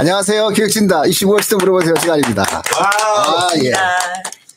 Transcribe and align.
안녕하세요. 0.00 0.48
기획진다. 0.48 1.04
이슈 1.04 1.26
무엇이든 1.26 1.58
물어보세요. 1.58 1.94
시간입니다. 2.00 2.42
아, 2.42 3.48
예. 3.62 3.70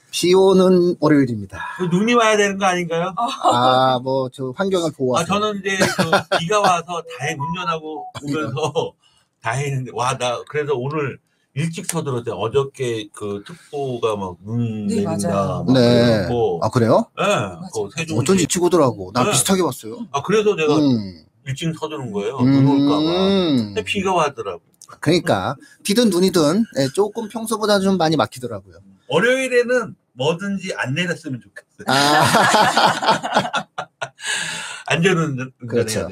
비 0.09 0.33
오는 0.33 0.95
월요일입니다. 1.01 1.59
그 1.79 1.83
눈이 1.93 2.13
와야 2.13 2.37
되는 2.37 2.57
거 2.57 2.65
아닌가요? 2.65 3.13
아, 3.17 3.99
뭐, 4.01 4.29
저 4.29 4.53
환경을 4.55 4.91
보호하고. 4.93 5.21
아, 5.21 5.25
저는 5.25 5.59
이제 5.59 5.77
그 5.79 6.37
비가 6.39 6.61
와서 6.61 7.03
다행 7.19 7.37
운전하고 7.41 8.05
오면서 8.23 8.93
다행인데, 9.43 9.91
와, 9.93 10.17
나 10.17 10.41
그래서 10.47 10.75
오늘 10.75 11.19
일찍 11.55 11.87
서들었어요. 11.91 12.35
어저께 12.35 13.09
그 13.13 13.43
특보가 13.45 14.15
막눈 14.15 14.87
네, 14.87 14.95
내린다. 15.03 15.27
맞아요. 15.27 15.63
막 15.65 15.73
네. 15.73 16.05
그래갖고, 16.05 16.59
아, 16.63 16.69
그래요? 16.69 17.05
예, 17.19 17.25
그 17.73 17.89
세종. 17.97 18.17
어쩐지 18.19 18.47
치고더라고. 18.47 19.11
나 19.13 19.25
네. 19.25 19.31
비슷하게 19.31 19.61
봤어요. 19.61 20.07
아, 20.13 20.21
그래서 20.23 20.55
내가 20.55 20.73
음. 20.77 21.25
일찍 21.45 21.73
서두른 21.77 22.13
거예요. 22.13 22.37
눈 22.39 22.65
올까봐. 22.65 23.01
음. 23.01 23.57
근데 23.57 23.83
비가 23.83 24.13
와더라고. 24.13 24.61
그러니까, 24.99 25.55
비든 25.83 26.09
눈이든 26.09 26.65
예, 26.79 26.87
조금 26.93 27.27
평소보다 27.29 27.79
좀 27.79 27.97
많이 27.97 28.15
막히더라고요. 28.15 28.77
월요일에는 29.07 29.95
뭐든지 30.13 30.73
안 30.77 30.93
내렸으면 30.93 31.41
좋겠어요. 31.41 31.85
아, 31.87 33.67
안전운전 34.87 35.51
그렇죠. 35.67 36.07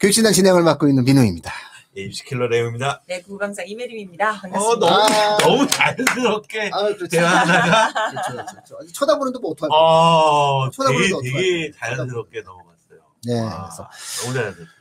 교육진단 0.00 0.32
진행을 0.32 0.62
맡고 0.62 0.88
있는 0.88 1.04
민우입니다. 1.04 1.52
예, 1.96 2.02
입시킬러 2.02 2.48
레오입니다. 2.48 3.02
네, 3.06 3.22
구강사 3.22 3.62
이메림입니다. 3.62 4.30
어, 4.30 4.32
반갑습니다. 4.34 4.86
너무, 4.86 5.02
아. 5.04 5.38
너무 5.38 5.66
자연스럽게 5.68 6.70
아, 6.72 6.82
그렇죠. 6.86 7.06
대화하다가 7.06 7.92
그렇죠, 8.10 8.32
그렇죠, 8.32 8.52
그렇죠. 8.76 8.92
쳐다보는데 8.92 9.38
뭐 9.38 9.52
어떡할 9.52 9.68
거야. 9.70 9.78
어, 9.78 10.70
쳐다보면서 10.70 11.20
되게, 11.22 11.36
되게 11.36 11.70
자연스럽게 11.78 12.42
넘어갔어요. 12.42 13.00
네. 13.26 13.40
아, 13.40 13.68
그래서. 13.68 13.88
너무 14.22 14.34
자연스럽게. 14.34 14.73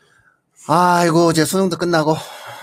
아이고, 0.67 1.31
이제 1.31 1.45
수능도 1.45 1.77
끝나고, 1.77 2.16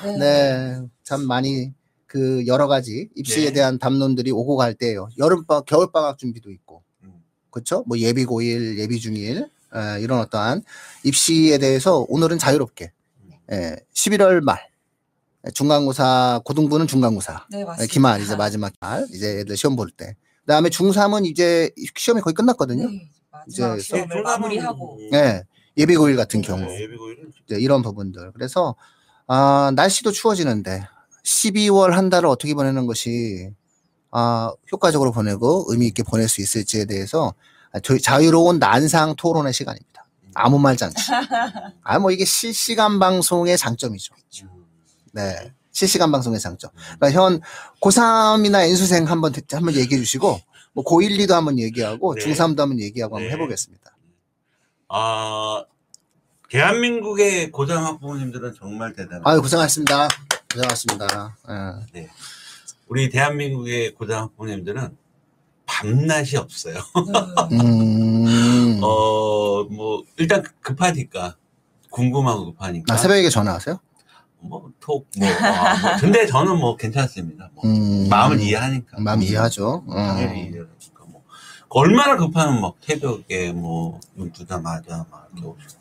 네. 0.04 0.16
네. 0.18 0.80
참 1.02 1.26
많이 1.26 1.73
그 2.07 2.45
여러 2.46 2.66
가지 2.66 3.09
입시에 3.15 3.46
네. 3.46 3.52
대한 3.52 3.79
담론들이 3.79 4.30
오고 4.30 4.57
갈 4.57 4.74
때예요. 4.74 5.09
여름방학, 5.18 5.65
겨울 5.66 5.92
방학 5.92 6.18
준비도 6.18 6.51
있고. 6.51 6.82
음. 7.04 7.23
그렇죠? 7.51 7.84
뭐 7.87 7.98
예비 7.98 8.24
고1, 8.24 8.79
예비 8.79 8.98
중1 8.98 9.45
에, 9.45 10.01
이런 10.01 10.18
어떠한 10.20 10.62
입시에 11.04 11.59
대해서 11.59 12.04
오늘은 12.09 12.38
자유롭게 12.38 12.90
예, 13.52 13.76
11월 13.95 14.40
말 14.40 14.59
예, 15.46 15.51
중간고사 15.52 16.40
고등부는 16.45 16.87
중간고사 16.88 17.46
네, 17.51 17.60
예, 17.60 17.64
맞습니다. 17.64 17.92
기말 17.92 18.20
이제 18.23 18.35
마지막 18.35 18.73
날 18.80 19.07
이제 19.12 19.40
애들 19.40 19.57
시험 19.57 19.76
볼 19.76 19.90
때. 19.90 20.16
그다음에 20.40 20.68
중3은 20.70 21.26
이제 21.26 21.70
시험이 21.96 22.23
거의 22.23 22.35
끝났거든요. 22.35 22.88
네, 22.90 23.09
이제 23.48 23.79
시험을 23.79 24.23
마무리하고. 24.23 24.98
예. 25.12 25.45
예비 25.76 25.95
고1 25.96 26.16
같은 26.16 26.43
경우. 26.43 26.60
네, 26.60 26.82
예비고일은 26.82 27.32
이제 27.46 27.57
이런 27.59 27.82
부분들. 27.82 28.32
그래서 28.32 28.74
아, 29.26 29.73
날씨도 29.74 30.13
추워지는데 30.13 30.87
12월 31.24 31.90
한 31.90 32.10
달을 32.10 32.29
어떻게 32.29 32.54
보내는 32.54 32.87
것이 32.87 33.51
아, 34.10 34.52
효과적으로 34.73 35.13
보내고 35.13 35.66
의미 35.68 35.87
있게 35.87 36.02
보낼 36.02 36.29
수 36.29 36.41
있을지에 36.41 36.85
대해서 36.87 37.32
아, 37.73 37.79
저- 37.80 37.98
자유로운 37.98 38.59
난상 38.59 39.15
토론의 39.16 39.52
시간입니다. 39.52 40.04
아무 40.35 40.59
말 40.59 40.76
잔치. 40.76 40.96
아, 41.82 41.98
뭐 41.98 42.10
이게 42.10 42.24
실시간 42.24 42.98
방송의 42.98 43.57
장점이죠. 43.59 44.15
네. 45.13 45.52
실시간 45.73 46.10
방송의 46.13 46.41
장점. 46.41 46.71
그러니까 46.98 47.10
현 47.13 47.41
고3이나 47.80 48.65
N수생 48.65 49.09
한번 49.09 49.32
듣- 49.32 49.52
한번 49.54 49.74
얘기해 49.74 50.01
주시고 50.01 50.41
뭐 50.73 50.85
고1, 50.85 51.18
2도 51.21 51.30
한번 51.32 51.59
얘기하고 51.59 52.15
네. 52.15 52.24
중3도 52.24 52.59
한번 52.59 52.80
얘기하고 52.80 53.16
한번 53.16 53.29
네. 53.29 53.35
해보겠습니다. 53.35 53.91
아, 54.93 55.65
대한민국의 56.51 57.52
고등 57.52 57.85
학부모님들은 57.87 58.55
정말 58.59 58.93
대단해요. 58.93 59.23
아유 59.24 59.41
고생하셨습니다. 59.41 60.09
고생하셨습니다. 60.52 61.37
예. 61.95 62.10
우리 62.88 63.09
대한민국의 63.09 63.95
고등 63.95 64.16
학부모님들은 64.16 64.97
밤낮이 65.64 66.37
없어요. 66.37 66.75
네. 67.50 67.56
음. 67.60 68.81
어, 68.82 69.62
뭐, 69.64 70.03
일단 70.16 70.42
급하니까. 70.60 71.37
궁금하고 71.91 72.47
급하니까. 72.47 72.93
아, 72.93 72.97
새벽에 72.97 73.28
전화하세요? 73.28 73.78
뭐, 74.41 74.70
톡, 74.81 75.09
뭐, 75.16 75.28
아, 75.28 75.76
뭐. 75.81 75.97
근데 76.00 76.26
저는 76.26 76.59
뭐 76.59 76.76
괜찮습니다. 76.76 77.50
뭐. 77.54 77.64
음. 77.64 78.09
마음을 78.09 78.41
이해하니까. 78.41 78.98
마음 79.00 79.22
이해하죠. 79.22 79.84
어. 79.87 79.94
당연히. 79.94 80.50
뭐. 80.50 80.66
얼마나 81.70 82.16
급하면 82.16 82.60
막 82.60 82.75
새벽에 82.81 83.53
뭐, 83.53 84.00
눈 84.14 84.32
뜨자마자 84.32 85.06
막 85.10 85.28
이렇게 85.32 85.47
오시고. 85.48 85.81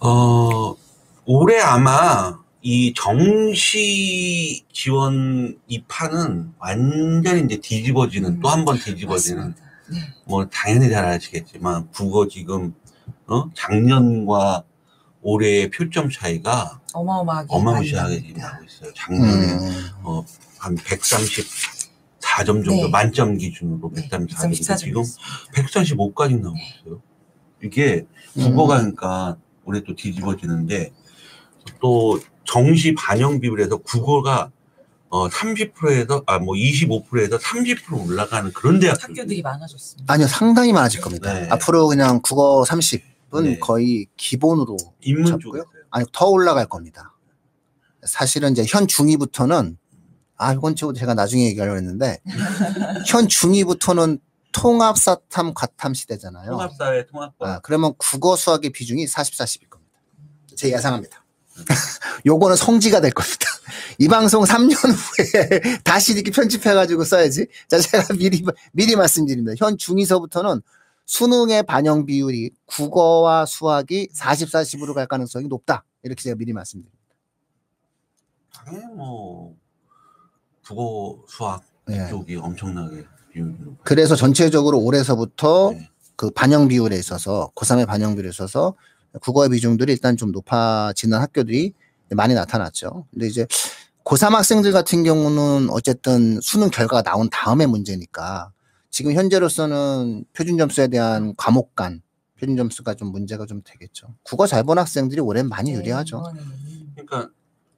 어, 0.00 0.76
올해 1.24 1.60
아마 1.60 2.36
이 2.62 2.92
정시 2.94 4.64
지원 4.72 5.56
이 5.68 5.82
판은 5.86 6.54
완전히 6.58 7.44
이제 7.44 7.60
뒤집어지는, 7.60 8.40
또한 8.40 8.64
번 8.64 8.76
뒤집어지는. 8.76 9.54
네. 9.92 9.98
뭐, 10.24 10.46
당연히 10.48 10.90
잘 10.90 11.04
아시겠지만, 11.04 11.88
국어 11.92 12.26
지금, 12.26 12.74
어? 13.28 13.48
작년과 13.54 14.64
올해의 15.22 15.70
표점 15.70 16.10
차이가 16.10 16.80
어마어마하게. 16.92 17.46
어마무시하게 17.50 18.22
지금. 18.22 18.40
나고 18.42 18.64
있어요. 18.64 18.92
작년에 18.94 19.52
음. 19.52 19.88
어, 20.02 20.24
한 20.58 20.74
134점 22.36 22.64
정도 22.64 22.70
네. 22.70 22.88
만점 22.88 23.36
기준으로 23.36 23.90
네, 23.94 24.08
134점 24.08 24.28
134 24.28 24.76
지금 24.76 24.92
점이었습니다. 25.02 25.22
145까지 25.54 26.40
나오고 26.40 26.56
네. 26.56 26.80
있어요. 26.80 27.02
이게 27.62 28.06
음. 28.38 28.42
국어가 28.42 28.78
그러니까 28.78 29.36
올해 29.64 29.82
또 29.84 29.94
뒤집어지는데 29.94 30.92
또 31.80 32.18
정시 32.44 32.94
반영 32.94 33.40
비율에서 33.40 33.78
국어가 33.78 34.50
어 35.08 35.28
30%에서 35.28 36.22
아 36.26 36.38
뭐 36.38 36.54
25%에서 36.54 37.38
30% 37.38 38.08
올라가는 38.08 38.50
그런 38.52 38.80
대학들 38.80 39.10
학교들이 39.10 39.42
많아졌습니다. 39.42 40.12
아니요, 40.12 40.26
상당히 40.26 40.72
많아질 40.72 41.00
겁니다. 41.02 41.32
네. 41.34 41.48
앞으로 41.50 41.86
그냥 41.88 42.20
국어 42.22 42.64
30은 42.64 43.42
네. 43.42 43.58
거의 43.58 44.06
기본으로 44.16 44.76
인문 45.00 45.26
잡고요. 45.26 45.40
쪽에서요. 45.40 45.64
아니 45.90 46.06
더 46.12 46.26
올라갈 46.28 46.66
겁니다. 46.66 47.14
사실은 48.04 48.52
이제 48.52 48.64
현 48.66 48.86
중2부터는 48.86 49.76
아 50.42 50.52
이건 50.52 50.74
저 50.74 50.92
제가 50.92 51.14
나중에 51.14 51.46
얘기하려고 51.46 51.76
했는데 51.76 52.20
현 53.06 53.28
중2부터는 53.28 54.20
통합사탐 54.50 55.54
과탐 55.54 55.94
시대잖아요. 55.94 56.50
통합사회 56.50 57.06
통합과 57.06 57.48
아, 57.48 57.58
그러면 57.60 57.94
국어 57.96 58.34
수학의 58.34 58.70
비중이 58.70 59.06
40, 59.06 59.34
40일 59.34 59.70
겁니다. 59.70 59.98
제 60.56 60.70
예상합니다. 60.72 61.24
요거는 62.26 62.56
성지가 62.56 63.00
될 63.00 63.12
겁니다. 63.12 63.46
이 63.98 64.08
방송 64.08 64.42
3년 64.42 64.74
후에 64.74 65.60
다시 65.84 66.12
이렇게 66.12 66.30
편집해가지고 66.30 67.04
써야지. 67.04 67.46
자, 67.68 67.78
제가 67.78 68.14
미리, 68.14 68.44
미리 68.72 68.96
말씀드립니다. 68.96 69.52
현 69.58 69.76
중2서부터는 69.76 70.62
수능의 71.06 71.64
반영 71.64 72.04
비율이 72.06 72.50
국어와 72.66 73.46
수학이 73.46 74.08
40, 74.12 74.48
40으로 74.48 74.94
갈 74.94 75.06
가능성이 75.06 75.46
높다. 75.46 75.84
이렇게 76.02 76.22
제가 76.22 76.36
미리 76.36 76.52
말씀드립니다. 76.52 76.98
당연히 78.52 78.94
뭐 78.94 79.54
국어 80.66 81.18
수학 81.28 81.62
예. 81.90 82.06
쪽이 82.08 82.36
엄청나게 82.36 83.04
비율이 83.32 83.52
높아요. 83.58 83.76
그래서 83.84 84.14
전체적으로 84.16 84.78
올해서부터 84.80 85.72
네. 85.72 85.88
그 86.16 86.30
반영 86.30 86.68
비율에 86.68 86.96
있어서 86.96 87.50
고3의 87.54 87.86
반영 87.86 88.14
비율에 88.14 88.28
있어서 88.28 88.74
국어의 89.20 89.50
비중들이 89.50 89.92
일단 89.92 90.16
좀 90.16 90.30
높아지는 90.32 91.18
학교들이 91.18 91.72
많이 92.10 92.34
나타났죠. 92.34 93.06
근데 93.10 93.26
이제 93.26 93.46
고3 94.04 94.30
학생들 94.30 94.72
같은 94.72 95.02
경우는 95.04 95.70
어쨌든 95.70 96.40
수능 96.40 96.70
결과가 96.70 97.02
나온 97.02 97.28
다음에 97.30 97.66
문제니까 97.66 98.52
지금 98.90 99.12
현재로서는 99.12 100.24
표준 100.32 100.58
점수에 100.58 100.88
대한 100.88 101.34
과목 101.36 101.74
간 101.74 102.02
표준 102.38 102.56
점수가 102.56 102.94
좀 102.94 103.08
문제가 103.12 103.46
좀 103.46 103.62
되겠죠. 103.64 104.14
국어 104.22 104.46
잘 104.46 104.64
본 104.64 104.78
학생들이 104.78 105.20
올해는 105.20 105.48
많이 105.48 105.72
유리하죠. 105.72 106.22
네, 106.34 106.40
이거는 106.40 106.92
그러니까 106.94 107.30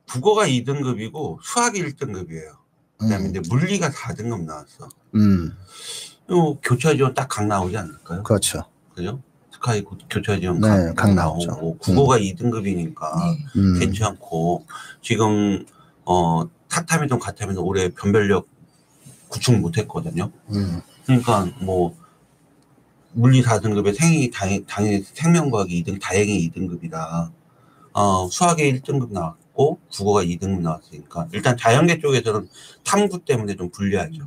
국어가 0.09 0.47
2등급이고 0.47 1.39
수학이 1.43 1.83
1등급이에요. 1.83 2.64
그다음에 2.99 3.25
음, 3.27 3.31
이제 3.31 3.41
물리가 3.49 3.91
4등급 3.91 4.45
나왔어. 4.45 4.89
음, 5.15 5.53
이거 6.29 6.59
교차 6.63 6.95
지원 6.95 7.15
딱 7.15 7.29
각 7.29 7.47
나오지 7.47 7.77
않을까요? 7.77 8.23
그렇죠. 8.23 8.65
그죠? 8.95 9.21
스카이 9.53 9.83
고- 9.83 9.99
교차 10.11 10.39
지원 10.39 10.61
네, 10.61 10.69
각, 10.69 10.95
각 10.95 11.15
나오죠. 11.15 11.51
나오고 11.51 11.79
국어가 11.79 12.19
2등급이니까 12.19 13.19
네. 13.19 13.45
음, 13.57 13.79
괜찮고 13.79 14.67
지금 15.03 15.65
어 16.05 16.49
타타미든 16.69 17.19
가타미든 17.19 17.63
올해 17.63 17.89
변별력 17.91 18.47
구축 19.29 19.59
못했거든요. 19.59 20.31
음, 20.53 20.81
그러니까 21.07 21.47
뭐 21.61 21.97
물리 23.13 23.43
4등급에 23.43 23.95
생이 23.95 24.31
당연히, 24.31 24.65
당연히 24.67 25.03
생명과학이 25.03 25.83
2등 25.85 26.01
다행히 26.01 26.51
2등급이다. 26.51 27.31
어 27.93 28.29
수학에 28.29 28.73
1등급 28.73 29.13
나왔 29.13 29.37
고 29.55 29.79
국어가 29.93 30.23
2등급 30.25 30.61
나왔으니까 30.61 31.29
일단 31.33 31.57
자연계 31.57 32.01
쪽에서는 32.01 32.49
탐구 32.85 33.25
때문에 33.25 33.55
좀 33.57 33.71
불리하죠. 33.71 34.23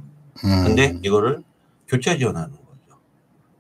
음. 0.45 0.63
근데 0.65 0.97
이거를 1.03 1.43
교차 1.87 2.17
지원하는 2.17 2.51
거죠. 2.51 2.99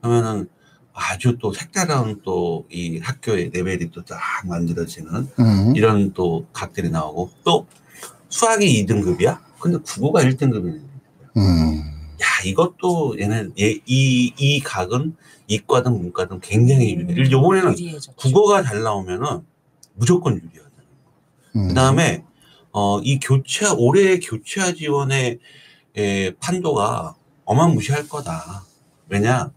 그러면은 0.01 0.47
아주 0.93 1.37
또 1.39 1.53
색다른 1.53 2.21
또 2.23 2.65
이 2.71 2.99
학교의 2.99 3.51
레벨이 3.53 3.91
또 3.91 4.03
딱 4.03 4.17
만들어지는 4.45 5.27
음, 5.39 5.75
이런 5.75 6.13
또 6.13 6.47
각들이 6.53 6.89
나오고 6.89 7.31
또 7.43 7.67
수학이 8.29 8.85
2등급이야? 8.85 9.39
근데 9.59 9.77
국어가 9.85 10.23
1등급이네. 10.23 10.81
음. 11.37 11.83
야, 12.21 12.25
이것도 12.45 13.19
얘는 13.19 13.53
얘, 13.59 13.79
이, 13.85 14.33
이 14.37 14.59
각은 14.61 15.15
이과든 15.47 15.91
문과든 15.99 16.39
굉장히 16.39 16.95
음. 16.95 17.09
유리해. 17.09 17.31
요번에는 17.31 17.73
유리해졌죠. 17.73 18.13
국어가 18.15 18.63
잘 18.63 18.81
나오면은 18.81 19.41
무조건 19.93 20.33
유리하다. 20.35 20.66
음. 21.57 21.67
그 21.69 21.73
다음에, 21.73 22.23
어, 22.71 22.99
이 23.01 23.19
교차, 23.19 23.73
올해 23.73 24.19
교차 24.19 24.73
지원의 24.73 25.39
에, 25.97 26.31
판도가 26.39 27.15
어마무시할 27.45 28.07
거다. 28.07 28.63
왜냐, 29.09 29.51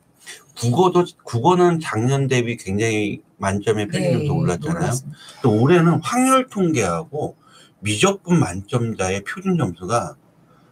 국어도, 0.56 1.05
국어는 1.25 1.81
작년 1.81 2.29
대비 2.29 2.56
굉장히 2.56 3.23
만점의 3.38 3.88
표준점수 3.88 4.32
올랐잖아요. 4.32 4.79
놀랐습니다. 4.79 5.19
또 5.43 5.61
올해는 5.61 6.00
확률 6.02 6.49
통계하고 6.49 7.37
미적분 7.81 8.38
만점자의 8.38 9.23
표준 9.25 9.56
점수가 9.56 10.17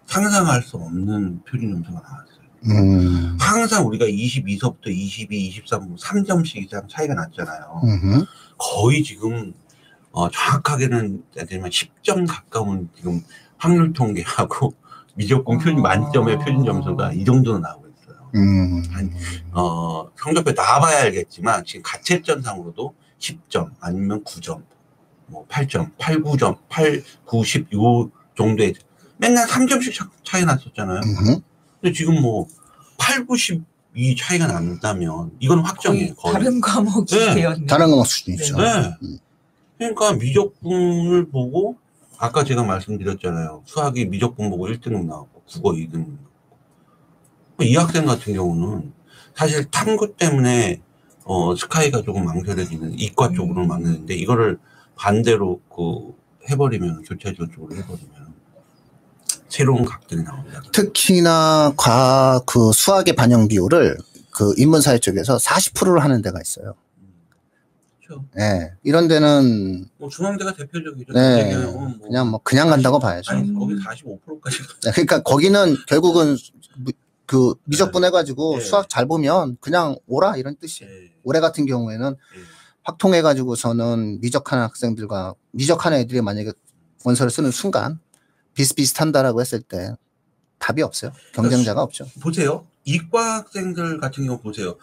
상상할 0.06 0.62
수 0.62 0.76
없는 0.76 1.42
표준 1.44 1.72
점수가 1.72 2.00
나왔어요. 2.00 2.38
음. 2.66 3.36
항상 3.40 3.86
우리가 3.86 4.04
22서부터 4.06 4.88
22, 4.88 5.46
23, 5.48 5.96
3점씩 5.96 6.56
이상 6.64 6.86
차이가 6.88 7.14
났잖아요. 7.14 7.80
음흠. 7.84 8.25
거의 8.58 9.02
지금 9.02 9.54
어, 10.19 10.29
정확하게는 10.31 11.23
되면 11.49 11.70
10점 11.70 12.26
가까운 12.29 12.88
지금 12.97 13.23
확률 13.56 13.93
통계하고 13.93 14.75
미적분 15.15 15.59
표준 15.59 15.79
아. 15.79 15.82
만점의 15.97 16.38
표준 16.41 16.65
점수가 16.65 17.12
이 17.12 17.25
정도는 17.25 17.61
나오고 17.61 17.87
있어요. 17.87 18.31
음. 18.35 18.82
한- 18.91 19.12
어, 19.53 20.09
성적표 20.17 20.50
나와봐야 20.53 21.03
알겠지만 21.03 21.65
지금 21.65 21.82
가채점상으로도 21.85 22.94
10점 23.20 23.70
아니면 23.79 24.25
9점, 24.25 24.61
뭐 25.29 25.47
8점, 25.47 25.93
8, 25.99 26.21
9점, 26.25 26.59
8, 26.69 27.05
9, 27.25 27.44
10, 27.44 27.73
요 27.75 28.11
정도의 28.37 28.75
맨날 29.19 29.47
3점씩 29.47 29.94
차, 29.94 30.09
차이 30.25 30.44
났었잖아요. 30.44 31.00
근데 31.81 31.93
지금 31.94 32.21
뭐 32.21 32.49
8, 32.99 33.25
9, 33.25 33.35
10이 33.35 34.17
차이가 34.19 34.49
난다면 34.49 35.31
이건 35.38 35.61
확정이에요. 35.61 36.14
거의. 36.17 36.32
다른 36.35 36.61
과목이 36.61 37.17
네. 37.17 37.35
되었네. 37.37 37.67
다른 37.67 37.87
과목 37.91 38.05
수준이죠. 38.06 38.56
네. 38.56 38.97
음. 39.05 39.19
그러니까 39.78 40.12
미적분을 40.14 41.28
보고 41.30 41.76
아까 42.19 42.44
제가 42.44 42.64
말씀드렸잖아요. 42.64 43.62
수학이 43.64 44.06
미적분 44.06 44.50
보고 44.50 44.66
1등급 44.66 45.06
나왔고 45.06 45.42
국어 45.48 45.70
2등급 45.70 45.92
나왔고. 45.94 46.28
이 47.60 47.76
학생 47.76 48.04
같은 48.04 48.34
경우는 48.34 48.92
사실 49.36 49.64
탐구 49.70 50.16
때문에 50.16 50.80
어 51.25 51.54
스카이가 51.54 52.02
조금 52.02 52.25
망설여지는 52.25 52.98
이과 52.98 53.28
음. 53.28 53.34
쪽으로 53.34 53.66
망설이는데 53.66 54.14
이거를 54.14 54.58
반대로 54.96 55.60
그 55.75 56.14
해버리면 56.50 57.02
교차 57.02 57.32
지원 57.32 57.50
쪽으로 57.52 57.76
해버리면 57.76 58.34
새로운 59.48 59.84
각들이 59.84 60.22
나옵니다. 60.22 60.62
특히나 60.72 61.72
과, 61.76 62.40
그 62.46 62.72
수학의 62.72 63.14
반영 63.14 63.48
비율을 63.48 63.96
그 64.30 64.52
인문사회 64.56 64.98
쪽에서 64.98 65.36
40%를 65.36 66.02
하는 66.02 66.22
데가 66.22 66.40
있어요. 66.40 66.75
그렇죠. 68.08 68.25
예. 68.38 68.72
이런 68.82 69.06
데는 69.06 69.84
뭐 69.99 70.08
중앙대가 70.08 70.55
대표적이죠. 70.55 71.12
네. 71.12 71.44
대개는 71.44 71.72
뭐 71.72 71.93
그냥 72.02 72.31
뭐 72.31 72.40
그냥 72.43 72.69
간다고 72.70 72.99
봐야죠. 72.99 73.32
아니 73.32 73.52
거기 73.55 73.75
45%까지 73.75 74.58
네, 74.84 74.90
그러니까 74.93 75.22
거기는 75.22 75.76
결국은 75.87 76.37
무- 76.76 76.93
그 77.26 77.55
미적분 77.64 78.05
해가지고 78.05 78.58
네. 78.58 78.64
수학 78.64 78.88
잘 78.88 79.06
보면 79.06 79.58
그냥 79.60 79.96
오라 80.06 80.37
이런 80.38 80.56
뜻이에요. 80.56 80.90
올해 81.25 81.40
같은 81.40 81.66
경우에는 81.66 82.16
확통해가지고서는 82.84 84.20
미적하는 84.22 84.64
학생들과 84.64 85.34
미적하는 85.52 85.99
애들이 85.99 86.22
만약에 86.22 86.52
원서를 87.04 87.31
쓰는 87.31 87.50
순간 87.50 87.99
비슷비슷한다라고 88.54 89.40
했을 89.43 89.61
때 89.61 89.93
답이 90.58 90.82
없어요. 90.82 91.12
경쟁자가 91.34 91.82
없죠. 91.82 92.06
보세요. 92.20 92.66
이과 92.84 93.37
학생들 93.37 93.99
같은 93.99 94.25
경우 94.25 94.40
보세요. 94.40 94.76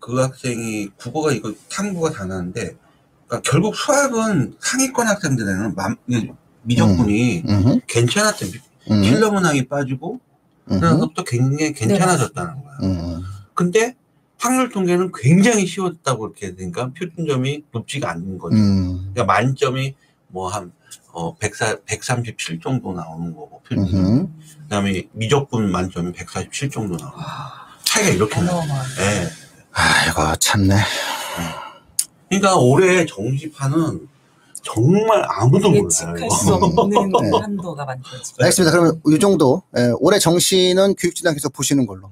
그 0.00 0.18
학생이 0.20 0.88
국어가 0.96 1.30
이거 1.32 1.52
탐구가 1.70 2.10
다 2.10 2.24
나는데 2.24 2.74
그러니까 3.26 3.50
결국 3.50 3.76
수학은 3.76 4.56
상위권 4.58 5.06
학생들에는 5.06 5.74
맘- 5.74 5.96
이 6.08 6.28
미적분이 6.62 7.44
음흠, 7.48 7.80
괜찮았대. 7.86 8.46
음, 8.90 9.02
필러 9.02 9.30
문항이 9.30 9.66
빠지고 9.68 10.20
그래서부터 10.66 11.24
굉장히 11.24 11.72
괜찮아졌다는 11.72 12.64
거야. 12.64 12.76
음, 12.82 13.22
근데 13.54 13.94
확률 14.38 14.70
통계는 14.70 15.12
굉장히 15.14 15.66
쉬웠다고 15.66 16.26
이렇게 16.28 16.54
되니까 16.54 16.90
표준점이 16.92 17.64
높지가 17.72 18.10
않는 18.10 18.38
거죠. 18.38 18.56
음, 18.56 19.12
그러니까 19.12 19.24
만점이 19.24 19.94
뭐한 20.28 20.72
어, 21.12 21.36
104, 21.36 21.76
137 21.86 22.60
정도 22.60 22.92
나오는 22.94 23.34
거고 23.34 23.60
표준점. 23.68 24.00
음흠. 24.00 24.26
그다음에 24.62 25.08
미적분 25.12 25.70
만점이 25.70 26.12
147 26.12 26.70
정도 26.70 26.96
나오는 26.96 27.12
거예요. 27.12 27.26
와, 27.26 27.52
차이가 27.84 28.10
이렇게 28.10 28.40
나요. 28.40 28.62
예. 29.00 29.28
아이고 29.72 30.36
참네. 30.36 30.74
그러니까 32.28 32.56
올해 32.56 33.04
정시판은 33.06 34.08
정말 34.62 35.24
아무도 35.28 35.68
몰라요. 35.70 35.84
예측할 35.84 36.30
수 36.30 36.54
없는 36.54 37.10
네. 37.30 37.38
한도가 37.38 37.84
만들어지고. 37.84 38.42
알겠습니다. 38.44 38.70
그러면 38.72 39.00
이 39.06 39.18
정도 39.18 39.62
예, 39.76 39.90
올해 39.98 40.18
정시는 40.18 40.94
교육진단 40.94 41.34
계속 41.34 41.52
보시는 41.52 41.86
걸로. 41.86 42.10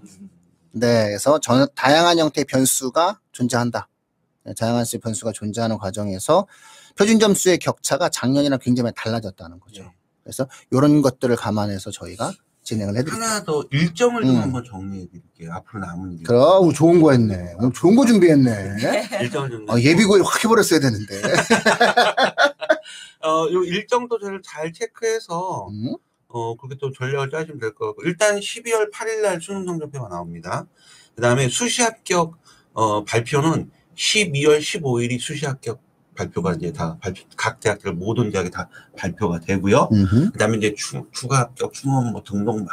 네, 0.72 1.06
그래서 1.08 1.38
전, 1.40 1.66
다양한 1.75 2.19
형태의 2.19 2.44
변수가 2.46 3.20
존재한다. 3.32 3.88
네, 4.44 4.54
다양한 4.54 4.84
수의 4.84 5.00
변수가 5.00 5.32
존재하는 5.32 5.78
과정에서 5.78 6.46
표준 6.96 7.19
점수의 7.20 7.58
격차가 7.58 8.08
작년이랑 8.08 8.58
굉장히 8.61 8.84
많이 8.84 8.94
달라졌다는 8.96 9.61
거죠. 9.61 9.82
네. 9.82 9.90
그래서 10.25 10.46
이런 10.70 11.00
것들을 11.02 11.34
감안해서 11.37 11.90
저희가 11.90 12.32
진행을 12.69 12.97
해드릴게요. 12.99 13.25
하나 13.25 13.44
더 13.44 13.65
일정을 13.70 14.23
좀 14.23 14.37
음. 14.37 14.43
한번 14.43 14.62
정리해 14.62 15.06
드릴게요. 15.09 15.53
앞으로 15.55 15.81
남은 15.81 16.19
일. 16.19 16.25
그럼 16.25 16.73
좋은 16.73 17.00
거 17.00 17.12
했네. 17.12 17.55
오늘 17.59 17.73
좋은 17.73 17.97
거 17.97 18.05
준비했네. 18.05 18.79
일정을 19.23 19.50
좀. 19.50 19.70
어, 19.70 19.81
예비고일 19.81 20.23
확 20.23 20.44
해버렸어야 20.44 20.81
되는데. 20.81 21.15
어, 23.25 23.49
요 23.50 23.65
일정도 23.65 24.19
저를 24.19 24.43
잘 24.43 24.73
체크해서 24.73 25.69
음? 25.70 25.97
어, 26.29 26.56
그렇게 26.56 26.76
또 26.79 26.93
전략을 26.93 27.31
짜시면 27.31 27.59
될것 27.59 27.88
같고. 27.88 28.03
일단 28.05 28.38
12월 28.38 28.93
8일 28.93 29.23
날 29.23 29.41
수능 29.41 29.64
성적표가 29.64 30.09
나옵니다. 30.09 30.67
그 31.17 31.23
다음에 31.23 31.49
수시 31.49 31.82
합격, 31.82 32.37
어, 32.75 33.03
발표는 33.05 33.71
12월 33.97 34.61
15일이 34.61 35.19
수시 35.19 35.47
합격 35.47 35.81
발표가 36.19 36.53
이제 36.55 36.73
다 36.73 36.99
발표, 37.00 37.23
각 37.37 37.61
대학들 37.61 37.92
모든 37.92 38.31
대학이 38.31 38.50
다 38.50 38.69
발표가 38.97 39.38
되고요. 39.38 39.88
음흠. 39.92 40.33
그 40.33 40.38
다음에 40.38 40.57
이제 40.57 40.75
추, 40.76 41.07
추가 41.12 41.38
합격, 41.38 41.73
충원 41.73 42.12
뭐 42.12 42.23
등록 42.25 42.59
막 42.59 42.69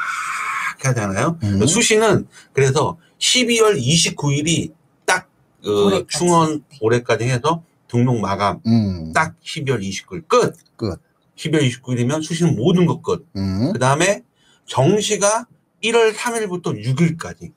하잖아요. 0.83 1.37
음. 1.43 1.65
수시는 1.65 2.27
그래서 2.53 2.97
12월 3.19 3.79
29일이 3.79 4.73
딱, 5.05 5.29
어, 5.63 5.69
올해까지. 5.69 6.17
충원 6.17 6.63
올해까지 6.81 7.25
해서 7.25 7.63
등록 7.87 8.19
마감 8.19 8.59
음. 8.65 9.13
딱 9.13 9.35
12월 9.41 9.79
29일 9.81 10.27
끝. 10.27 10.55
끝. 10.75 10.99
12월 11.37 11.69
29일이면 11.69 12.23
수시는 12.23 12.55
모든 12.55 12.85
것 12.85 13.01
끝. 13.01 13.25
음. 13.35 13.71
그 13.73 13.79
다음에 13.79 14.23
정시가 14.65 15.47
1월 15.83 16.13
3일부터 16.13 16.83
6일까지 16.83 17.51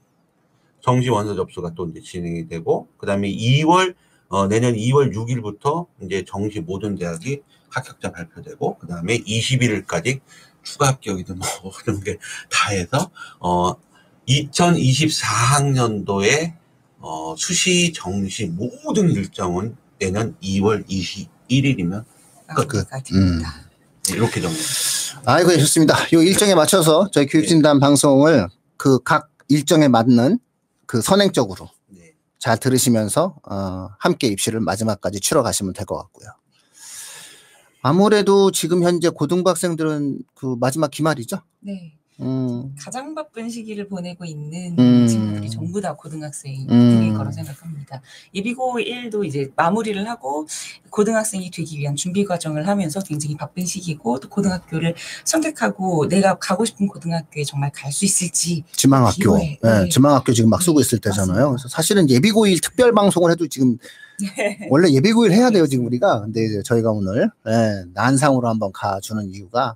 정시 0.81 1.09
원서 1.11 1.35
접수가 1.35 1.73
또 1.75 1.89
이제 1.89 2.01
진행이 2.01 2.49
되고, 2.49 2.89
그 2.99 3.07
다음에 3.07 3.31
2월, 3.31 3.95
어, 4.29 4.47
내년 4.47 4.75
2월 4.75 5.13
6일부터 5.15 5.87
이제 6.03 6.25
정시 6.27 6.61
모든 6.61 6.97
대학이 6.97 7.41
합격자 7.71 8.13
발표되고, 8.13 8.79
그 8.79 8.87
다음에 8.87 9.19
21일까지 9.19 10.21
추가 10.63 10.89
합격이든 10.89 11.39
뭐 11.39 11.47
그런 11.85 12.01
게 12.03 12.17
다 12.51 12.71
해서, 12.71 13.11
어, 13.41 13.75
2024학년도에 14.29 16.55
어, 17.01 17.35
수시 17.37 17.93
정시 17.95 18.47
모든 18.47 19.11
일정은 19.11 19.77
내년 19.99 20.35
2월 20.43 20.87
21일이면 20.89 22.05
마무리가 22.49 23.01
됩니다. 23.03 23.55
이렇게 24.11 24.41
정리. 24.41 24.57
아이고, 25.25 25.53
예, 25.53 25.59
좋습니다. 25.59 25.97
요 26.13 26.23
일정에 26.23 26.55
맞춰서 26.55 27.09
저희 27.13 27.27
교육진단 27.27 27.79
방송을 27.81 28.49
그 28.77 28.99
각 29.05 29.31
일정에 29.49 29.89
맞는 29.89 30.39
그 30.87 31.01
선행적으로 31.01 31.65
네. 31.67 31.73
잘 32.38 32.57
들으시면서 32.59 33.37
어, 33.50 33.88
함께 33.99 34.28
입시를 34.28 34.61
마지막까지 34.61 35.21
치러 35.21 35.42
가시면 35.42 35.73
될 35.75 35.87
것 35.87 35.97
같고요. 35.97 36.28
아무래도 37.83 38.50
지금 38.50 38.83
현재 38.83 39.09
고등부 39.09 39.49
학생들은 39.50 40.21
그 40.35 40.57
마지막 40.61 40.90
기말이죠. 40.90 41.38
네. 41.61 41.98
음, 42.21 42.75
가장 42.79 43.15
바쁜 43.15 43.49
시기를 43.49 43.89
보내고 43.89 44.25
있는 44.25 44.75
음. 44.79 45.07
친구들이 45.07 45.49
전부 45.51 45.81
다 45.81 45.95
고등학생일 45.95 46.71
음. 46.71 47.15
거라 47.17 47.31
생각합니다. 47.31 48.01
예비고 48.35 48.79
1도 48.81 49.25
이제 49.25 49.51
마무리를 49.55 50.09
하고 50.09 50.47
고등학생이 50.91 51.51
되기 51.51 51.79
위한 51.79 51.95
준비 51.95 52.25
과정을 52.25 52.67
하면서 52.67 53.01
굉장히 53.01 53.37
바쁜 53.37 53.65
시기고 53.65 54.19
또 54.21 54.29
고등학교를 54.29 54.95
선택하고 55.25 56.09
내가 56.09 56.39
가고 56.39 56.65
싶은 56.65 56.89
고등학교에 56.89 57.45
정말 57.45 57.71
갈 57.73 57.89
수 57.93 58.05
있을지 58.05 58.63
지망학교. 58.73 59.41
예, 59.41 59.59
네. 59.63 59.89
지망학교 59.89 60.33
지금 60.33 60.51
막 60.51 60.63
쓰고 60.63 60.81
있을 60.81 61.01
맞습니다. 61.05 61.11
때잖아요. 61.27 61.51
그래서 61.51 61.69
사실은 61.69 62.09
예비고일 62.11 62.61
특별 62.61 62.93
방송을 62.93 63.31
해도 63.33 63.47
지금 63.49 63.77
원래 64.71 64.91
예비고일 64.91 65.33
해야 65.33 65.51
돼요 65.51 65.67
지금 65.67 65.87
우리가. 65.87 66.21
근데 66.23 66.45
이제 66.45 66.63
저희가 66.65 66.91
오늘 66.91 67.31
예, 67.49 67.85
난상으로 67.95 68.47
한번 68.49 68.71
가주는 68.73 69.31
이유가 69.31 69.75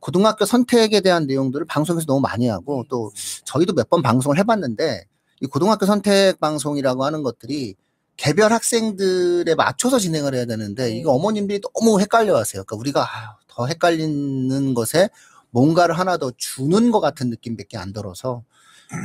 고등학교 0.00 0.44
선택에 0.44 1.00
대한 1.00 1.26
내용들을 1.26 1.66
방송에서 1.66 2.06
너무 2.06 2.20
많이 2.20 2.46
하고 2.48 2.84
또 2.88 3.12
저희도 3.44 3.74
몇 3.74 3.88
번 3.88 4.02
방송을 4.02 4.38
해봤는데 4.38 5.04
이 5.40 5.46
고등학교 5.46 5.86
선택 5.86 6.40
방송이라고 6.40 7.04
하는 7.04 7.22
것들이 7.22 7.74
개별 8.16 8.52
학생들에 8.52 9.54
맞춰서 9.54 9.98
진행을 9.98 10.34
해야 10.34 10.46
되는데 10.46 10.88
네. 10.88 10.96
이거 10.98 11.12
어머님들이 11.12 11.60
너무 11.60 12.00
헷갈려하세요. 12.00 12.64
그러니까 12.64 12.76
우리가 12.76 13.00
아유, 13.02 13.28
더 13.48 13.66
헷갈리는 13.66 14.74
것에 14.74 15.10
뭔가를 15.50 15.98
하나 15.98 16.16
더 16.16 16.32
주는 16.36 16.90
것 16.90 17.00
같은 17.00 17.28
느낌밖에 17.30 17.76
안 17.76 17.92
들어서 17.92 18.42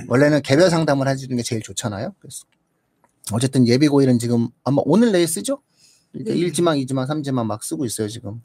원래는 0.07 0.41
개별 0.43 0.69
상담을 0.69 1.07
해주는 1.07 1.35
게 1.35 1.43
제일 1.43 1.61
좋잖아요. 1.61 2.13
그래서 2.19 2.45
어쨌든 3.33 3.67
예비 3.67 3.87
고일은 3.87 4.17
지금 4.19 4.47
아마 4.63 4.81
오늘 4.85 5.11
내일 5.11 5.27
쓰죠? 5.27 5.61
그러니까 6.11 6.33
네. 6.33 6.39
1지망, 6.41 6.85
2지망, 6.85 7.07
3지망 7.07 7.45
막 7.45 7.63
쓰고 7.63 7.85
있어요 7.85 8.07
지금. 8.07 8.41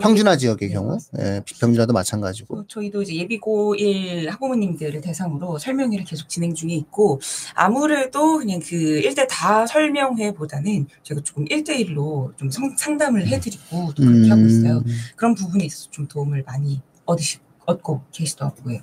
평준화 0.00 0.36
지역의 0.36 0.68
네, 0.68 0.74
경우. 0.74 0.96
예, 1.18 1.42
비평준화도 1.44 1.92
마찬가지고. 1.92 2.56
또 2.56 2.66
저희도 2.66 3.02
이제 3.02 3.12
예비고1 3.14 4.28
학부모님들을 4.30 5.00
대상으로 5.00 5.58
설명회를 5.58 6.04
계속 6.04 6.28
진행 6.28 6.54
중에 6.54 6.72
있고, 6.74 7.20
아무래도 7.54 8.38
그냥 8.38 8.60
그 8.60 9.00
1대 9.04 9.26
다 9.28 9.66
설명회보다는 9.66 10.86
저희가 11.02 11.22
조금 11.24 11.44
1대1로 11.46 12.36
좀 12.36 12.50
성- 12.50 12.74
상담을 12.76 13.26
해드리고 13.28 13.92
또 13.94 14.02
그렇게 14.02 14.28
하고 14.28 14.42
있어요. 14.42 14.78
음, 14.78 14.84
그런 15.16 15.34
부분에 15.34 15.64
있어서 15.64 15.90
좀 15.90 16.06
도움을 16.08 16.42
많이 16.46 16.80
얻으시, 17.04 17.38
얻고 17.66 18.02
계시더라고요. 18.12 18.80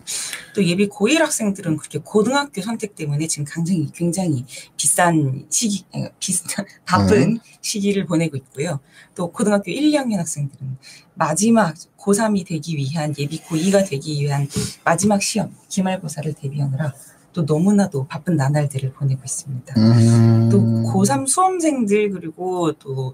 또 0.55 0.63
예비 0.63 0.88
고1 0.88 1.19
학생들은 1.19 1.77
그렇게 1.77 2.00
고등학교 2.00 2.62
선택 2.62 2.95
때문에 2.95 3.27
지금 3.27 3.45
굉장히, 3.45 3.91
굉장히 3.93 4.45
비싼 4.77 5.45
시기, 5.50 5.86
비싼, 6.19 6.65
바쁜 6.86 7.39
시기를 7.62 8.05
보내고 8.05 8.38
있고요. 8.38 8.79
또 9.15 9.31
고등학교 9.31 9.71
1, 9.71 9.91
2학년 9.91 10.17
학생들은 10.17 10.77
마지막 11.15 11.75
고3이 11.98 12.48
되기 12.48 12.77
위한 12.77 13.13
예비 13.17 13.41
고2가 13.41 13.88
되기 13.89 14.21
위한 14.21 14.48
마지막 14.83 15.21
시험, 15.21 15.55
기말고사를 15.67 16.33
대비하느라 16.33 16.93
또 17.33 17.43
너무나도 17.43 18.07
바쁜 18.07 18.36
나날들을 18.36 18.93
보내고 18.93 19.21
있습니다. 19.24 19.75
음. 19.77 20.50
또 20.50 20.59
고3 20.59 21.27
수험생들 21.27 22.12
그리고 22.12 22.71
또 22.74 23.13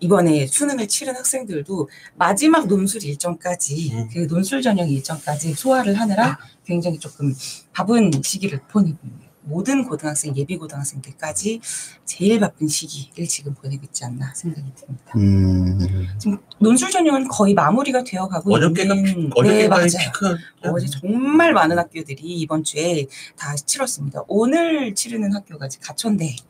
이번에 0.00 0.46
수능을 0.46 0.88
치른 0.88 1.16
학생들도 1.16 1.88
마지막 2.16 2.66
논술 2.66 3.04
일정까지 3.04 3.92
음. 3.94 4.08
그 4.12 4.26
논술 4.26 4.62
전형 4.62 4.88
일정까지 4.88 5.54
소화를 5.54 5.98
하느라 5.98 6.38
굉장히 6.64 6.98
조금 6.98 7.34
바쁜 7.72 8.10
시기를 8.22 8.60
보내고 8.68 8.98
있네요. 9.04 9.28
모든 9.48 9.84
고등학생 9.84 10.36
예비 10.36 10.56
고등학생들까지 10.58 11.60
제일 12.04 12.38
바쁜 12.38 12.68
시기를 12.68 13.26
지금 13.26 13.54
보내고 13.54 13.82
있지 13.84 14.04
않나 14.04 14.32
생각이 14.34 14.70
듭니다. 14.76 15.12
음. 15.16 16.06
지금 16.18 16.38
논술 16.58 16.90
전형은 16.90 17.28
거의 17.28 17.54
마무리가 17.54 18.04
되어 18.04 18.28
가고 18.28 18.54
어저께가 18.54 18.94
피, 18.94 19.00
있는 19.00 19.14
네 19.24 19.30
어저께가 19.34 19.74
맞아요. 19.74 19.86
피크. 19.88 20.36
어제 20.64 20.86
정말 20.86 21.54
많은 21.54 21.78
학교들이 21.78 22.22
이번 22.22 22.62
주에 22.62 23.06
다 23.36 23.54
치렀습니다. 23.54 24.22
오늘 24.28 24.94
치르는 24.94 25.34
학교가 25.34 25.66
이제 25.66 25.78
가천대가 25.82 26.47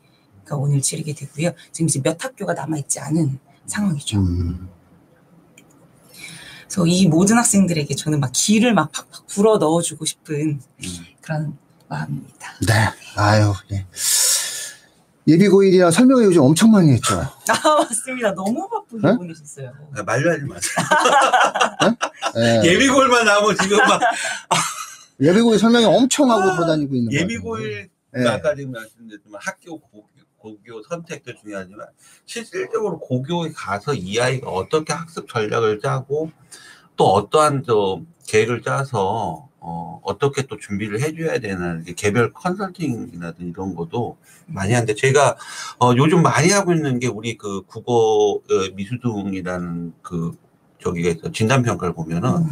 오늘 0.55 0.81
치르게 0.81 1.13
되고요. 1.13 1.51
지금 1.71 1.87
이제 1.87 2.01
몇 2.01 2.23
학교가 2.23 2.53
남아있지 2.53 2.99
않은 2.99 3.39
상황이죠. 3.65 4.19
음. 4.19 4.69
그래서 6.63 6.85
이 6.85 7.07
모든 7.07 7.37
학생들에게 7.37 7.95
저는 7.95 8.19
막 8.19 8.31
기를 8.33 8.73
막 8.73 8.91
팍팍 8.91 9.27
불어 9.27 9.57
넣어주고 9.57 10.05
싶은 10.05 10.61
음. 10.61 11.05
그런 11.21 11.57
마음입니다. 11.87 12.53
네. 12.67 12.73
아유, 13.15 13.53
예. 13.71 13.85
예비고일이라 15.27 15.91
설명회 15.91 16.25
요즘 16.25 16.41
엄청 16.41 16.71
많이 16.71 16.91
했죠. 16.91 17.19
아 17.19 17.75
맞습니다. 17.77 18.33
너무 18.33 18.67
바쁘게 18.67 19.07
네? 19.07 19.15
보내셨어요. 19.15 19.71
아, 19.95 20.03
말려하지 20.03 20.43
마세요. 20.45 20.85
예. 22.37 22.61
예비고일만 22.69 23.25
나오면 23.25 23.57
지금 23.61 23.77
막 23.77 24.01
예비고일 25.21 25.59
설명회 25.59 25.85
엄청 25.85 26.31
하고 26.31 26.41
아, 26.41 26.55
돌아다니고 26.55 26.95
있는 26.95 27.11
거예요. 27.11 27.21
예비고일 27.21 27.89
예. 28.17 28.27
아까 28.27 28.55
지금 28.55 28.71
말씀드렸지만 28.71 29.39
학교 29.43 29.79
고교, 30.39 30.83
선택도 30.83 31.35
중요하지만 31.35 31.87
실질적으로 32.25 32.99
고교에 32.99 33.51
가서 33.53 33.93
이 33.93 34.19
아이가 34.19 34.49
어떻게 34.49 34.93
학습 34.93 35.27
전략을 35.27 35.79
짜고 35.79 36.31
또 36.95 37.05
어떠한 37.05 37.63
저 37.65 38.01
계획을 38.27 38.61
짜서 38.61 39.49
어, 39.61 39.99
어떻게 40.03 40.43
또 40.43 40.57
준비를 40.57 41.01
해줘야 41.01 41.39
되는 41.39 41.83
게 41.83 41.93
개별 41.93 42.31
컨설팅이라든 42.31 43.49
이런 43.49 43.75
것도 43.75 44.17
많이 44.45 44.73
하는데 44.73 44.95
제가 44.95 45.37
어, 45.79 45.93
요즘 45.97 46.21
많이 46.21 46.49
하고 46.49 46.73
있는 46.73 46.99
게 46.99 47.07
우리 47.07 47.37
그 47.37 47.63
국어 47.63 47.93
어, 48.35 48.41
미수등이라는 48.73 49.93
그 50.01 50.37
저기가 50.81 51.09
있어 51.09 51.31
진단 51.31 51.61
평가를 51.63 51.93
보면은 51.93 52.29
음, 52.37 52.47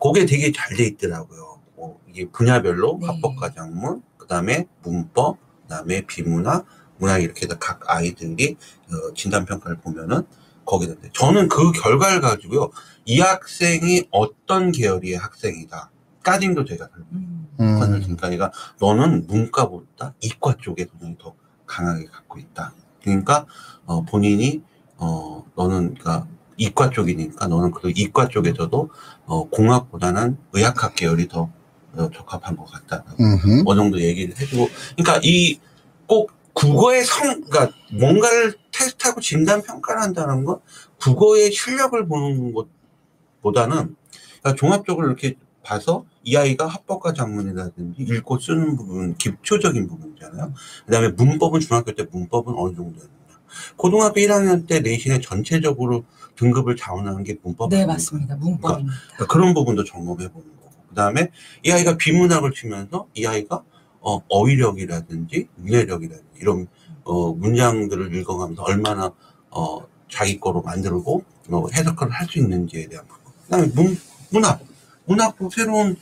그게 0.00 0.26
되게 0.26 0.52
잘 0.52 0.76
돼 0.76 0.84
있더라고요. 0.86 1.60
뭐 1.76 2.00
이게 2.08 2.28
분야별로 2.30 2.98
네. 3.00 3.06
합법과장문, 3.06 4.02
그다음에 4.18 4.66
문법, 4.82 5.38
그다음에 5.62 6.02
비문학, 6.02 6.66
문학 6.98 7.22
이렇게 7.22 7.46
해서 7.46 7.56
각 7.58 7.80
아이들이 7.86 8.56
어, 8.88 9.14
진단 9.14 9.44
평가를 9.44 9.78
보면은 9.78 10.22
거기다 10.64 10.94
돼. 11.00 11.10
저는 11.12 11.48
그 11.48 11.72
결과를 11.72 12.20
가지고요. 12.20 12.70
이 13.04 13.20
학생이 13.20 14.04
어떤 14.10 14.72
계열의 14.72 15.14
학생이다. 15.14 15.90
까딩도 16.22 16.64
제가 16.64 16.88
음, 17.12 17.48
음. 17.60 17.78
컨설팅 17.78 18.16
그러니까 18.16 18.50
너는 18.80 19.26
문과보다 19.26 20.14
이과 20.20 20.56
쪽에 20.60 20.86
동향이 20.86 21.18
더 21.18 21.34
강하게 21.66 22.06
갖고 22.06 22.38
있다. 22.38 22.72
그러니까 23.02 23.44
어, 23.84 24.02
본인이 24.02 24.62
어 24.96 25.44
너는 25.54 25.94
그러니까 25.94 26.26
이과 26.56 26.90
쪽이니까 26.90 27.48
너는 27.48 27.72
그 27.72 27.92
이과 27.94 28.28
쪽에서도 28.28 28.90
어, 29.26 29.48
공학보다는 29.50 30.38
의학학 30.54 30.94
계열이 30.94 31.28
더 31.28 31.50
어, 31.92 32.10
적합한 32.10 32.56
것 32.56 32.64
같다. 32.70 33.04
음흠. 33.20 33.64
어느 33.66 33.78
정도 33.78 34.00
얘기를 34.00 34.34
해주고 34.40 34.68
그러니까 34.96 35.20
이 35.22 35.58
꼭 36.06 36.32
국어의 36.54 37.04
성 37.04 37.42
그러니까 37.42 37.76
뭔가를 37.92 38.54
테스트하고 38.72 39.20
진단 39.20 39.62
평가를 39.62 40.00
한다는 40.02 40.44
건 40.44 40.60
국어의 41.00 41.52
실력을 41.52 42.06
보는 42.06 42.54
것보다는 42.54 43.96
그러니까 44.40 44.54
종합적으로 44.56 45.06
이렇게 45.08 45.34
봐서 45.62 46.04
이 46.22 46.36
아이가 46.36 46.66
합법과 46.66 47.12
작문이라든지 47.12 48.02
읽고 48.02 48.38
쓰는 48.38 48.76
부분 48.76 49.14
기초적인 49.16 49.88
부분이잖아요. 49.88 50.52
그 50.86 50.92
다음에 50.92 51.08
문법은 51.08 51.60
중학교 51.60 51.92
때 51.92 52.06
문법은 52.10 52.54
어느 52.56 52.74
정도 52.74 53.00
했느냐. 53.00 53.40
고등학교 53.76 54.20
1학년 54.20 54.66
때 54.66 54.80
내신에 54.80 55.20
전체적으로 55.20 56.04
등급을 56.36 56.76
자원하는 56.76 57.24
게 57.24 57.36
문법 57.42 57.70
네 57.70 57.76
아닙니까? 57.76 57.94
맞습니다. 57.94 58.36
문법입니다. 58.36 58.94
그러니까 59.14 59.26
그런 59.32 59.54
부분도 59.54 59.84
점검해 59.84 60.28
보는 60.28 60.48
거고. 60.56 60.70
그 60.88 60.94
다음에 60.94 61.30
이 61.62 61.70
아이가 61.70 61.96
비문학을 61.96 62.52
치면서 62.52 63.06
이 63.14 63.26
아이가 63.26 63.62
어, 64.04 64.22
어휘력이라든지 64.28 65.48
문해력이라든지 65.56 66.30
이런 66.40 66.66
어, 67.04 67.32
문장들을 67.32 68.14
읽어가면서 68.14 68.62
얼마나 68.62 69.12
어, 69.50 69.86
자기 70.08 70.38
거로 70.38 70.62
만들고 70.62 71.24
어, 71.50 71.66
해석을 71.72 72.10
할 72.10 72.28
수 72.28 72.38
있는지에 72.38 72.88
대한 72.88 73.06
부분. 73.06 73.32
그 73.44 73.50
다음에 73.50 73.66
문, 73.74 73.98
문학. 74.30 74.60
문학도 75.06 75.50
새로운 75.50 75.96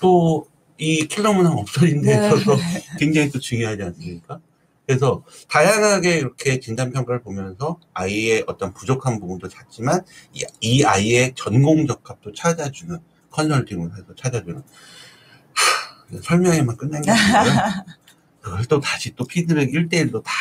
또 0.00 0.46
이 0.78 1.06
킬러 1.06 1.32
문학 1.32 1.56
없어진 1.56 2.02
데 2.02 2.18
네. 2.18 2.26
있어서 2.26 2.56
굉장히 2.98 3.30
또 3.30 3.38
중요하지 3.38 3.82
않습니까? 3.82 4.40
그래서 4.86 5.24
다양하게 5.48 6.18
이렇게 6.18 6.60
진단평가를 6.60 7.22
보면서 7.22 7.78
아이의 7.94 8.44
어떤 8.46 8.74
부족한 8.74 9.18
부분도 9.18 9.48
찾지만 9.48 10.02
이, 10.34 10.44
이 10.60 10.84
아이의 10.84 11.34
전공 11.36 11.86
적합도 11.86 12.32
찾아주는 12.32 12.98
컨설팅을 13.30 13.92
해서 13.92 14.14
찾아주는 14.16 14.56
하, 14.56 14.62
설명에만 16.22 16.76
끝난 16.76 17.02
게 17.02 17.10
아니고요. 17.10 17.84
그걸 18.40 18.64
또 18.66 18.80
다시 18.80 19.14
또 19.16 19.24
피드백 19.24 19.72
1대1로 19.72 20.22
다 20.22 20.32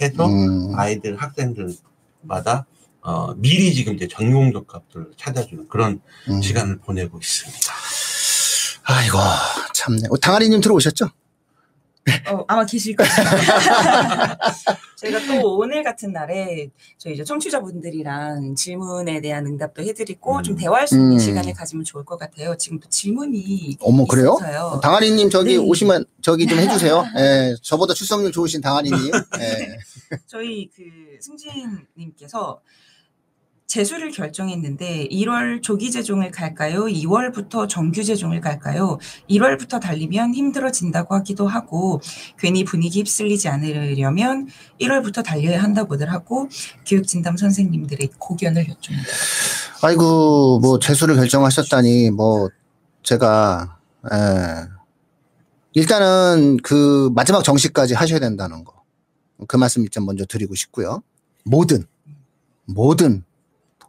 해서 0.00 0.26
음. 0.26 0.76
아이들 0.76 1.16
학생들마다 1.16 2.66
어, 3.00 3.34
미리 3.34 3.74
지금 3.74 3.94
이제 3.94 4.08
전공 4.08 4.52
적합도를 4.52 5.12
찾아주는 5.16 5.68
그런 5.68 6.00
음. 6.28 6.40
시간을 6.40 6.78
보내고 6.78 7.18
있습니다. 7.18 7.72
아이고, 8.84 9.18
참네. 9.74 10.08
어, 10.10 10.16
당아리님 10.16 10.60
들어오셨죠? 10.60 11.10
어, 12.30 12.44
아마 12.48 12.66
계실 12.66 12.94
거예요. 12.96 13.10
저희가 14.96 15.20
또 15.26 15.56
오늘 15.56 15.82
같은 15.82 16.12
날에 16.12 16.68
저희 16.98 17.14
이제 17.14 17.24
청취자분들이랑 17.24 18.54
질문에 18.54 19.20
대한 19.20 19.46
응답도 19.46 19.82
해드리고 19.82 20.36
음. 20.38 20.42
좀 20.42 20.56
대화할 20.56 20.86
수 20.86 20.96
있는 20.96 21.12
음. 21.12 21.18
시간을 21.18 21.54
가지면 21.54 21.84
좋을 21.84 22.04
것 22.04 22.18
같아요. 22.18 22.56
지금 22.56 22.78
또 22.78 22.88
질문이 22.88 23.78
어머, 23.80 24.04
그래요? 24.04 24.36
있어서요. 24.38 24.80
당아리님 24.82 25.30
저기 25.30 25.52
네. 25.52 25.56
오시면 25.56 26.04
저기 26.20 26.46
좀 26.46 26.58
해주세요. 26.58 27.04
예, 27.18 27.56
저보다 27.62 27.94
출석률 27.94 28.32
좋으신 28.32 28.60
당아리님. 28.60 29.12
예. 29.40 29.78
저희 30.26 30.68
그 30.74 30.82
승진님께서 31.20 32.60
재수를 33.66 34.10
결정했는데 34.10 35.08
1월 35.10 35.62
조기 35.62 35.90
재종을 35.90 36.30
갈까요? 36.30 36.84
2월부터 36.84 37.68
정규 37.68 38.04
재종을 38.04 38.40
갈까요? 38.40 38.98
1월부터 39.28 39.80
달리면 39.80 40.34
힘들어진다고 40.34 41.14
하기도 41.16 41.48
하고 41.48 42.00
괜히 42.38 42.64
분위기 42.64 43.00
휩쓸리지 43.00 43.48
않으려면 43.48 44.48
1월부터 44.80 45.24
달려야 45.24 45.62
한다고들 45.62 46.12
하고 46.12 46.48
교육진담 46.86 47.36
선생님들의 47.36 48.10
고견을 48.18 48.68
여쭙니다. 48.68 49.08
아이고 49.82 50.60
뭐 50.60 50.78
재수를 50.78 51.16
결정하셨다니 51.16 52.10
뭐 52.10 52.50
제가 53.02 53.78
예. 54.12 54.68
일단은 55.72 56.58
그 56.62 57.10
마지막 57.14 57.42
정시까지 57.42 57.94
하셔야 57.94 58.20
된다는 58.20 58.62
거. 58.64 58.84
그 59.48 59.56
말씀 59.56 59.86
좀 59.88 60.06
먼저 60.06 60.24
드리고 60.24 60.54
싶고요. 60.54 61.02
모든 61.44 61.84
모든 62.66 63.24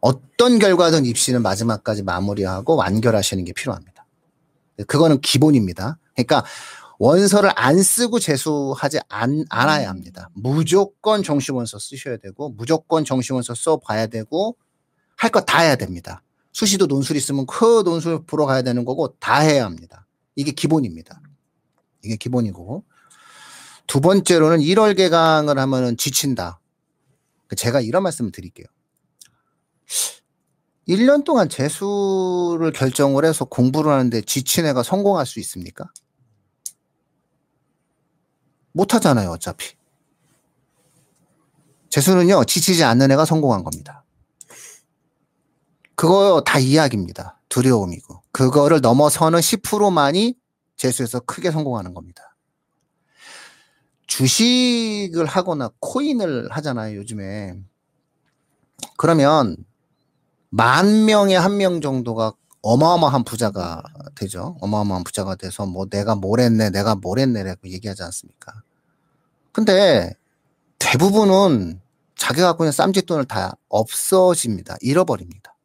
어떤 0.05 0.59
결과든 0.59 1.03
입시는 1.07 1.41
마지막까지 1.41 2.03
마무리하고 2.03 2.75
완결하시는 2.75 3.43
게 3.43 3.53
필요합니다. 3.53 4.05
그거는 4.85 5.19
기본입니다. 5.19 5.97
그러니까 6.13 6.45
원서를 6.99 7.51
안 7.55 7.81
쓰고 7.81 8.19
재수하지 8.19 8.99
않, 9.09 9.43
않아야 9.49 9.89
합니다. 9.89 10.29
무조건 10.35 11.23
정시원서 11.23 11.79
쓰셔야 11.79 12.17
되고 12.17 12.49
무조건 12.49 13.03
정시원서 13.03 13.55
써봐야 13.55 14.05
되고 14.05 14.55
할거다 15.17 15.61
해야 15.61 15.75
됩니다. 15.75 16.21
수시도 16.53 16.85
논술 16.85 17.15
있으면 17.15 17.47
그 17.47 17.81
논술 17.83 18.25
보러 18.27 18.45
가야 18.45 18.61
되는 18.61 18.85
거고 18.85 19.15
다 19.19 19.39
해야 19.39 19.65
합니다. 19.65 20.05
이게 20.35 20.51
기본입니다. 20.51 21.19
이게 22.03 22.15
기본이고 22.15 22.83
두 23.87 24.01
번째로는 24.01 24.59
1월 24.59 24.95
개강을 24.95 25.57
하면은 25.57 25.97
지친다. 25.97 26.59
제가 27.57 27.81
이런 27.81 28.03
말씀을 28.03 28.31
드릴게요. 28.31 28.67
1년 30.87 31.23
동안 31.23 31.49
재수를 31.49 32.71
결정을 32.73 33.25
해서 33.25 33.45
공부를 33.45 33.91
하는데 33.91 34.21
지친 34.21 34.65
애가 34.65 34.83
성공할 34.83 35.25
수 35.25 35.39
있습니까? 35.39 35.85
못 38.71 38.93
하잖아요, 38.93 39.31
어차피. 39.31 39.75
재수는요, 41.89 42.43
지치지 42.43 42.83
않는 42.83 43.09
애가 43.11 43.25
성공한 43.25 43.63
겁니다. 43.63 44.03
그거 45.95 46.43
다 46.45 46.59
이야기입니다. 46.59 47.39
두려움이고. 47.47 48.21
그거를 48.31 48.81
넘어서는 48.81 49.39
10%만이 49.39 50.35
재수에서 50.75 51.21
크게 51.21 51.51
성공하는 51.51 51.93
겁니다. 51.93 52.35
주식을 54.07 55.25
하거나 55.25 55.71
코인을 55.79 56.51
하잖아요, 56.51 56.97
요즘에. 56.97 57.55
그러면 58.97 59.55
만 60.55 61.05
명에 61.05 61.35
한 61.35 61.57
명 61.57 61.81
정도가 61.81 62.33
어마어마한 62.61 63.23
부자가 63.25 63.83
되죠. 64.15 64.57
어마어마한 64.61 65.03
부자가 65.03 65.35
돼서 65.35 65.65
뭐 65.65 65.85
내가 65.87 66.15
뭘 66.15 66.39
했네, 66.39 66.69
내가 66.71 66.95
뭘 66.95 67.19
했네라고 67.19 67.67
얘기하지 67.69 68.03
않습니까? 68.03 68.53
근데 69.51 70.13
대부분은 70.79 71.81
자기가 72.17 72.47
갖고 72.49 72.63
있는 72.65 72.71
쌈짓돈을 72.73 73.25
다 73.25 73.53
없어집니다. 73.69 74.77
잃어버립니다. 74.81 75.55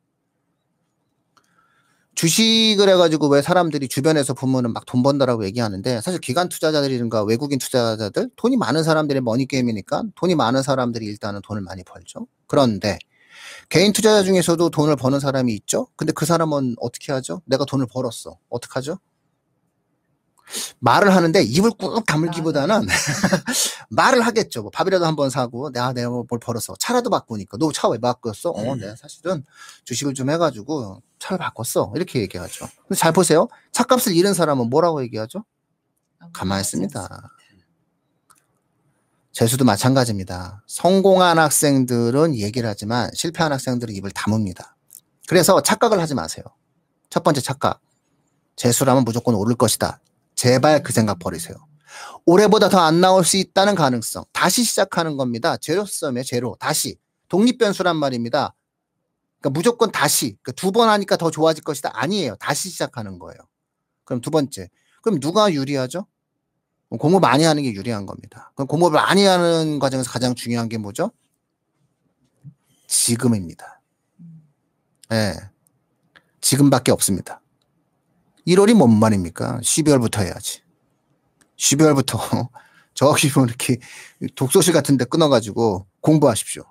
주식을 2.15 2.89
해가지고 2.91 3.29
왜 3.29 3.41
사람들이 3.43 3.89
주변에서 3.89 4.35
보면은 4.35 4.73
막 4.75 4.85
돈 4.87 5.03
번다라고 5.03 5.45
얘기하는데 5.47 6.01
사실 6.03 6.21
기관 6.21 6.49
투자자들이든가 6.49 7.25
외국인 7.25 7.59
투자자들 7.59 8.31
돈이 8.37 8.57
많은 8.59 8.83
사람들의 8.85 9.23
머니게임이니까 9.23 10.05
돈이 10.17 10.35
많은 10.35 10.63
사람들이 10.63 11.07
일단은 11.07 11.41
돈을 11.43 11.63
많이 11.63 11.83
벌죠. 11.85 12.27
그런데 12.47 12.99
개인 13.71 13.93
투자자 13.93 14.23
중에서도 14.25 14.69
돈을 14.71 14.97
버는 14.97 15.21
사람이 15.21 15.55
있죠. 15.55 15.87
근데 15.97 16.13
그 16.13 16.27
사람은 16.27 16.77
어떻게 16.81 17.13
하죠? 17.13 17.41
내가 17.47 17.65
돈을 17.65 17.87
벌었어. 17.87 18.37
어떡하죠? 18.51 18.99
말을 20.81 21.15
하는데 21.15 21.41
입을 21.45 21.71
꾹 21.79 22.05
다물기보다는 22.05 22.81
말을 23.91 24.23
하겠죠. 24.23 24.63
뭐 24.63 24.71
밥이라도 24.73 25.07
한 25.07 25.15
번 25.15 25.31
사고 25.31 25.71
내가 25.71 25.93
내가 25.93 26.11
뭘 26.11 26.27
벌었어. 26.41 26.75
차라도 26.81 27.09
바꾸니까 27.11 27.57
너 27.59 27.71
차 27.71 27.89
왜 27.89 27.99
바꿨어? 27.99 28.51
어, 28.51 28.75
내가 28.75 28.97
사실은 28.97 29.45
주식을 29.85 30.15
좀 30.15 30.29
해가지고 30.31 31.03
차를 31.21 31.39
바꿨어. 31.39 31.93
이렇게 31.95 32.21
얘기하죠. 32.23 32.67
근데 32.89 32.97
잘 32.97 33.13
보세요. 33.13 33.47
차값을 33.71 34.13
잃은 34.17 34.35
사람은 34.35 34.69
뭐라고 34.71 35.03
얘기하죠? 35.05 35.45
가만히 36.33 36.63
있습니다. 36.63 37.31
재수도 39.41 39.65
마찬가지입니다. 39.65 40.63
성공한 40.67 41.39
학생들은 41.39 42.35
얘기를 42.35 42.69
하지만 42.69 43.09
실패한 43.15 43.51
학생들은 43.53 43.95
입을 43.95 44.11
다뭅니다. 44.11 44.75
그래서 45.29 45.63
착각을 45.63 45.99
하지 45.99 46.15
마세요. 46.15 46.45
첫 47.09 47.23
번째 47.25 47.41
착각. 47.41 47.81
재수라면 48.57 49.03
무조건 49.03 49.35
오를 49.35 49.55
것이다. 49.57 50.03
제발 50.35 50.83
그 50.83 50.93
생각 50.93 51.19
버리세요. 51.19 51.57
올해보다 52.27 52.69
더 52.69 52.81
안 52.81 53.01
나올 53.01 53.25
수 53.25 53.39
있다는 53.39 53.77
가능성. 53.77 54.27
다시 54.35 54.63
시작하는 54.63 55.17
겁니다. 55.17 55.57
제로섬에 55.57 56.23
제로. 56.23 56.55
다시. 56.61 56.99
독립변수란 57.29 57.97
말입니다. 57.97 58.55
그러니까 59.41 59.59
무조건 59.59 59.91
다시. 59.91 60.37
그러니까 60.43 60.53
두번 60.53 60.91
하니까 60.91 61.17
더 61.17 61.31
좋아질 61.31 61.65
것이다. 61.65 61.93
아니에요. 61.95 62.37
다시 62.37 62.69
시작하는 62.69 63.19
거예요. 63.19 63.39
그럼 64.05 64.21
두 64.21 64.31
번째. 64.31 64.69
그럼 65.01 65.19
누가 65.19 65.51
유리하죠? 65.51 66.07
공부 66.99 67.21
많이 67.21 67.45
하는 67.45 67.63
게 67.63 67.73
유리한 67.73 68.05
겁니다. 68.05 68.53
그럼 68.55 68.67
공부를 68.67 68.95
많이 68.95 69.25
하는 69.25 69.79
과정에서 69.79 70.11
가장 70.11 70.35
중요한 70.35 70.69
게 70.69 70.77
뭐죠? 70.77 71.13
지금입니다. 72.87 73.81
예. 75.13 75.15
네. 75.15 75.35
지금밖에 76.41 76.91
없습니다. 76.91 77.41
1월이 78.47 78.75
뭔 78.75 78.99
말입니까? 78.99 79.61
12월부터 79.61 80.23
해야지. 80.23 80.63
12월부터 81.57 82.49
저기 82.95 83.31
뭐 83.35 83.45
이렇게 83.45 83.79
독서실 84.35 84.73
같은 84.73 84.97
데 84.97 85.05
끊어가지고 85.05 85.87
공부하십시오. 86.01 86.65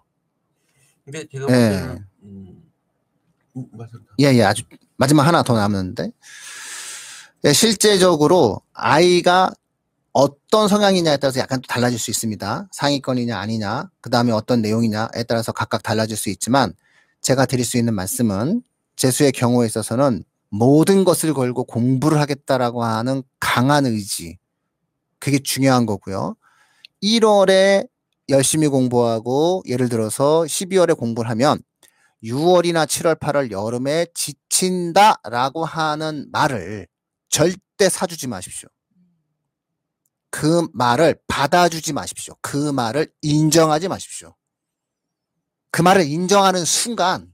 근데 1.05 1.25
제가 1.32 1.45
볼 1.47 1.55
예. 1.55 1.99
음, 2.23 2.63
음. 3.55 3.71
예, 4.19 4.25
예, 4.25 4.43
아주 4.43 4.63
마지막 4.97 5.23
하나 5.23 5.43
더 5.43 5.55
남았는데 5.55 6.12
예, 7.45 7.53
실제적으로 7.53 8.62
아이가 8.73 9.51
어떤 10.19 10.67
성향이냐에 10.67 11.15
따라서 11.15 11.39
약간 11.39 11.62
또 11.62 11.67
달라질 11.67 11.97
수 11.97 12.12
있습니다. 12.12 12.67
상위권이냐 12.73 13.39
아니냐, 13.39 13.89
그 14.01 14.10
다음에 14.10 14.34
어떤 14.34 14.62
내용이냐에 14.62 15.23
따라서 15.25 15.53
각각 15.53 15.82
달라질 15.82 16.17
수 16.17 16.29
있지만 16.29 16.73
제가 17.21 17.45
드릴 17.45 17.63
수 17.63 17.77
있는 17.77 17.93
말씀은 17.93 18.62
재수의 18.97 19.32
경우에 19.32 19.65
있어서는 19.65 20.25
모든 20.49 21.05
것을 21.05 21.34
걸고 21.34 21.63
공부를 21.63 22.19
하겠다라고 22.19 22.84
하는 22.84 23.23
강한 23.39 23.86
의지. 23.86 24.38
그게 25.19 25.39
중요한 25.39 25.86
거고요. 25.86 26.36
1월에 27.01 27.88
열심히 28.27 28.67
공부하고 28.67 29.63
예를 29.67 29.88
들어서 29.88 30.41
12월에 30.41 30.97
공부를 30.97 31.29
하면 31.29 31.62
6월이나 32.25 32.86
7월, 32.86 33.17
8월 33.17 33.51
여름에 33.51 34.08
지친다라고 34.13 35.63
하는 35.63 36.27
말을 36.34 36.88
절대 37.29 37.88
사주지 37.88 38.27
마십시오. 38.27 38.67
그 40.31 40.67
말을 40.73 41.19
받아주지 41.27 41.93
마십시오. 41.93 42.35
그 42.41 42.71
말을 42.71 43.11
인정하지 43.21 43.87
마십시오. 43.87 44.35
그 45.71 45.81
말을 45.81 46.05
인정하는 46.07 46.65
순간 46.65 47.33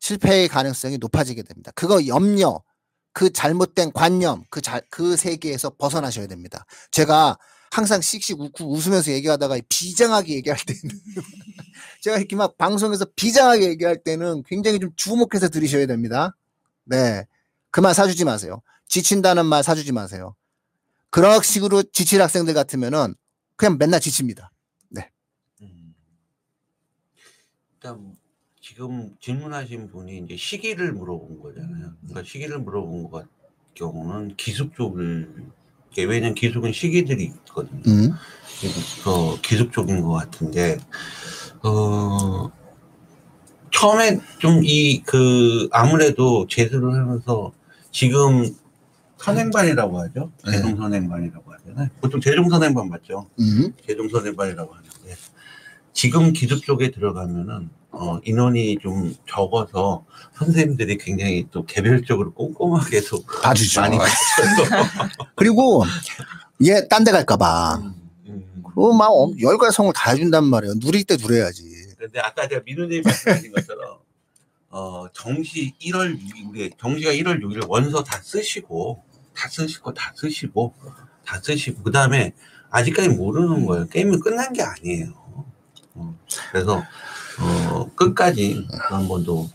실패의 0.00 0.48
가능성이 0.48 0.98
높아지게 0.98 1.42
됩니다. 1.42 1.72
그거 1.74 2.06
염려, 2.06 2.62
그 3.12 3.32
잘못된 3.32 3.92
관념, 3.92 4.44
그, 4.50 4.60
자, 4.60 4.80
그 4.90 5.16
세계에서 5.16 5.70
벗어나셔야 5.70 6.26
됩니다. 6.26 6.64
제가 6.90 7.38
항상 7.70 8.00
씩씩 8.00 8.40
웃고 8.40 8.70
웃으면서 8.72 9.10
얘기하다가 9.12 9.58
비장하게 9.68 10.34
얘기할 10.34 10.58
때는 10.64 10.80
제가 12.02 12.18
이렇게 12.18 12.36
막 12.36 12.56
방송에서 12.56 13.04
비장하게 13.16 13.68
얘기할 13.70 14.02
때는 14.04 14.42
굉장히 14.46 14.78
좀 14.78 14.90
주목해서 14.96 15.48
들으셔야 15.48 15.86
됩니다. 15.86 16.36
네. 16.84 17.26
그 17.70 17.80
말 17.80 17.94
사주지 17.94 18.24
마세요. 18.24 18.62
지친다는 18.88 19.44
말 19.46 19.62
사주지 19.62 19.92
마세요. 19.92 20.34
그런 21.16 21.42
식으로 21.42 21.82
지칠 21.82 22.20
학생들 22.20 22.52
같으면은 22.52 23.14
그냥 23.56 23.78
맨날 23.78 24.00
지칩니다. 24.00 24.52
음. 25.62 25.94
일단 27.72 28.14
지금 28.60 29.16
질문하신 29.22 29.90
분이 29.90 30.18
이제 30.18 30.36
시기를 30.36 30.92
물어본 30.92 31.40
거잖아요. 31.40 31.94
그러니까 32.02 32.22
시기를 32.22 32.58
물어본 32.58 33.10
것 33.10 33.26
경우는 33.72 34.36
기숙 34.36 34.74
쪽을 34.76 35.46
왜냐면 35.96 36.34
기숙은 36.34 36.74
시기들이 36.74 37.24
있거든요. 37.46 37.80
음. 37.86 38.12
더 39.02 39.40
기숙 39.40 39.72
쪽인 39.72 40.02
것 40.02 40.10
같은데 40.12 40.76
어 41.62 42.50
처음에 43.72 44.20
좀 44.38 44.60
이 44.62 45.02
그 45.06 45.68
아무래도 45.72 46.46
재수를 46.46 46.92
하면서 46.92 47.52
지금 47.90 48.54
선행반이라고 49.18 50.00
하죠. 50.02 50.32
네. 50.44 50.52
재종 50.52 50.76
선행반이라고 50.76 51.52
하잖아요. 51.52 51.88
보통 52.00 52.20
재종 52.20 52.48
선행반 52.48 52.88
맞죠? 52.88 53.28
음. 53.40 53.72
재종 53.86 54.08
선행반이라고 54.08 54.74
하는데 54.74 55.16
지금 55.92 56.32
기숙 56.32 56.62
쪽에 56.64 56.90
들어가면은 56.90 57.70
어, 57.90 58.18
인원이 58.24 58.76
좀 58.82 59.14
적어서 59.28 60.04
선생님들이 60.34 60.98
굉장히 60.98 61.46
또 61.50 61.64
개별적으로 61.64 62.32
꼼꼼하게 62.34 63.00
또 63.10 63.22
봐주죠. 63.22 63.80
많이 63.80 63.96
봐줘서 63.96 64.84
그리고 65.34 65.84
얘 66.66 66.86
딴 66.88 67.04
데 67.04 67.10
갈까봐. 67.12 67.76
음. 68.26 68.62
그막 68.74 69.40
열과성을 69.40 69.90
다 69.94 70.10
해준단 70.10 70.44
말이에요. 70.44 70.78
누릴 70.78 71.04
때 71.04 71.16
누려야지. 71.18 71.94
근데 71.98 72.20
아까 72.20 72.46
제가 72.46 72.60
민우님 72.66 73.02
말씀하신 73.02 73.52
것처럼 73.52 73.96
어, 74.68 75.06
정시 75.14 75.72
1월 75.80 76.18
6일 76.20 76.50
우리 76.50 76.70
정시가 76.78 77.12
1월 77.12 77.40
6일 77.42 77.66
원서 77.66 78.04
다 78.04 78.20
쓰시고 78.22 79.02
다 79.36 79.48
쓰시고 79.48 79.94
다 79.94 80.12
쓰시고 80.16 80.74
다 81.24 81.40
쓰시고 81.42 81.82
그 81.82 81.92
다음에 81.92 82.32
아직까지 82.70 83.10
모르는 83.10 83.66
거예요. 83.66 83.86
게임이 83.88 84.18
끝난 84.20 84.52
게 84.52 84.62
아니에요. 84.62 85.12
어, 85.94 86.16
그래서 86.50 86.82
어, 87.40 87.90
끝까지 87.94 88.66
한번 88.78 89.24
더, 89.24 89.48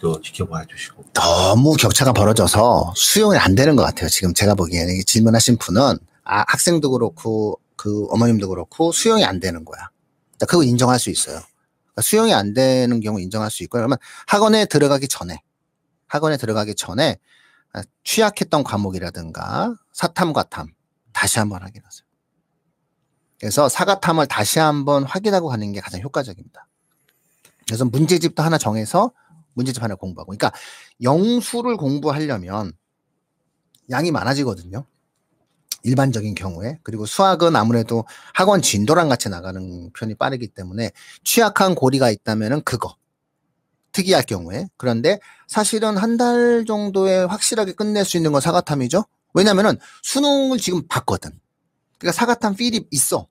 더 0.00 0.20
지켜봐 0.20 0.66
주시고 0.66 1.04
너무 1.12 1.74
격차가 1.76 2.12
벌어져서 2.12 2.94
수용이 2.96 3.36
안 3.36 3.54
되는 3.54 3.76
것 3.76 3.82
같아요. 3.82 4.08
지금 4.08 4.32
제가 4.32 4.54
보기에는 4.54 4.94
이 4.94 5.04
질문하신 5.04 5.58
분은 5.58 5.98
아, 6.24 6.44
학생도 6.48 6.90
그렇고 6.90 7.60
그 7.76 8.06
어머님도 8.10 8.48
그렇고 8.48 8.92
수용이 8.92 9.24
안 9.24 9.38
되는 9.40 9.64
거야. 9.64 9.90
그러니까 10.36 10.46
그거 10.46 10.62
인정할 10.62 10.98
수 10.98 11.10
있어요. 11.10 11.36
그러니까 11.36 12.02
수용이 12.02 12.32
안 12.34 12.52
되는 12.54 13.00
경우 13.00 13.20
인정할 13.20 13.50
수 13.50 13.62
있고요. 13.64 13.80
그러면 13.80 13.98
학원에 14.26 14.66
들어가기 14.66 15.08
전에 15.08 15.40
학원에 16.08 16.36
들어가기 16.36 16.74
전에 16.74 17.10
아, 17.12 17.16
취약했던 18.04 18.64
과목이라든가 18.64 19.74
사탐 19.92 20.32
과탐 20.32 20.68
다시 21.12 21.38
한번 21.38 21.62
확인하세요. 21.62 22.06
그래서 23.38 23.68
사과탐을 23.68 24.26
다시 24.26 24.58
한번 24.58 25.04
확인하고 25.04 25.48
가는 25.48 25.72
게 25.72 25.80
가장 25.80 26.00
효과적입니다. 26.00 26.68
그래서 27.66 27.84
문제집도 27.84 28.42
하나 28.42 28.58
정해서 28.58 29.12
문제집 29.54 29.82
하나 29.82 29.94
공부하고. 29.94 30.30
그러니까 30.30 30.52
영수를 31.02 31.76
공부하려면 31.76 32.72
양이 33.90 34.10
많아지거든요. 34.10 34.84
일반적인 35.82 36.34
경우에. 36.34 36.78
그리고 36.82 37.06
수학은 37.06 37.54
아무래도 37.54 38.04
학원 38.34 38.60
진도랑 38.60 39.08
같이 39.08 39.28
나가는 39.28 39.90
편이 39.92 40.16
빠르기 40.16 40.48
때문에 40.48 40.90
취약한 41.24 41.74
고리가 41.74 42.10
있다면은 42.10 42.62
그거. 42.62 42.96
특이할 43.96 44.22
경우에. 44.24 44.68
그런데 44.76 45.18
사실은 45.46 45.96
한 45.96 46.16
달 46.16 46.64
정도에 46.66 47.24
확실하게 47.24 47.72
끝낼 47.72 48.04
수 48.04 48.16
있는 48.16 48.32
건 48.32 48.40
사과탐이죠. 48.40 49.04
왜냐면은 49.34 49.78
수능을 50.02 50.58
지금 50.58 50.86
봤거든. 50.88 51.30
그러니까 51.98 52.12
사과탐 52.18 52.56
필이 52.56 52.86
있어. 52.90 53.28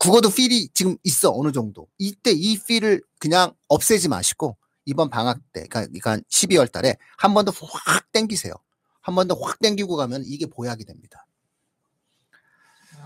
국어도 0.00 0.30
필이 0.30 0.68
지금 0.74 0.96
있어. 1.04 1.32
어느 1.32 1.52
정도. 1.52 1.86
이때 1.98 2.32
이 2.32 2.58
필을 2.58 3.02
그냥 3.20 3.54
없애지 3.68 4.08
마시고 4.08 4.56
이번 4.84 5.10
방학 5.10 5.38
때, 5.52 5.66
그러니까, 5.68 5.86
그러니까 5.86 6.16
12월 6.30 6.70
달에 6.70 6.96
한 7.18 7.34
번 7.34 7.44
더 7.44 7.52
확 7.86 8.10
땡기세요. 8.12 8.52
한 9.02 9.14
번 9.14 9.28
더 9.28 9.34
확 9.40 9.58
땡기고 9.60 9.96
가면 9.96 10.24
이게 10.26 10.46
보약이 10.46 10.84
됩니다. 10.84 11.25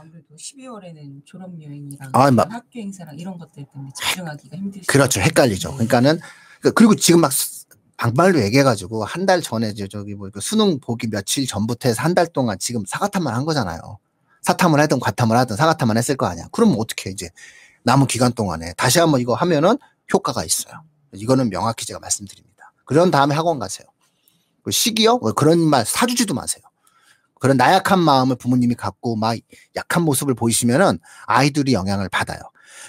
아무래도 0.00 0.34
12월에는 0.36 1.22
졸업 1.26 1.50
여행이랑 1.62 2.10
아, 2.12 2.30
막- 2.30 2.50
학교 2.50 2.80
행사랑 2.80 3.18
이런 3.18 3.36
것들 3.38 3.66
때문에 3.72 3.90
집중하기가 3.96 4.56
힘들죠. 4.56 4.86
그렇죠. 4.88 5.20
헷갈리죠. 5.20 5.72
그러니까는, 5.74 6.18
그- 6.62 6.72
그리고 6.72 6.94
지금 6.96 7.20
막 7.20 7.30
수- 7.32 7.66
방발로 7.98 8.40
얘기해가지고 8.44 9.04
한 9.04 9.26
달 9.26 9.42
전에 9.42 9.74
저- 9.74 9.86
저기 9.86 10.14
뭐그 10.14 10.40
수능 10.40 10.80
보기 10.80 11.08
며칠 11.08 11.46
전부터 11.46 11.88
해서 11.90 12.00
한 12.02 12.14
달 12.14 12.26
동안 12.26 12.58
지금 12.58 12.82
사과탐만 12.86 13.34
한 13.34 13.44
거잖아요. 13.44 13.98
사탐을 14.42 14.80
하든 14.80 15.00
과탐을 15.00 15.36
하든 15.36 15.56
사과탐만 15.56 15.98
했을 15.98 16.16
거 16.16 16.24
아니야. 16.26 16.48
그럼 16.50 16.74
어떻게 16.78 17.10
이제 17.10 17.28
남은 17.82 18.06
기간 18.06 18.32
동안에 18.32 18.72
다시 18.78 18.98
한번 19.00 19.20
이거 19.20 19.34
하면은 19.34 19.76
효과가 20.14 20.44
있어요. 20.46 20.82
이거는 21.14 21.50
명확히 21.50 21.84
제가 21.84 21.98
말씀드립니다. 22.00 22.72
그런 22.86 23.10
다음에 23.10 23.34
학원 23.34 23.58
가세요. 23.58 23.86
그 24.62 24.70
시기요? 24.70 25.18
뭐 25.18 25.32
그런 25.32 25.60
말 25.60 25.84
사주지도 25.84 26.32
마세요. 26.32 26.62
그런 27.40 27.56
나약한 27.56 27.98
마음을 27.98 28.36
부모님이 28.36 28.76
갖고 28.76 29.16
막 29.16 29.36
약한 29.74 30.04
모습을 30.04 30.34
보이시면은 30.34 31.00
아이들이 31.24 31.72
영향을 31.72 32.08
받아요. 32.08 32.38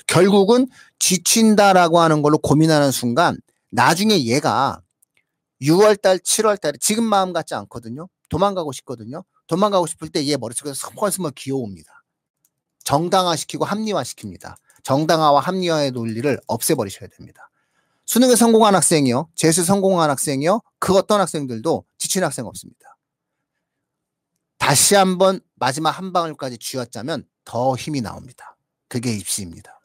결국은 0.06 0.68
지친다라고 1.00 2.00
하는 2.00 2.22
걸로 2.22 2.38
고민하는 2.38 2.92
순간 2.92 3.38
나중에 3.72 4.26
얘가 4.26 4.82
6월달, 5.62 6.20
7월달에 6.24 6.80
지금 6.80 7.04
마음 7.06 7.34
같지 7.34 7.56
않거든요. 7.56 8.08
도망가고 8.30 8.72
싶거든요. 8.74 9.24
도망가고 9.48 9.88
싶을 9.88 10.10
때 10.10 10.22
얘 10.24 10.38
머릿속에 10.38 10.74
스멀스멀 10.74 11.32
기어옵니다. 11.32 12.04
정당화시키고 12.84 13.66
합리화시킵니다. 13.66 14.56
정당화와 14.84 15.40
합리화의 15.40 15.92
논리를 15.92 16.40
없애버리셔야 16.48 17.10
됩니다. 17.10 17.50
수능에 18.06 18.36
성공한 18.36 18.76
학생이요, 18.76 19.30
재수 19.36 19.64
성공한 19.64 20.10
학생이요, 20.10 20.62
그 20.80 20.98
어떤 20.98 21.22
학생들도 21.22 21.86
지친 21.98 22.24
학생 22.24 22.46
없습니다. 22.46 22.91
다시 24.62 24.94
한번 24.94 25.40
마지막 25.56 25.90
한 25.90 26.14
방울까지 26.14 26.60
쥐어짜면 26.60 27.26
더 27.44 27.76
힘이 27.76 28.00
나옵니다. 28.00 28.56
그게 28.88 29.12
입시입니다. 29.12 29.82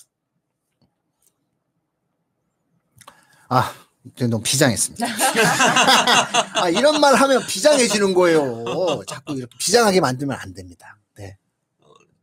아, 3.48 3.72
너무 4.18 4.42
비장했습니다. 4.42 5.06
아, 6.60 6.68
이런 6.68 7.00
말 7.00 7.14
하면 7.14 7.46
비장해지는 7.46 8.12
거예요. 8.12 9.02
자꾸 9.06 9.32
이렇게 9.32 9.56
비장하게 9.58 10.00
만들면 10.00 10.36
안 10.38 10.52
됩니다. 10.52 10.98
네. 11.16 11.38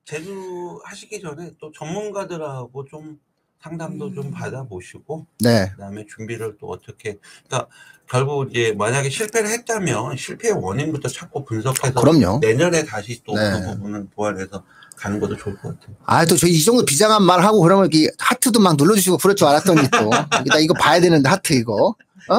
제주 0.06 0.80
하시기 0.86 1.22
전에 1.22 1.54
또 1.60 1.72
전문가들하고 1.72 2.86
좀 2.86 3.20
상담도 3.68 4.14
좀 4.14 4.26
음. 4.28 4.32
받아보시고 4.32 5.26
네. 5.40 5.72
그다음에 5.72 6.06
준비를 6.06 6.58
또 6.60 6.68
어떻게 6.68 7.18
그러니까 7.48 7.70
결국 8.10 8.50
이제 8.52 8.74
만약에 8.78 9.10
실패를 9.10 9.50
했다면 9.50 10.18
실패의 10.18 10.54
원인부터 10.56 11.08
찾고 11.08 11.46
분석해서 11.46 11.94
그럼요. 12.00 12.40
내년에 12.40 12.84
다시 12.84 13.24
또그 13.24 13.40
네. 13.40 13.66
부분을 13.66 14.08
보완해서 14.14 14.64
가는 14.98 15.20
것도 15.20 15.38
좋을 15.38 15.56
것 15.58 15.80
같아요. 15.80 15.96
아, 16.06 16.26
또 16.26 16.36
저 16.36 16.46
이 16.48 16.62
정도 16.64 16.84
비장한 16.84 17.24
말 17.24 17.42
하고 17.42 17.62
그러면 17.62 17.90
이렇게 17.92 18.12
하트도 18.20 18.60
막 18.60 18.76
눌러주시고 18.76 19.18
그럴 19.18 19.36
줄 19.36 19.48
알았더니 19.48 19.82
또. 19.92 20.10
나 20.10 20.60
이거 20.60 20.74
봐야 20.74 21.00
되는데 21.00 21.30
하트 21.30 21.54
이거. 21.54 21.96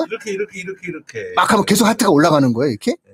이렇게 0.09 0.31
이렇게 0.33 0.61
이렇게 0.61 0.87
이렇게 0.89 1.33
막 1.37 1.51
하면 1.51 1.65
계속 1.65 1.87
하트가 1.87 2.11
올라가는 2.11 2.53
거예요, 2.53 2.71
이렇게? 2.71 2.93
예. 2.93 3.13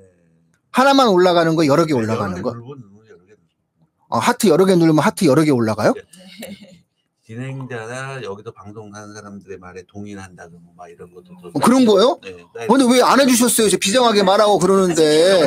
하나만 0.73 1.09
올라가는 1.09 1.55
거 1.57 1.67
여러 1.67 1.85
개 1.87 1.93
여러 1.95 2.03
올라가는 2.03 2.35
개 2.35 2.43
거? 2.43 2.51
누르고 2.51 2.71
여러 3.09 3.25
개. 3.27 3.33
어, 4.09 4.19
하트 4.19 4.49
여러 4.49 4.65
개 4.67 4.75
누르면 4.75 4.99
하트 5.03 5.25
여러 5.25 5.43
개 5.45 5.51
올라가요? 5.53 5.95
진행자나 7.31 8.23
여기서 8.25 8.51
방송하는 8.51 9.15
사람들의 9.15 9.59
말에 9.59 9.85
동의한다든가 9.87 10.65
막 10.77 10.89
이런 10.91 11.15
것도 11.15 11.27
또 11.41 11.49
어, 11.55 11.61
그런 11.61 11.85
거예요? 11.85 12.19
네. 12.25 12.67
근데 12.67 12.85
왜 12.93 13.01
안 13.03 13.21
해주셨어요? 13.21 13.69
이제 13.69 13.77
비장하게 13.77 14.25
말하고 14.25 14.59
그러는데. 14.59 15.45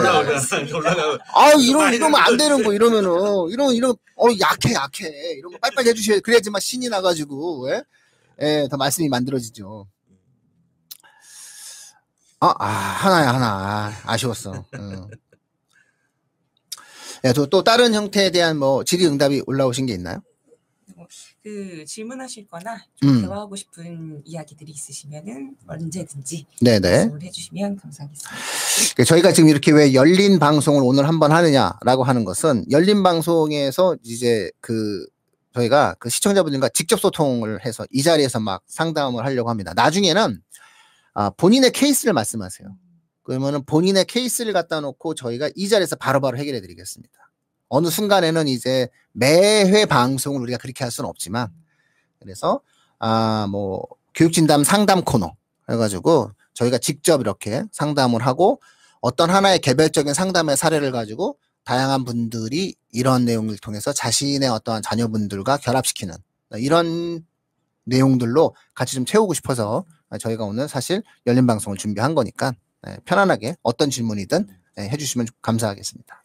아, 1.34 1.52
이러, 1.60 1.92
이러면 1.92 2.22
안 2.22 2.38
되는 2.38 2.64
거, 2.64 2.72
이러면은. 2.74 3.10
이런, 3.50 3.74
이런, 3.74 3.92
어, 4.16 4.28
약해, 4.40 4.74
약해. 4.74 5.10
이런 5.38 5.52
거 5.52 5.58
빨리빨리 5.60 5.90
해주셔야, 5.90 6.20
그래야지만 6.22 6.62
신이 6.62 6.88
나가지고, 6.88 7.70
예? 7.72 7.84
예, 8.42 8.68
더 8.72 8.78
말씀이 8.78 9.10
만들어지죠. 9.10 9.86
아, 12.40 12.54
아, 12.60 12.66
하나야, 12.66 13.34
하나. 13.34 13.48
아, 13.48 13.94
아쉬웠어. 14.06 14.66
응. 14.76 15.08
예, 17.26 17.34
또, 17.34 17.46
또 17.48 17.62
다른 17.62 17.94
형태에 17.94 18.32
대한 18.32 18.58
뭐 18.58 18.86
질의응답이 18.86 19.44
올라오신 19.48 19.86
게 19.88 19.94
있나요? 19.94 20.22
그 21.44 21.84
질문하실 21.86 22.48
거나 22.48 22.82
좀 22.96 23.10
음. 23.10 23.22
대화하고 23.22 23.58
싶은 23.58 24.22
이야기들이 24.24 24.72
있으시면은 24.72 25.58
언제든지 25.68 26.46
네네. 26.62 26.80
말씀을 26.80 27.22
해주시면 27.22 27.76
감사하겠습니다. 27.76 28.32
그 28.96 29.04
저희가 29.04 29.34
지금 29.34 29.50
이렇게 29.50 29.74
왜 29.74 29.94
열린 29.94 30.40
방송을 30.40 30.82
오늘 30.86 31.06
한번 31.06 31.34
하느냐라고 31.34 32.06
하는 32.06 32.24
것은 32.24 32.66
열린 32.72 33.04
방송에서 33.04 33.98
이제 34.04 34.50
그 34.62 35.06
저희가 35.54 35.96
그 36.00 36.10
시청자분들과 36.10 36.70
직접 36.70 36.98
소통을 37.02 37.66
해서 37.66 37.86
이 37.92 38.02
자리에서 38.04 38.40
막 38.40 38.64
상담을 38.68 39.26
하려고 39.26 39.50
합니다. 39.50 39.74
나중에는 39.76 40.42
아, 41.14 41.30
본인의 41.32 41.72
케이스를 41.72 42.14
말씀하세요. 42.14 42.70
그러면은 43.24 43.66
본인의 43.66 44.06
케이스를 44.06 44.54
갖다 44.54 44.80
놓고 44.80 45.16
저희가 45.16 45.50
이 45.56 45.68
자리에서 45.68 45.98
바로바로 45.98 46.38
해결해 46.38 46.62
드리겠습니다. 46.62 47.14
어느 47.76 47.90
순간에는 47.90 48.48
이제 48.48 48.88
매회 49.14 49.86
방송을 49.86 50.40
우리가 50.42 50.60
그렇게 50.60 50.84
할 50.84 50.92
수는 50.92 51.10
없지만 51.10 51.50
그래서 52.20 52.62
아 53.00 53.48
뭐 53.50 53.84
교육진담 54.16 54.64
상담 54.64 55.04
코너 55.04 55.34
해가지고 55.70 56.32
저희가 56.54 56.78
직접 56.78 57.20
이렇게 57.20 57.64
상담을 57.72 58.26
하고 58.26 58.62
어떤 59.02 59.30
하나의 59.32 59.60
개별적인 59.60 60.14
상담의 60.14 60.56
사례를 60.56 60.92
가지고 60.92 61.38
다양한 61.64 62.06
분들이 62.06 62.76
이런 62.92 63.26
내용을 63.26 63.58
통해서 63.58 63.92
자신의 63.92 64.50
어떠한 64.50 64.84
자녀분들과 64.84 65.58
결합시키는 65.58 66.14
이런 66.58 67.26
내용들로 67.86 68.56
같이 68.76 68.94
좀 68.96 69.04
채우고 69.06 69.34
싶어서 69.34 69.84
저희가 70.20 70.44
오늘 70.46 70.70
사실 70.70 71.02
열린 71.26 71.48
방송을 71.48 71.78
준비한 71.78 72.14
거니까 72.14 72.54
네, 72.84 72.98
편안하게 73.06 73.56
어떤 73.64 73.90
질문이든 73.90 74.48
네, 74.76 74.90
해주시면 74.90 75.28
감사하겠습니다. 75.42 76.23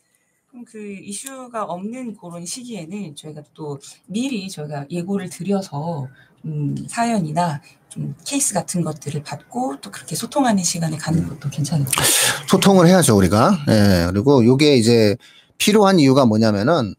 그럼 0.50 0.64
그 0.64 0.78
이슈가 0.78 1.64
없는 1.64 2.16
그런 2.16 2.44
시기에는 2.46 3.14
저희가 3.16 3.42
또 3.54 3.78
미리 4.06 4.48
저희가 4.48 4.86
예고를 4.90 5.28
드려서 5.28 6.08
음, 6.44 6.74
사연이나 6.88 7.60
좀 7.88 8.14
케이스 8.24 8.54
같은 8.54 8.82
것들을 8.82 9.22
받고 9.22 9.80
또 9.80 9.90
그렇게 9.90 10.14
소통하는 10.16 10.62
시간을 10.62 10.98
갖는 10.98 11.24
음. 11.24 11.28
것도 11.30 11.50
괜찮을 11.50 11.84
것 11.84 11.92
같아요. 11.92 12.46
소통을 12.48 12.86
해야죠 12.86 13.16
우리가. 13.16 13.64
예. 13.68 14.06
그리고 14.12 14.44
요게 14.44 14.76
이제 14.76 15.16
필요한 15.58 15.98
이유가 16.00 16.24
뭐냐면은 16.24 16.94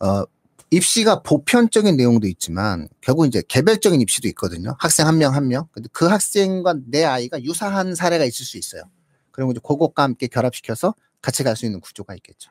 어 0.00 0.24
입시가 0.70 1.22
보편적인 1.22 1.96
내용도 1.96 2.26
있지만 2.26 2.88
결국 3.00 3.26
이제 3.26 3.42
개별적인 3.48 4.00
입시도 4.00 4.28
있거든요. 4.28 4.76
학생 4.78 5.06
한 5.06 5.18
명 5.18 5.34
한 5.34 5.48
명. 5.48 5.66
근데 5.72 5.88
그 5.92 6.06
학생과 6.06 6.74
내 6.86 7.04
아이가 7.04 7.42
유사한 7.42 7.94
사례가 7.94 8.24
있을 8.24 8.44
수 8.44 8.58
있어요. 8.58 8.82
그리고 9.30 9.52
이제 9.52 9.60
그것과 9.64 10.02
함께 10.02 10.26
결합시켜서 10.26 10.94
같이 11.22 11.42
갈 11.42 11.56
수 11.56 11.64
있는 11.64 11.80
구조가 11.80 12.14
있겠죠. 12.16 12.50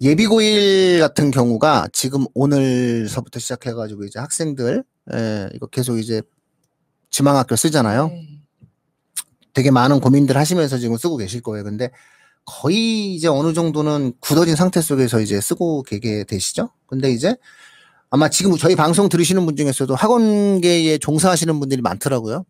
예비고일 0.00 1.00
같은 1.00 1.30
경우가 1.30 1.88
지금 1.92 2.26
오늘서부터 2.34 3.38
시작해가지고 3.38 4.04
이제 4.04 4.18
학생들 4.18 4.84
예, 5.14 5.48
이거 5.54 5.66
계속 5.66 5.98
이제 5.98 6.22
지망학교 7.10 7.56
쓰잖아요. 7.56 8.08
네. 8.08 8.40
되게 9.54 9.70
많은 9.70 10.00
고민들 10.00 10.36
하시면서 10.36 10.78
지금 10.78 10.96
쓰고 10.98 11.16
계실 11.16 11.40
거예요. 11.40 11.64
근데 11.64 11.90
거의 12.44 13.14
이제 13.14 13.26
어느 13.26 13.54
정도는 13.54 14.12
굳어진 14.20 14.54
상태 14.54 14.82
속에서 14.82 15.20
이제 15.20 15.40
쓰고 15.40 15.82
계게 15.82 16.24
되시죠? 16.24 16.70
근데 16.86 17.10
이제 17.10 17.34
아마 18.10 18.28
지금 18.28 18.56
저희 18.56 18.76
방송 18.76 19.08
들으시는 19.08 19.46
분 19.46 19.56
중에서도 19.56 19.94
학원계에 19.94 20.98
종사하시는 20.98 21.58
분들이 21.58 21.80
많더라고요. 21.80 22.44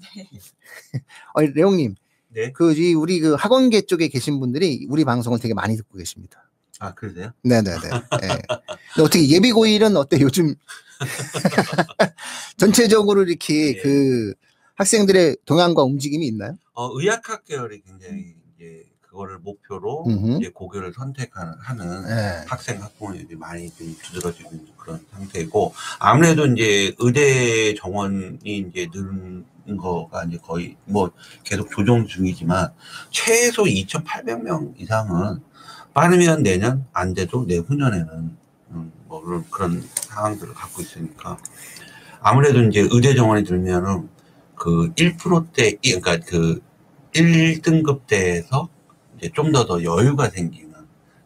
어, 1.34 1.40
레옹님, 1.42 1.94
네. 2.30 2.52
그, 2.52 2.72
이 2.74 2.94
우리 2.94 3.20
그 3.20 3.34
학원계 3.34 3.82
쪽에 3.82 4.08
계신 4.08 4.40
분들이 4.40 4.86
우리 4.88 5.04
방송을 5.04 5.38
되게 5.38 5.54
많이 5.54 5.76
듣고 5.76 5.98
계십니다. 5.98 6.45
아, 6.80 6.94
그러세요? 6.94 7.30
네네네. 7.42 7.80
예. 8.22 8.28
근데 8.28 9.02
어떻게 9.02 9.28
예비 9.28 9.52
고일은 9.52 9.96
어때? 9.96 10.18
요즘 10.20 10.54
전체적으로 12.56 13.22
이렇게 13.22 13.76
예. 13.76 13.80
그 13.80 14.34
학생들의 14.74 15.38
동향과 15.46 15.82
움직임이 15.82 16.26
있나요? 16.26 16.56
어, 16.74 16.90
의학학 16.98 17.44
계열이 17.44 17.82
굉장히 17.82 18.34
이제 18.54 18.84
그거를 19.00 19.38
목표로 19.38 20.04
음흠. 20.06 20.38
이제 20.38 20.50
고교를 20.50 20.92
선택하는 20.92 21.54
하는 21.58 22.02
예. 22.08 22.44
학생 22.46 22.82
학부모님이 22.82 23.34
많이 23.36 23.70
좀 23.70 23.96
두드러지고 24.02 24.50
있는 24.52 24.68
그런 24.76 25.00
상태이고 25.12 25.72
아무래도 25.98 26.46
이제 26.46 26.94
의대 26.98 27.74
정원이 27.74 28.38
이제 28.44 28.88
늘은 28.92 29.46
거가 29.78 30.24
이제 30.24 30.38
거의 30.42 30.76
뭐 30.84 31.10
계속 31.44 31.70
조정 31.70 32.06
중이지만 32.06 32.72
최소 33.10 33.64
2,800명 33.64 34.78
이상은 34.78 35.40
빠르면 35.96 36.42
내년 36.42 36.84
안 36.92 37.14
돼도 37.14 37.46
내후년에는 37.46 38.36
음, 38.72 38.92
뭐 39.06 39.22
그런, 39.50 39.82
상황들을 39.94 40.52
갖고 40.52 40.82
있으니까 40.82 41.38
아무래도 42.20 42.62
이제 42.64 42.86
의대 42.90 43.14
정원이 43.14 43.44
들면은 43.44 44.10
그 44.54 44.92
1%대 44.94 45.76
그러니까 45.82 46.18
그 46.26 46.60
1등급대에서 47.14 48.68
이제 49.16 49.30
좀 49.34 49.52
더 49.52 49.64
더 49.66 49.82
여유가 49.82 50.28
생기는 50.28 50.70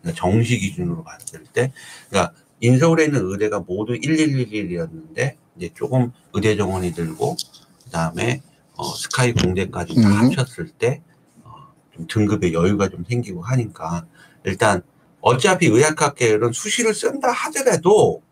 그러니까 0.02 0.20
정시 0.20 0.60
기준으로 0.60 1.02
봤을 1.02 1.42
때 1.52 1.72
그러니까 2.08 2.32
인서울에 2.60 3.06
있는 3.06 3.22
의대가 3.24 3.58
모두 3.58 3.94
1111이었는데 3.94 5.34
이제 5.56 5.70
조금 5.74 6.12
의대 6.32 6.56
정원이 6.56 6.92
들고 6.92 7.36
그다음에 7.86 8.40
어, 8.76 8.84
스카이 8.94 9.32
공대까지 9.32 9.96
다 9.96 10.08
음. 10.08 10.12
합쳤을 10.12 10.68
때 10.68 11.02
어, 11.08 11.09
좀 12.00 12.06
등급의 12.06 12.54
여유가 12.54 12.88
좀 12.88 13.04
생기고 13.04 13.42
하니까 13.42 14.06
일단 14.44 14.82
어차피 15.20 15.66
의학학 15.66 16.14
계열은 16.14 16.52
수시를 16.52 16.94
쓴다 16.94 17.30
하더라도 17.30 18.22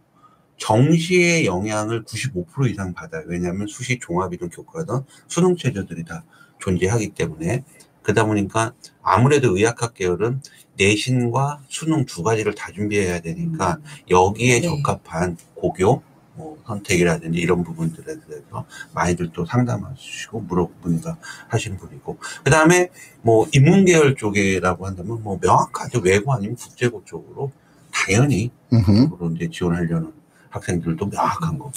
정시의 0.57 1.47
영향을 1.47 2.05
95% 2.05 2.71
이상 2.71 2.93
받아요. 2.93 3.25
왜냐하면 3.27 3.67
수시 3.67 3.99
종합이든 3.99 4.51
교과든 4.51 5.03
수능 5.29 5.57
체제들이 5.57 6.05
다 6.05 6.25
존재하기 6.59 7.11
때문에 7.11 7.65
그러다 8.03 8.25
보니까 8.25 8.73
아무래도 9.03 9.57
의학학 9.57 9.95
계열은 9.95 10.41
내신과 10.77 11.61
수능 11.69 12.07
두 12.07 12.23
가지를 12.23 12.55
다 12.55 12.73
준비해야 12.73 13.21
되니까 13.21 13.79
여기에 14.11 14.61
네. 14.61 14.67
적합한 14.67 15.37
고교 15.55 16.03
뭐 16.39 16.57
선택이라든지 16.67 17.39
이런 17.39 17.65
부분들에 17.65 18.05
대해서 18.05 18.65
많이들 18.95 19.31
또 19.35 19.45
상담하시고 19.45 20.41
물어보니까 20.43 21.19
하신 21.49 21.77
분이고. 21.77 22.17
그 22.45 22.51
다음에 22.51 22.89
뭐 23.23 23.47
인문계열 23.53 24.15
쪽이라고 24.17 24.87
한다면 24.87 25.23
뭐 25.23 25.39
명확하죠 25.43 25.99
외고 25.99 26.33
아니면 26.33 26.57
국제고 26.57 27.03
쪽으로 27.05 27.51
당연히. 27.93 28.51
그쪽으로 28.71 29.33
이제 29.35 29.51
지원하려는 29.53 30.13
학생들도 30.51 31.07
명확한 31.07 31.59
거고. 31.59 31.73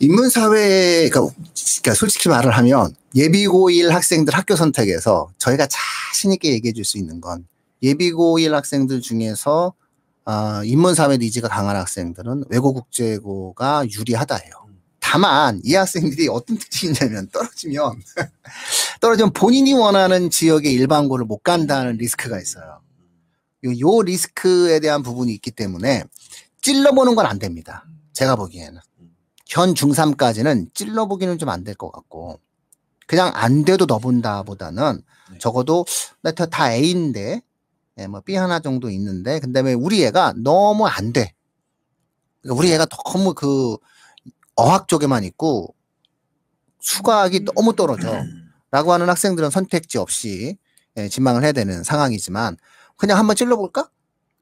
인문사회, 0.00 1.08
그러니까, 1.08 1.34
그러니까 1.82 1.94
솔직히 1.94 2.28
말을 2.28 2.50
하면 2.58 2.94
예비고일 3.14 3.94
학생들 3.94 4.34
학교 4.34 4.56
선택에서 4.56 5.32
저희가 5.38 5.66
자신있게 5.66 6.52
얘기해 6.52 6.72
줄 6.72 6.84
수 6.84 6.98
있는 6.98 7.20
건 7.20 7.46
예비고일 7.82 8.54
학생들 8.54 9.00
중에서 9.00 9.72
아, 10.24 10.62
인문사회 10.64 11.18
니즈가 11.18 11.48
강한 11.48 11.76
학생들은 11.76 12.44
외고 12.48 12.72
국제고가 12.72 13.84
유리하다예요. 13.90 14.52
다만 15.00 15.60
이 15.64 15.74
학생들이 15.74 16.28
어떤 16.28 16.56
특징이 16.58 16.92
있냐면 16.92 17.28
떨어지면 17.28 18.00
떨어지면 19.00 19.32
본인이 19.34 19.74
원하는 19.74 20.30
지역의 20.30 20.72
일반고를 20.72 21.26
못 21.26 21.38
간다는 21.42 21.96
리스크가 21.98 22.40
있어요. 22.40 22.80
요, 23.64 23.78
요 23.78 24.02
리스크에 24.02 24.80
대한 24.80 25.02
부분이 25.02 25.32
있기 25.34 25.50
때문에 25.50 26.04
찔러보는 26.62 27.14
건 27.14 27.26
안 27.26 27.38
됩니다. 27.38 27.84
제가 28.14 28.36
보기에는. 28.36 28.80
현 29.46 29.74
중3까지는 29.74 30.72
찔러보기는 30.74 31.36
좀 31.38 31.48
안 31.50 31.64
될 31.64 31.74
것 31.76 31.92
같고, 31.92 32.40
그냥 33.06 33.30
안 33.34 33.64
돼도 33.64 33.84
넣어본다 33.84 34.42
보다는 34.44 35.02
네. 35.32 35.38
적어도 35.38 35.84
나다 36.22 36.72
A인데, 36.72 37.42
예, 37.98 38.06
뭐 38.06 38.20
B 38.20 38.34
하나 38.34 38.60
정도 38.60 38.90
있는데, 38.90 39.38
근데 39.40 39.60
왜 39.60 39.72
우리 39.72 40.04
애가 40.04 40.34
너무 40.36 40.86
안 40.86 41.12
돼. 41.12 41.34
그러니까 42.42 42.58
우리 42.58 42.72
애가 42.72 42.86
너무 42.86 43.34
그 43.34 43.76
어학 44.56 44.88
쪽에만 44.88 45.24
있고, 45.24 45.74
수학이 46.80 47.44
너무 47.44 47.74
떨어져. 47.74 48.08
라고 48.70 48.92
하는 48.92 49.08
학생들은 49.08 49.50
선택지 49.50 49.98
없이 49.98 50.58
예, 50.96 51.08
진망을 51.08 51.44
해야 51.44 51.52
되는 51.52 51.84
상황이지만 51.84 52.56
그냥 52.96 53.18
한번 53.18 53.36
찔러볼까? 53.36 53.88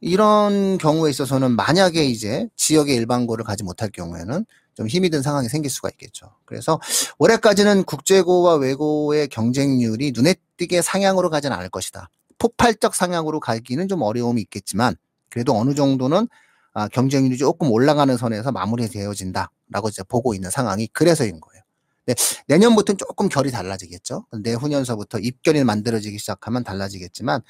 이런 0.01 0.79
경우에 0.79 1.11
있어서는 1.11 1.53
만약에 1.55 2.05
이제 2.05 2.49
지역의 2.57 2.97
일반고를 2.97 3.45
가지 3.45 3.63
못할 3.63 3.89
경우에는 3.91 4.45
좀 4.75 4.87
힘이 4.89 5.11
든 5.11 5.23
상황이 5.23 5.49
생길 5.49 5.71
수가 5.71 5.91
있겠죠. 5.91 6.35
그래서 6.45 6.81
올해까지는 7.19 7.85
국제고와 7.85 8.55
외고의 8.57 9.29
경쟁률이 9.29 10.13
눈에 10.13 10.35
띄게 10.57 10.83
상향으로 10.83 11.31
가진 11.31 11.53
않을 11.53 11.69
것이다. 11.69 12.09
폭발적 12.39 12.95
상향으로 12.95 13.41
가기는 13.41 13.89
좀 13.89 14.03
어려움이 14.03 14.41
있겠지만 14.43 14.95
그래도 15.31 15.57
어느 15.57 15.75
정도는 15.75 16.29
아, 16.75 16.89
경쟁률이 16.89 17.37
조금 17.37 17.71
올라가는 17.71 18.17
선에서 18.17 18.53
마무리되어진다라고 18.53 19.89
이제 19.89 20.03
보고 20.05 20.35
있는 20.35 20.51
상황이 20.51 20.87
그래서인 20.89 21.41
거예요. 21.41 21.63
네, 22.07 22.15
내년부터는 22.49 22.99
조금 22.99 23.29
결이 23.29 23.51
달라지겠죠. 23.51 24.27
내후년서부터 24.43 25.19
입결이 25.19 25.63
만들어지기 25.65 26.19
시작하면 26.19 26.65
달라지겠지만, 26.65 27.43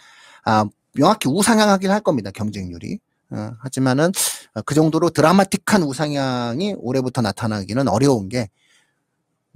아, 0.45 0.66
명확히 0.95 1.29
우상향하긴 1.29 1.90
할 1.90 2.01
겁니다. 2.01 2.31
경쟁률이. 2.31 2.99
어, 3.31 3.53
하지만은 3.61 4.12
어, 4.55 4.62
그 4.62 4.75
정도로 4.75 5.11
드라마틱한 5.11 5.83
우상향이 5.83 6.77
올해부터 6.79 7.23
나타나기는 7.23 7.88
어려운 7.88 8.29
게 8.29 8.51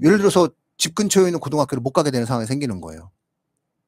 예를 0.03 0.17
들어서 0.19 0.49
집 0.79 0.95
근처에 0.95 1.27
있는 1.27 1.41
고등학교를 1.41 1.83
못 1.83 1.93
가게 1.93 2.11
되는 2.11 2.27
상황이 2.27 2.47
생기는 2.47 2.81
거예요. 2.81 3.11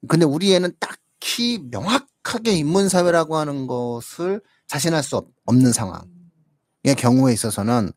근데 0.06 0.26
우리 0.26 0.54
애는 0.54 0.74
딱 0.78 0.98
히 1.20 1.58
명확하게 1.70 2.52
인문 2.52 2.88
사회라고 2.88 3.36
하는 3.36 3.66
것을 3.66 4.40
자신할 4.66 5.02
수 5.02 5.16
없- 5.16 5.28
없는 5.46 5.72
상황의 5.72 6.04
경우에 6.96 7.32
있어서는 7.32 7.90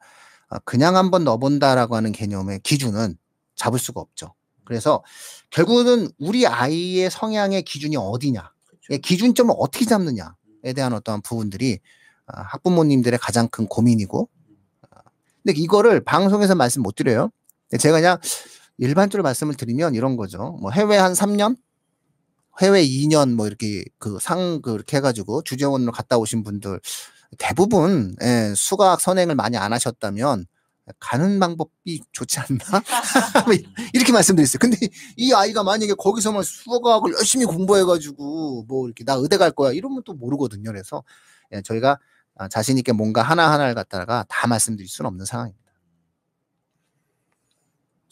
어, 0.49 0.60
그냥 0.65 0.95
한번 0.95 1.23
넣어본다라고 1.23 1.95
하는 1.95 2.12
개념의 2.12 2.60
기준은 2.62 3.17
잡을 3.55 3.79
수가 3.79 4.01
없죠. 4.01 4.34
그래서 4.65 5.03
결국은 5.49 6.10
우리 6.17 6.47
아이의 6.47 7.10
성향의 7.12 7.63
기준이 7.63 7.95
어디냐, 7.97 8.51
의 8.89 8.99
기준점을 8.99 9.53
어떻게 9.57 9.86
잡느냐에 9.86 10.73
대한 10.75 10.93
어떠한 10.93 11.21
부분들이 11.21 11.79
아, 12.27 12.41
학부모님들의 12.43 13.19
가장 13.19 13.47
큰 13.49 13.67
고민이고, 13.67 14.29
아, 14.89 15.01
근데 15.43 15.60
이거를 15.60 16.03
방송에서 16.03 16.55
말씀 16.55 16.81
못 16.81 16.95
드려요. 16.95 17.29
제가 17.77 17.97
그냥 17.99 18.17
일반적으로 18.77 19.23
말씀을 19.23 19.55
드리면 19.55 19.95
이런 19.95 20.15
거죠. 20.15 20.57
뭐 20.62 20.71
해외 20.71 20.97
한 20.97 21.13
3년, 21.13 21.57
해외 22.59 22.83
2년 22.83 23.33
뭐 23.35 23.47
이렇게 23.47 23.83
그 23.99 24.19
상 24.19 24.61
그렇게 24.61 24.97
해가지고 24.97 25.43
주재원으로 25.43 25.91
갔다 25.91 26.17
오신 26.17 26.43
분들 26.43 26.79
대부분 27.39 28.15
예, 28.23 28.53
수학 28.55 28.99
선행을 29.01 29.35
많이 29.35 29.57
안 29.57 29.73
하셨다면 29.73 30.45
가는 30.99 31.39
방법이 31.39 32.01
좋지 32.11 32.39
않나? 32.39 32.57
뭐 33.47 33.55
이렇게 33.93 34.11
말씀드렸어요. 34.11 34.59
근데 34.59 34.77
이 35.15 35.31
아이가 35.33 35.63
만약에 35.63 35.93
거기서만 35.93 36.43
수학을 36.43 37.13
열심히 37.13 37.45
공부해가지고 37.45 38.65
뭐 38.67 38.87
이렇게 38.87 39.03
나 39.05 39.13
의대 39.13 39.37
갈 39.37 39.51
거야 39.51 39.71
이러면 39.71 40.01
또 40.05 40.13
모르거든요. 40.13 40.69
그래서 40.71 41.03
예, 41.53 41.61
저희가 41.61 41.97
아, 42.35 42.47
자신 42.49 42.77
있게 42.77 42.91
뭔가 42.93 43.21
하나 43.21 43.51
하나를 43.51 43.75
갖다가 43.75 44.25
다 44.29 44.47
말씀드릴 44.47 44.89
수는 44.89 45.07
없는 45.09 45.25
상황입니다. 45.25 45.61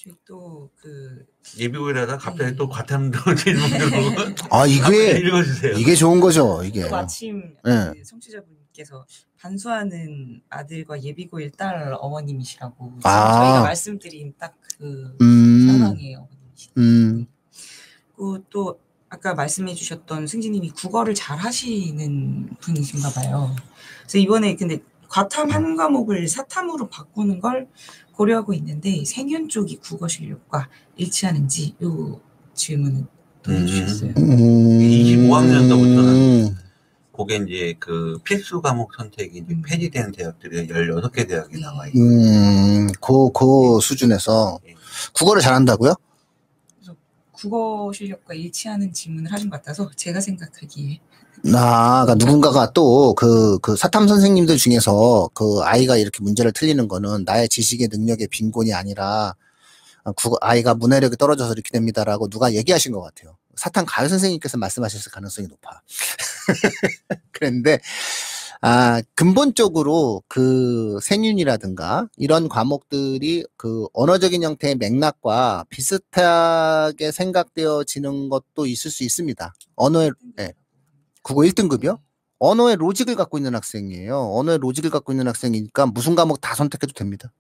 저희 0.02 0.16
또그 0.26 1.26
예비고일하다 1.58 2.18
갑자기 2.20 2.52
네. 2.52 2.56
또 2.56 2.70
과탐도 2.70 3.20
질문 3.36 3.70
들어오고 3.70 4.48
아 4.50 4.66
이게 4.66 5.20
읽어주세요. 5.20 5.74
이게 5.74 5.94
좋은 5.94 6.22
거죠. 6.22 6.64
이게. 6.64 6.84
또 6.84 6.90
마침 6.90 7.58
네. 7.66 7.92
그 7.94 8.04
청취자분께서 8.04 9.06
반수하는 9.38 10.42
아들과 10.48 11.04
예비고일 11.04 11.52
딸 11.52 11.94
어머님이시라고 12.00 13.00
아. 13.04 13.34
저희가 13.34 13.62
말씀드린 13.64 14.34
딱그 14.38 15.18
음, 15.22 15.68
상황의 15.68 16.16
어머님이시죠. 16.16 16.74
음, 16.78 17.28
그리고 18.16 18.42
또 18.50 18.80
아까 19.10 19.34
말씀해주셨던 19.34 20.28
승진님이 20.28 20.70
국어를 20.70 21.14
잘 21.14 21.38
하시는 21.38 22.50
분이신가 22.62 23.10
봐요. 23.10 23.54
그래서 24.04 24.18
이번에 24.18 24.56
근데 24.56 24.80
과탐 25.10 25.50
한 25.50 25.76
과목을 25.76 26.28
사탐으로 26.30 26.88
바꾸는 26.88 27.40
걸 27.40 27.68
고려하고 28.20 28.54
있는데 28.56 29.06
생윤 29.06 29.48
쪽이 29.48 29.78
국어 29.78 30.10
실력과 30.10 30.68
일치하는지 30.98 31.76
요 31.82 32.20
질문을 32.54 33.06
또 33.42 33.52
음. 33.52 33.62
해주셨어요. 33.62 34.14
음, 34.18 34.80
25학년 34.80 35.70
때부터는 35.70 36.56
그게 37.16 37.38
이제 37.38 37.76
그 37.80 38.20
필수 38.26 38.62
과목 38.62 38.94
선택이 38.94 39.38
이제 39.38 39.54
음. 39.54 39.62
폐지된 39.62 40.12
대학들이 40.12 40.68
16개 40.68 41.30
대학이 41.30 41.62
나와 41.62 41.88
있고 41.88 42.00
음, 42.00 42.88
그, 43.00 43.32
그 43.32 43.80
수준에서 43.82 44.60
예. 44.68 44.76
국어를 45.14 45.42
잘한다고요? 45.42 45.94
국어 47.32 47.94
실력과 47.94 48.34
일치하는 48.34 48.92
질문을 48.92 49.32
하신 49.32 49.50
것 49.50 49.56
같아서 49.56 49.90
제가 49.96 50.20
생각하기에 50.20 51.00
나, 51.44 52.04
그러니까 52.06 52.16
누군가가 52.16 52.74
또 52.74 53.14
그, 53.16 53.60
그 53.60 53.76
사탐 53.76 54.08
선생님들 54.08 54.58
중에서 54.58 55.30
그 55.34 55.62
아이가 55.64 55.96
이렇게 55.96 56.22
문제를 56.22 56.52
틀리는 56.52 56.88
거는 56.88 57.24
나의 57.26 57.48
지식의 57.48 57.90
능력의 57.92 58.28
빈곤이 58.28 58.74
아니라 58.74 59.36
어, 60.04 60.12
국어, 60.14 60.38
아이가 60.42 60.74
문해력이 60.74 61.18
떨어져서 61.18 61.54
이렇게 61.54 61.70
됩니다라고 61.72 62.30
누가 62.30 62.54
얘기하신 62.54 62.92
것 62.92 63.02
같아요. 63.02 63.38
사탐 63.56 63.86
가요 63.86 64.08
선생님께서 64.08 64.58
말씀하셨을 64.58 65.12
가능성이 65.12 65.48
높아. 65.48 65.82
그런데, 67.32 67.80
아, 68.62 69.02
근본적으로 69.16 70.24
그 70.28 71.00
생윤이라든가 71.02 72.08
이런 72.18 72.50
과목들이 72.50 73.46
그 73.58 73.88
언어적인 73.94 74.44
형태의 74.44 74.76
맥락과 74.76 75.66
비슷하게 75.70 77.12
생각되어지는 77.12 78.30
것도 78.30 78.66
있을 78.66 78.92
수 78.92 79.04
있습니다. 79.04 79.54
언어의, 79.76 80.12
네. 80.36 80.54
국어 81.22 81.42
1등급이요? 81.42 82.00
언어의 82.40 82.78
로직을 82.78 83.16
갖고 83.16 83.38
있는 83.38 83.54
학생이에요. 83.56 84.18
언어의 84.18 84.60
로직을 84.60 84.90
갖고 84.90 85.12
있는 85.12 85.28
학생이니까 85.28 85.88
무슨 85.88 86.16
과목 86.16 86.40
다 86.42 86.56
선택해도 86.56 86.94
됩니다. 86.94 87.32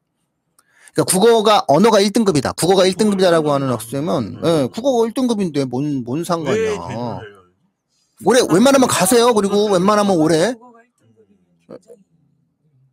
그러니까 0.93 1.03
국어가 1.11 1.63
언어가 1.67 1.99
1등급이다. 2.01 2.55
국어가 2.55 2.83
1등급이다라고 2.85 3.47
하는 3.49 3.69
학생은 3.69 4.41
예, 4.43 4.67
국어가 4.73 5.07
1등급인데 5.09 5.65
뭔, 5.65 6.03
뭔왜 6.03 6.23
상관이야. 6.23 6.71
질문을 6.71 7.39
올해 8.25 8.41
웬만하면 8.51 8.87
가세요. 8.89 9.33
그리고 9.33 9.71
웬만하면 9.71 10.17
올해 10.17 10.53
국어가 10.53 10.79
1등급이면 10.79 11.67
굉장히 11.69 11.99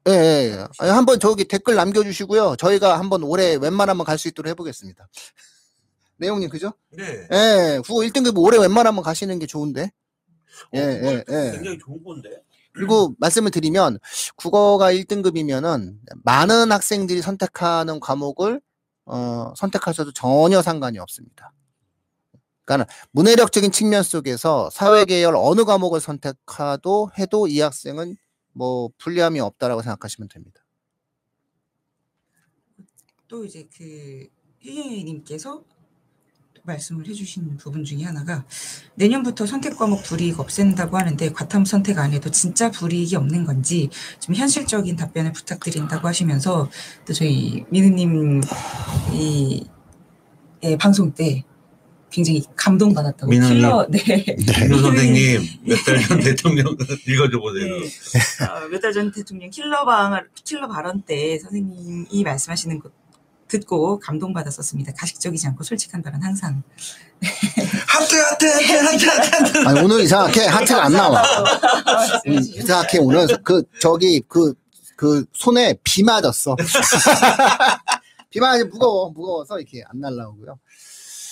예, 0.09 0.13
예, 0.13 0.67
예. 0.85 0.89
한번 0.91 1.19
저기 1.19 1.45
댓글 1.49 1.75
남겨주시고요. 1.75 2.55
저희가 2.57 2.99
한번 3.01 3.25
올해 3.25 3.57
웬만하면 3.57 4.05
갈 4.05 4.19
수 4.19 4.29
있도록 4.29 4.49
해보겠습니다. 4.51 5.09
내용님 6.19 6.49
그죠? 6.51 6.73
네. 6.97 7.27
예, 7.33 7.81
국어 7.85 8.01
1등급 8.03 8.39
올해 8.39 8.59
웬만하면 8.59 9.03
가시는 9.03 9.41
게 9.41 9.47
좋은데. 9.47 9.91
예, 10.75 10.81
예, 10.81 11.25
예. 11.29 11.51
굉장히 11.53 11.79
좋은 11.79 12.03
건데. 12.03 12.43
그리고 12.73 13.15
말씀을 13.19 13.51
드리면 13.51 13.99
국어가 14.37 14.93
1등급이면은 14.93 15.97
많은 16.25 16.71
학생들이 16.71 17.23
선택하는 17.23 18.01
과목을 18.01 18.61
어, 19.07 19.55
선택하셔도 19.57 20.13
전혀 20.13 20.61
상관이 20.61 20.99
없습니다. 20.99 21.53
그러니까 22.65 22.93
문해력적인 23.13 23.71
측면 23.71 24.03
속에서 24.03 24.69
사회계열 24.71 25.35
어느 25.37 25.65
과목을 25.65 26.01
선택하도 26.01 27.11
해도 27.19 27.47
이 27.47 27.61
학생은 27.61 28.17
뭐 28.53 28.91
불리함이 28.99 29.41
없다라고 29.41 29.83
생각하시면 29.83 30.29
됩니다. 30.29 30.61
또 33.29 33.45
이제 33.45 33.69
그 33.77 34.29
희예님께서 34.59 35.65
말씀을 36.67 37.07
해주신 37.07 37.57
부분 37.59 37.85
중에 37.85 38.03
하나가 38.05 38.45
내년부터 38.97 39.47
선택 39.47 39.77
과목 39.77 40.03
불이익 40.03 40.41
없앤다고 40.41 40.97
하는데 40.99 41.33
과탐 41.33 41.65
선택 41.65 41.99
안 41.99 42.13
해도 42.13 42.31
진짜 42.31 42.71
불이익이 42.71 43.17
없는 43.17 43.45
건지 43.45 43.89
좀 44.21 44.35
현실적인 44.35 44.97
답변을 44.97 45.33
부탁드린다고 45.33 46.07
하시면서 46.09 46.69
또 47.07 47.13
저희 47.13 47.65
민우님 47.71 48.43
이 49.15 49.67
예, 50.65 50.77
방송 50.77 51.13
때 51.13 51.45
굉장히 52.11 52.43
감동받았다고 52.57 53.29
민우님. 53.31 53.55
킬러 53.57 53.87
네. 53.91 53.99
민우 54.63 54.79
선생님 54.81 55.43
몇 55.65 55.77
달 55.85 56.01
전 56.01 56.21
대통령 56.21 56.67
읽어줘 57.07 57.39
보세요. 57.41 57.77
네. 57.79 58.69
몇달 58.71 58.93
전 58.93 59.13
대통령 59.13 59.51
킬러 59.51 59.85
방 59.85 60.25
킬러 60.45 60.67
발언 60.69 61.03
때 61.03 61.39
선생님이 61.39 62.23
말씀하시는 62.25 62.79
것 62.79 62.93
듣고 63.49 63.99
감동받았었습니다. 64.01 64.93
가식적이지 64.95 65.47
않고 65.49 65.65
솔직한 65.65 66.03
발언 66.03 66.23
항상. 66.23 66.63
하트 67.89 68.15
하트 68.17 68.47
하트 68.47 69.07
하트 69.07 69.35
하트. 69.35 69.59
아니, 69.69 69.81
오늘 69.81 70.01
이상하게 70.01 70.47
하트가 70.47 70.85
안 70.85 70.93
나와. 70.93 71.23
음, 71.23 71.45
말씀하시죠. 72.35 72.59
이상하게 72.59 72.99
오늘 72.99 73.27
그 73.43 73.63
저기 73.81 74.21
그그 74.29 75.25
손에 75.33 75.75
비 75.83 76.03
맞았어. 76.03 76.57
비 78.31 78.41
맞아 78.41 78.65
무거워 78.65 79.11
무거워서 79.11 79.59
이렇게 79.59 79.83
안 79.89 80.01
날라오고요. 80.01 80.59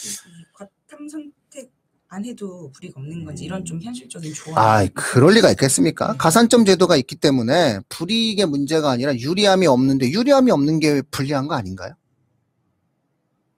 이 0.07 0.45
과탐 0.55 1.09
선택 1.09 1.71
안 2.09 2.25
해도 2.25 2.71
불이익 2.73 2.97
없는 2.97 3.25
건지 3.25 3.45
이런 3.45 3.65
좀 3.65 3.81
현실적인 3.83 4.33
조언. 4.33 4.57
아, 4.57 4.87
그럴 4.95 5.35
리가 5.35 5.51
있겠습니까? 5.51 6.15
가산점 6.17 6.65
제도가 6.65 6.97
있기 6.97 7.17
때문에 7.17 7.81
불이익의 7.89 8.47
문제가 8.47 8.91
아니라 8.91 9.15
유리함이 9.15 9.67
없는데 9.67 10.11
유리함이 10.11 10.51
없는 10.51 10.79
게 10.81 11.03
불리한 11.11 11.49
거 11.49 11.57
아닌가요? 11.57 11.95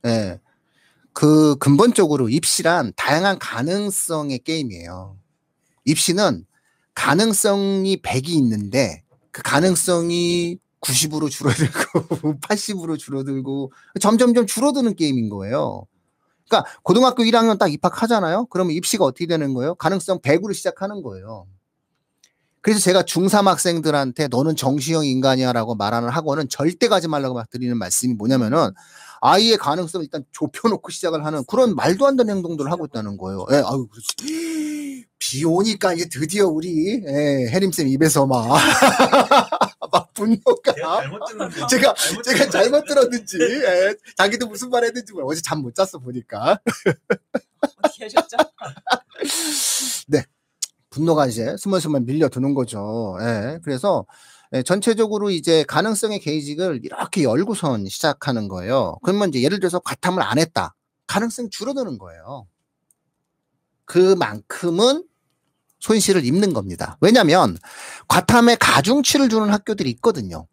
예. 0.04 0.40
그 1.12 1.56
근본적으로 1.56 2.28
입시란 2.28 2.92
다양한 2.96 3.38
가능성의 3.38 4.40
게임이에요. 4.40 5.16
입시는 5.84 6.44
가능성이 6.94 8.02
100이 8.02 8.28
있는데 8.30 9.02
그 9.30 9.42
가능성이 9.42 10.58
90으로 10.80 11.30
줄어들고 11.30 12.40
80으로 12.40 12.98
줄어들고 12.98 13.72
점점점 14.00 14.46
줄어드는 14.46 14.94
게임인 14.94 15.30
거예요. 15.30 15.86
그러니까 16.48 16.70
고등학교 16.82 17.22
1학년 17.24 17.58
딱 17.58 17.72
입학하잖아요. 17.72 18.46
그러면 18.46 18.72
입시가 18.74 19.04
어떻게 19.04 19.26
되는 19.26 19.54
거예요? 19.54 19.74
가능성 19.74 20.20
100으로 20.20 20.54
시작하는 20.54 21.02
거예요. 21.02 21.46
그래서 22.60 22.80
제가 22.80 23.02
중3 23.02 23.44
학생들한테 23.44 24.28
너는 24.28 24.56
정시형 24.56 25.06
인간이야라고 25.06 25.76
말하는 25.76 26.08
학원은 26.08 26.48
절대 26.48 26.88
가지 26.88 27.06
말라고 27.06 27.34
막 27.34 27.48
드리는 27.48 27.76
말씀이 27.78 28.14
뭐냐면은 28.14 28.70
아이의 29.20 29.56
가능성을 29.58 30.04
일단 30.04 30.24
좁혀놓고 30.32 30.90
시작을 30.90 31.24
하는 31.24 31.44
그런 31.46 31.74
말도 31.74 32.06
안 32.06 32.16
되는 32.16 32.34
행동들을 32.36 32.70
하고 32.70 32.86
있다는 32.86 33.16
거예요. 33.16 33.46
예, 33.52 33.56
아유, 33.56 33.86
그렇지. 33.90 35.04
비 35.18 35.44
오니까 35.44 35.94
이제 35.94 36.08
드디어 36.10 36.46
우리 36.46 37.02
예, 37.06 37.48
해림쌤 37.50 37.88
입에서 37.88 38.26
막, 38.26 38.46
막 39.90 40.12
분노가 40.14 40.72
제가 40.74 41.00
잘못 41.00 41.24
들었는데. 41.26 41.66
제가 41.68 41.94
잘못 41.94 42.22
제가. 42.22 42.50
잘못 42.50 42.84
들었는지 42.84 43.38
예, 43.40 43.94
자기도 44.16 44.46
무슨 44.46 44.70
말 44.70 44.84
했는지 44.84 45.12
몰라. 45.12 45.26
어제 45.26 45.40
잠 45.42 45.62
못 45.62 45.74
잤어 45.74 45.98
보니까 45.98 46.60
어떻게 47.82 48.04
하셨죠? 48.04 48.36
분노가 50.90 51.26
이제 51.26 51.56
스멀스멀 51.58 52.02
밀려드는 52.02 52.54
거죠. 52.54 53.16
예, 53.20 53.58
그래서 53.62 54.06
예, 54.08 54.16
전체적으로 54.64 55.30
이제 55.30 55.64
가능성의 55.64 56.20
게이직을 56.20 56.80
이렇게 56.84 57.22
열고선 57.22 57.86
시작하는 57.88 58.48
거예요. 58.48 58.96
그러면 59.02 59.28
이제 59.30 59.42
예를 59.42 59.60
들어서 59.60 59.78
과탐을 59.80 60.22
안 60.22 60.38
했다. 60.38 60.74
가능성이 61.06 61.50
줄어드는 61.50 61.98
거예요. 61.98 62.46
그만큼은 63.84 65.04
손실을 65.80 66.24
입는 66.24 66.52
겁니다. 66.52 66.96
왜냐하면 67.00 67.56
과탐에 68.08 68.56
가중치를 68.56 69.28
주는 69.28 69.50
학교들이 69.50 69.90
있거든요. 69.90 70.46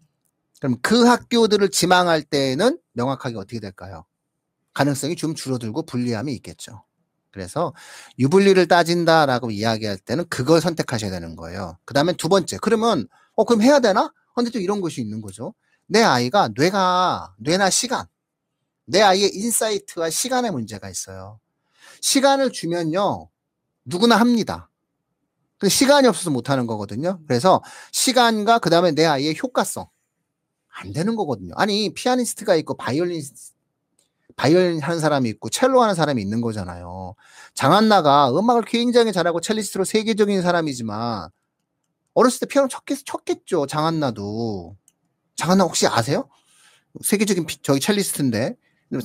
그럼 0.60 0.78
그 0.82 1.06
학교들을 1.06 1.70
지망할 1.70 2.24
때는 2.24 2.78
명확하게 2.94 3.38
어떻게 3.38 3.60
될까요? 3.60 4.06
가능성이 4.74 5.16
좀 5.16 5.36
줄어들고 5.36 5.86
불리함이 5.86 6.34
있겠죠. 6.36 6.84
그래서 7.32 7.74
유불리를 8.20 8.68
따진다라고 8.68 9.52
이야기할 9.52 9.98
때는 9.98 10.26
그걸 10.30 10.62
선택하셔야 10.62 11.10
되는 11.10 11.36
거예요. 11.36 11.78
그 11.84 11.94
다음에 11.94 12.14
두 12.14 12.30
번째, 12.30 12.58
그러면, 12.62 13.08
어, 13.36 13.44
그럼 13.46 13.62
해야 13.62 13.80
되나? 13.80 14.12
근데 14.36 14.50
또 14.52 14.60
이런 14.60 14.82
것이 14.82 15.02
있는 15.02 15.22
거죠. 15.22 15.54
내 15.86 16.02
아이가 16.02 16.50
뇌가, 16.56 17.36
뇌나 17.38 17.70
시간, 17.70 18.06
내 18.86 19.02
아이의 19.02 19.32
insight와 19.36 20.10
시간의 20.10 20.52
문제가 20.52 20.90
있어요. 20.90 21.40
시간을 22.02 22.52
주면요, 22.52 23.30
누구나 23.86 24.16
합니다. 24.18 24.70
근데 25.58 25.70
시간이 25.70 26.08
없어서 26.08 26.30
못하는 26.30 26.68
거거든요. 26.68 27.20
그래서 27.28 27.62
시간과 27.92 28.60
그 28.60 28.70
다음에 28.70 28.92
내 28.92 29.06
아이의 29.06 29.38
효과성 29.42 29.88
안 30.68 30.94
되는 30.94 31.16
거거든요. 31.16 31.54
아니 31.56 31.94
피아니스트가 31.94 32.56
있고 32.56 32.76
바이올린 32.76 33.22
바이올린 34.36 34.82
하는 34.82 35.00
사람이 35.00 35.30
있고 35.30 35.50
첼로 35.50 35.82
하는 35.82 35.96
사람이 35.96 36.22
있는 36.22 36.42
거잖아요. 36.42 37.16
장한나가 37.54 38.32
음악을 38.32 38.64
굉장히 38.64 39.14
잘하고 39.14 39.40
첼리스트로 39.40 39.84
세계적인 39.86 40.42
사람이지만 40.42 41.30
어렸을 42.14 42.40
때 42.42 42.46
피아노 42.46 42.68
쳤겠, 42.68 43.06
쳤겠죠. 43.06 43.66
장한나도. 43.68 44.76
장한나 45.36 45.64
혹시 45.64 45.88
아세요? 45.88 46.30
세계적인 47.02 47.46
피, 47.48 47.58
저기 47.62 47.80
첼리스트인데 47.80 48.56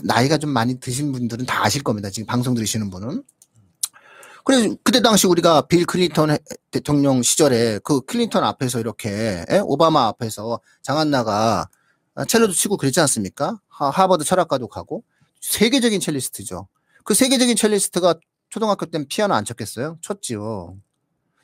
나이가 0.05 0.37
좀 0.37 0.51
많이 0.51 0.79
드신 0.79 1.13
분들은 1.13 1.47
다 1.47 1.65
아실 1.65 1.83
겁니다. 1.83 2.11
지금 2.11 2.27
방송 2.27 2.55
들으시는 2.55 2.91
분은. 2.91 3.23
그래서 4.45 4.75
그때 4.83 5.01
당시 5.01 5.27
우리가 5.27 5.63
빌 5.63 5.85
클린턴 5.87 6.31
해- 6.31 6.39
대통령 6.71 7.23
시절에 7.23 7.81
그 7.85 8.01
클린턴 8.03 8.45
앞에서 8.45 8.81
이렇게 8.81 9.45
예? 9.51 9.59
오바마 9.63 10.07
앞에서 10.09 10.61
장한나가 10.83 11.69
첼로도 12.27 12.53
치고 12.53 12.77
그랬지 12.79 13.01
않습니까? 13.01 13.61
하- 13.69 13.91
하버드 13.91 14.25
철학과도 14.25 14.69
가고 14.69 15.05
세계적인 15.41 16.01
첼리스트죠. 16.01 16.67
그 17.05 17.15
세계적인 17.15 17.57
첼리스트가 17.57 18.15
초등학교 18.51 18.87
때는 18.87 19.07
피아노 19.09 19.35
안 19.35 19.45
쳤겠어요? 19.45 19.99
쳤지요. 20.01 20.77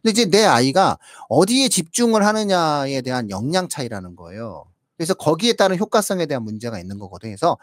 근데 0.04 0.10
이제 0.10 0.30
내 0.30 0.44
아이가 0.44 0.98
어디에 1.30 1.68
집중을 1.68 2.26
하느냐에 2.26 3.00
대한 3.00 3.30
역량 3.30 3.68
차이라는 3.70 4.16
거예요. 4.16 4.66
그래서 4.98 5.14
거기에 5.14 5.54
따른 5.54 5.78
효과성에 5.78 6.26
대한 6.26 6.42
문제가 6.42 6.78
있는 6.78 6.98
거거든요. 6.98 7.30
그래서 7.30 7.56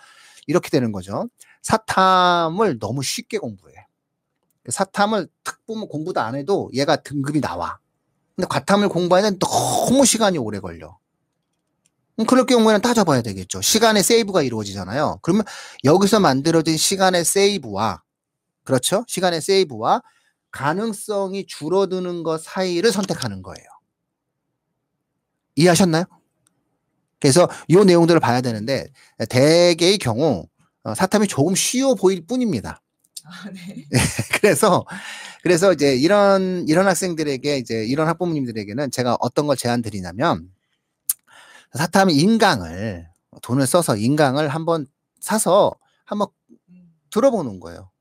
이렇게 0.47 0.69
되는 0.69 0.91
거죠. 0.91 1.29
사탐을 1.61 2.79
너무 2.79 3.03
쉽게 3.03 3.37
공부해. 3.37 3.75
사탐을 4.67 5.27
탁 5.43 5.59
보면 5.67 5.87
공부도 5.87 6.19
안 6.19 6.33
해도 6.33 6.71
얘가 6.73 6.95
등급이 6.95 7.41
나와. 7.41 7.77
근데 8.35 8.47
과탐을 8.47 8.89
공부하는 8.89 9.37
너무 9.37 10.03
시간이 10.03 10.39
오래 10.39 10.59
걸려. 10.59 10.97
음, 12.19 12.25
그럴 12.25 12.47
경우에는 12.47 12.81
따져봐야 12.81 13.21
되겠죠. 13.21 13.61
시간의 13.61 14.01
세이브가 14.01 14.41
이루어지잖아요. 14.41 15.19
그러면 15.21 15.45
여기서 15.83 16.19
만들어진 16.19 16.75
시간의 16.75 17.23
세이브와 17.23 18.01
그렇죠? 18.63 19.05
시간의 19.07 19.41
세이브와 19.41 20.01
가능성이 20.51 21.45
줄어드는 21.47 22.23
것 22.23 22.41
사이를 22.43 22.91
선택하는 22.91 23.41
거예요. 23.41 23.65
이해하셨나요? 25.55 26.05
그래서 27.19 27.47
이 27.67 27.75
내용들을 27.75 28.19
봐야 28.19 28.41
되는데 28.41 28.87
대개의 29.29 29.97
경우 29.99 30.47
어, 30.83 30.95
사탐이 30.95 31.27
조금 31.27 31.55
쉬워 31.55 31.93
보일 31.95 32.25
뿐입니다. 32.25 32.81
아, 33.23 33.49
네. 33.51 33.85
그래서 34.41 34.85
그래서 35.43 35.71
이제 35.71 35.95
이런 35.95 36.65
이런 36.67 36.87
학생들에게 36.87 37.57
이제 37.57 37.85
이런 37.85 38.07
학부모님들에게는 38.07 38.89
제가 38.91 39.17
어떤 39.19 39.47
걸 39.47 39.55
제안 39.55 39.81
드리냐면 39.81 40.49
사탐 41.73 42.09
인강을 42.09 43.07
돈을 43.43 43.67
써서 43.67 43.95
인강을 43.95 44.49
한번 44.49 44.87
사서 45.19 45.75
한번 46.05 46.27
음. 46.69 46.91
들어보는 47.11 47.59
거예요. 47.59 47.91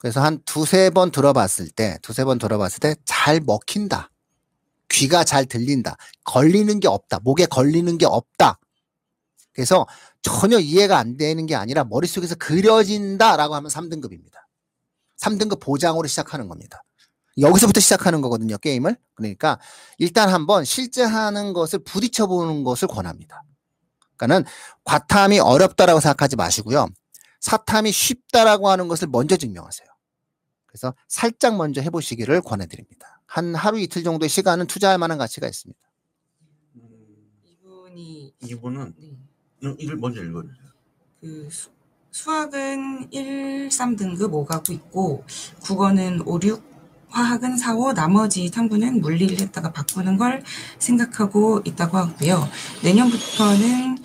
그래서 0.00 0.22
한 0.22 0.40
두세 0.46 0.90
번 0.90 1.10
들어봤을 1.12 1.70
때, 1.70 1.98
두세 2.02 2.24
번 2.24 2.38
들어봤을 2.38 2.80
때 2.80 2.94
잘 3.04 3.40
먹힌다. 3.40 4.10
귀가 4.88 5.24
잘 5.24 5.46
들린다. 5.46 5.96
걸리는 6.24 6.80
게 6.80 6.88
없다. 6.88 7.20
목에 7.20 7.46
걸리는 7.46 7.98
게 7.98 8.06
없다. 8.06 8.58
그래서 9.52 9.86
전혀 10.22 10.58
이해가 10.58 10.98
안 10.98 11.18
되는 11.18 11.46
게 11.46 11.54
아니라 11.54 11.84
머릿속에서 11.84 12.34
그려진다라고 12.36 13.54
하면 13.56 13.70
3등급입니다. 13.70 14.36
3등급 15.20 15.60
보장으로 15.60 16.08
시작하는 16.08 16.48
겁니다. 16.48 16.82
여기서부터 17.38 17.80
시작하는 17.80 18.22
거거든요, 18.22 18.56
게임을. 18.58 18.96
그러니까 19.14 19.60
일단 19.98 20.30
한번 20.30 20.64
실제 20.64 21.04
하는 21.04 21.52
것을 21.52 21.80
부딪혀 21.80 22.26
보는 22.26 22.64
것을 22.64 22.88
권합니다. 22.88 23.42
그러니까는 24.16 24.50
과탐이 24.84 25.40
어렵다라고 25.40 26.00
생각하지 26.00 26.36
마시고요. 26.36 26.88
사탐이 27.40 27.92
쉽다라고 27.92 28.70
하는 28.70 28.88
것을 28.88 29.08
먼저 29.08 29.36
증명하세요. 29.36 29.89
그래서 30.70 30.94
살짝 31.08 31.56
먼저 31.56 31.80
해보시기를 31.80 32.40
권해드립니다. 32.42 33.20
한 33.26 33.54
하루 33.54 33.78
이틀 33.78 34.04
정도의 34.04 34.28
시간은 34.28 34.66
투자할 34.66 34.98
만한 34.98 35.18
가치가 35.18 35.48
있습니다. 35.48 35.78
이분이 37.44 38.34
이분은 38.44 38.94
네. 38.98 39.74
이걸 39.78 39.96
먼저 39.96 40.22
읽어주세요. 40.22 40.66
그 41.20 41.48
수, 41.50 41.70
수학은 42.12 43.12
1, 43.12 43.68
3등급 43.68 44.32
오가고 44.32 44.72
있고 44.72 45.24
국어는 45.62 46.22
5, 46.24 46.40
6, 46.42 46.62
화학은 47.08 47.56
4, 47.56 47.74
5, 47.74 47.92
나머지 47.92 48.50
탐구는 48.50 49.00
물리를 49.00 49.40
했다가 49.40 49.72
바꾸는 49.72 50.16
걸 50.16 50.42
생각하고 50.78 51.60
있다고 51.64 51.98
하고요. 51.98 52.48
내년부터는 52.82 53.98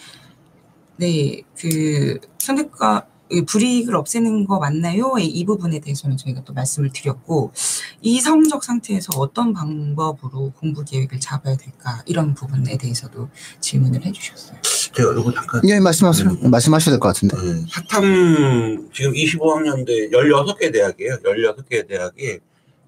네, 0.97 1.41
그 1.57 2.19
선택과 2.39 3.07
이 3.07 3.14
불이익을 3.47 3.95
없애는 3.95 4.45
거 4.45 4.59
맞나요? 4.59 5.15
이- 5.19 5.25
이 5.25 5.45
부분에 5.45 5.79
대해서는 5.79 6.15
저희가 6.17 6.43
또 6.43 6.53
말씀을 6.53 6.91
드렸고 6.93 7.51
이 8.01 8.19
성적 8.21 8.63
상태에서 8.63 9.17
어떤 9.17 9.53
방법으로 9.53 10.51
공부 10.59 10.83
계획을 10.85 11.19
잡아야 11.19 11.55
될까 11.57 12.03
이런 12.05 12.33
부분에 12.35 12.77
대해서도 12.77 13.29
질문을 13.61 14.05
해주셨어요. 14.05 14.57
제가 14.95 15.11
이거 15.11 15.33
잠깐 15.33 15.61
예, 15.67 15.79
말씀하세요. 15.79 16.29
음. 16.43 16.51
말씀하셔야 16.51 16.93
될 16.93 16.99
것 16.99 17.07
같은데. 17.09 17.35
네, 17.37 17.65
사탐 17.69 18.89
지금 18.93 19.13
25학년대 19.13 20.11
16개 20.11 20.71
대학이에요. 20.71 21.17
16개 21.23 21.87
대학이 21.87 22.39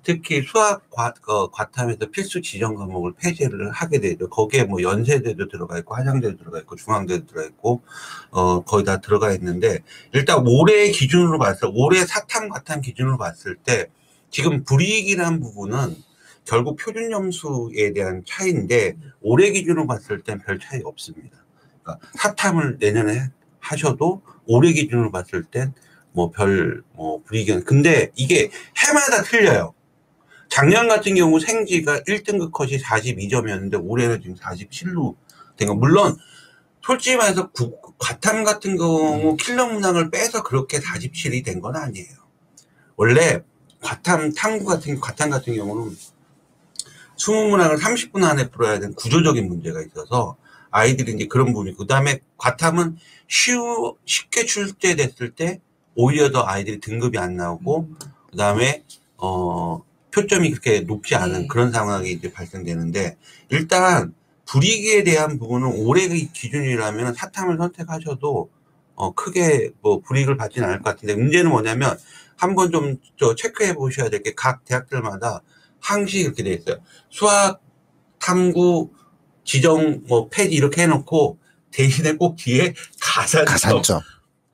특히 0.08 0.42
수학 0.42 0.90
과, 0.90 1.14
그 1.22 1.50
과탐에서 1.52 2.10
필수 2.12 2.42
지정 2.42 2.76
과목을 2.76 3.16
폐지를 3.20 3.72
하게 3.72 4.00
되죠. 4.00 4.30
거기에 4.30 4.64
뭐 4.64 4.82
연세대도 4.82 5.50
들어가 5.50 5.78
있고 5.80 5.96
한양대도 5.96 6.38
들어가 6.38 6.60
있고 6.60 6.78
중앙대도 6.78 7.26
들어가 7.26 7.46
있고 7.46 7.82
어 8.32 8.64
거의 8.64 8.86
다 8.86 9.02
들어가 9.02 9.34
있는데 9.34 9.80
일단 10.14 10.46
올해 10.48 10.92
기준으로 10.92 11.38
봤을 11.40 11.68
때 11.68 11.74
올해 11.76 12.06
사탐 12.06 12.48
과탐 12.48 12.80
기준으로 12.80 13.18
봤을 13.18 13.58
때 13.58 13.88
지금 14.30 14.64
불이익이라는 14.64 15.42
부분은 15.42 15.98
결국 16.46 16.78
표준 16.78 17.10
점수에 17.10 17.92
대한 17.92 18.24
차이인데 18.26 18.96
올해 19.20 19.52
기준으로 19.52 19.88
봤을 19.88 20.22
땐 20.22 20.40
별 20.40 20.58
차이 20.58 20.80
없습니다. 20.86 21.38
그러니까 21.84 22.08
사탐을 22.14 22.78
내년에 22.80 23.28
하셔도 23.60 24.22
올해 24.46 24.72
기준으로 24.72 25.12
봤을 25.12 25.44
땐 25.44 25.74
뭐별뭐 26.14 27.24
불이익은 27.26 27.66
근데 27.66 28.10
이게 28.16 28.50
해마다 28.78 29.22
틀려요. 29.24 29.74
작년 30.50 30.88
같은 30.88 31.16
경우 31.16 31.40
생지가 31.40 32.02
1등급 32.02 32.52
컷이 32.52 32.78
42점이었는데 32.80 33.80
올해는 33.84 34.22
지금 34.22 34.36
47로 34.36 35.16
된 35.58 35.68
거. 35.68 35.74
물론 35.76 36.16
솔직히 36.84 37.16
말해서 37.18 37.52
구- 37.52 37.78
과탐 37.98 38.44
같은 38.44 38.78
경우 38.78 39.36
킬러 39.38 39.66
문항을 39.68 40.10
빼서 40.12 40.44
그렇게 40.44 40.80
47이 40.80 41.44
된 41.44 41.62
건 41.62 41.76
아니에요. 41.76 42.08
원래 42.96 43.42
과탐 43.82 44.34
탐구 44.34 44.66
같은 44.66 45.00
과탐 45.00 45.30
같은 45.30 45.56
경우는 45.56 45.96
20문항을 47.18 47.80
30분 47.80 48.24
안에 48.24 48.50
풀어야 48.50 48.80
되는 48.80 48.94
구조적인 48.96 49.48
문제가 49.48 49.82
있어서 49.82 50.38
아이들이 50.70 51.14
이제 51.14 51.26
그런 51.28 51.48
부분이 51.48 51.76
그 51.76 51.88
다음에 51.88 52.20
과탐은 52.38 52.98
쉬우, 53.28 53.96
쉽게 54.06 54.46
출제됐을 54.46 55.32
때 55.36 55.60
오히려 55.96 56.32
더 56.32 56.44
아이들이 56.46 56.80
등급이 56.80 57.18
안 57.18 57.36
나오고 57.36 57.90
그 58.32 58.38
다음에 58.38 58.84
어 59.18 59.82
표점이 60.18 60.50
그렇게 60.50 60.82
높지 60.82 61.16
않은 61.16 61.42
네. 61.42 61.48
그런 61.48 61.72
상황이 61.72 62.12
이제 62.12 62.32
발생되는데 62.32 63.18
일단 63.50 64.14
불이익에 64.46 65.04
대한 65.04 65.38
부분은 65.38 65.68
올해의 65.86 66.30
기준이라면 66.34 67.14
사탐을 67.14 67.58
선택하셔도 67.58 68.50
어 68.96 69.14
크게 69.14 69.72
뭐 69.82 70.00
불이익을 70.02 70.38
받지는 70.38 70.68
않을 70.70 70.82
것 70.82 70.90
같은데 70.92 71.16
문제는 71.16 71.52
뭐냐면 71.52 71.98
한번 72.38 72.72
좀 72.72 72.98
저 73.20 73.36
체크해 73.36 73.74
보셔야 73.76 74.10
될 74.10 74.24
게 74.24 74.34
각 74.36 74.66
대학들마다 74.66 75.42
항시 75.80 76.20
이렇게 76.22 76.44
돼 76.44 76.54
있어요. 76.54 76.78
수학 77.10 77.62
탐구 78.20 78.92
지정 79.44 80.02
뭐 80.08 80.30
폐지 80.30 80.56
이렇게 80.56 80.84
해놓고 80.84 81.38
대신에 81.72 82.14
꼭 82.14 82.36
뒤에 82.38 82.74
가산점 83.02 83.46
가산점. 83.46 84.02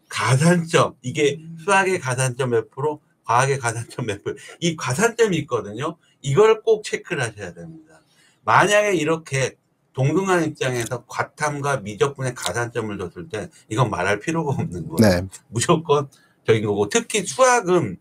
가산점 0.09 0.95
이게 1.01 1.39
수학의 1.63 1.99
가산점 1.99 2.49
몇 2.51 2.69
프로, 2.71 2.99
과학의 3.25 3.59
가산점 3.59 4.05
몇 4.05 4.23
프로 4.23 4.35
이 4.59 4.75
가산점이 4.75 5.37
있거든요. 5.39 5.97
이걸 6.21 6.61
꼭 6.61 6.83
체크를 6.83 7.23
하셔야 7.23 7.53
됩니다. 7.53 8.01
만약에 8.43 8.95
이렇게 8.95 9.57
동등한 9.93 10.43
입장에서 10.45 11.05
과탐과 11.07 11.77
미적분의 11.77 12.33
가산점을 12.35 12.97
줬을 12.97 13.29
때 13.29 13.49
이건 13.69 13.89
말할 13.89 14.19
필요가 14.19 14.51
없는 14.51 14.89
거예요. 14.89 15.21
네. 15.21 15.27
무조건 15.47 16.09
적인 16.45 16.65
거고 16.65 16.89
특히 16.89 17.25
수학은 17.25 17.97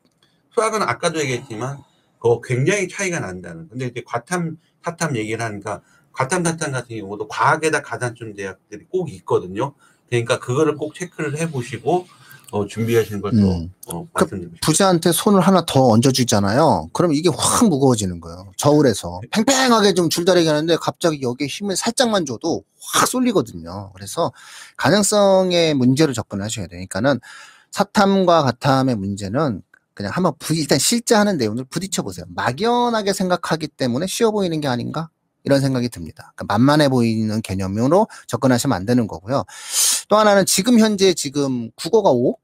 수학은 0.54 0.82
아까도 0.82 1.20
얘기했지만 1.20 1.78
그거 2.18 2.40
굉장히 2.42 2.88
차이가 2.88 3.20
난다는. 3.20 3.68
근데 3.68 3.86
이제 3.86 4.02
과탐 4.06 4.56
사탐 4.84 5.16
얘기를 5.16 5.44
하니까 5.44 5.82
과탐 6.12 6.44
사탐 6.44 6.72
같은 6.72 6.98
경우도 6.98 7.28
과학에다 7.28 7.82
가산점 7.82 8.34
대학들이 8.34 8.86
꼭 8.88 9.10
있거든요. 9.10 9.74
그러니까 10.08 10.38
그거를 10.38 10.76
꼭 10.76 10.94
체크를 10.94 11.38
해보시고 11.38 12.06
어, 12.52 12.66
준비하시는 12.66 13.20
것도 13.22 13.34
음. 13.36 13.72
어, 13.86 14.06
그 14.12 14.24
싶어요. 14.26 14.50
부자한테 14.60 15.10
손을 15.10 15.40
하나 15.40 15.64
더 15.66 15.88
얹어주잖아요. 15.88 16.90
그럼 16.92 17.14
이게 17.14 17.30
확 17.34 17.66
무거워지는 17.68 18.20
거예요. 18.20 18.52
저울에서. 18.58 19.22
팽팽하게 19.30 19.94
좀 19.94 20.10
줄다리기 20.10 20.46
하는데 20.46 20.76
갑자기 20.76 21.22
여기에 21.22 21.46
힘을 21.46 21.76
살짝만 21.76 22.26
줘도 22.26 22.62
확 22.92 23.08
쏠리거든요. 23.08 23.92
그래서 23.94 24.32
가능성의 24.76 25.72
문제로 25.74 26.12
접근하셔야 26.12 26.66
되니까는 26.66 27.20
사탐과 27.70 28.42
가탐의 28.42 28.96
문제는 28.96 29.62
그냥 29.94 30.12
한번 30.14 30.34
부- 30.38 30.54
일단 30.54 30.78
실제 30.78 31.14
하는 31.14 31.38
내용을 31.38 31.64
부딪혀 31.64 32.02
보세요. 32.02 32.26
막연하게 32.28 33.14
생각하기 33.14 33.68
때문에 33.68 34.06
쉬워 34.06 34.30
보이는 34.30 34.60
게 34.60 34.68
아닌가? 34.68 35.08
이런 35.44 35.60
생각이 35.60 35.88
듭니다. 35.88 36.32
그러니까 36.36 36.54
만만해 36.54 36.88
보이는 36.90 37.40
개념으로 37.42 38.06
접근하시면 38.28 38.76
안 38.76 38.86
되는 38.86 39.06
거고요. 39.06 39.44
또 40.12 40.18
하나는 40.18 40.44
지금 40.44 40.78
현재 40.78 41.14
지금 41.14 41.70
국어가 41.74 42.10
5? 42.10 42.36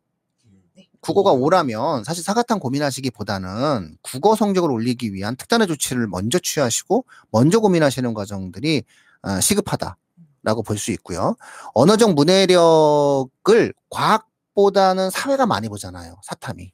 국어가 1.00 1.32
5라면 1.32 2.02
사실 2.02 2.24
사과탕 2.24 2.60
고민하시기보다는 2.60 3.98
국어 4.00 4.34
성적을 4.34 4.70
올리기 4.70 5.12
위한 5.12 5.36
특단의 5.36 5.66
조치를 5.66 6.06
먼저 6.06 6.38
취하시고 6.38 7.04
먼저 7.30 7.60
고민하시는 7.60 8.14
과정들이 8.14 8.84
어, 9.20 9.38
시급하다라고 9.42 10.62
볼 10.64 10.78
수 10.78 10.92
있고요. 10.92 11.36
언어적 11.74 12.14
문해력을 12.14 13.74
과학보다는 13.90 15.10
사회가 15.10 15.44
많이 15.44 15.68
보잖아요. 15.68 16.16
사탐이. 16.22 16.72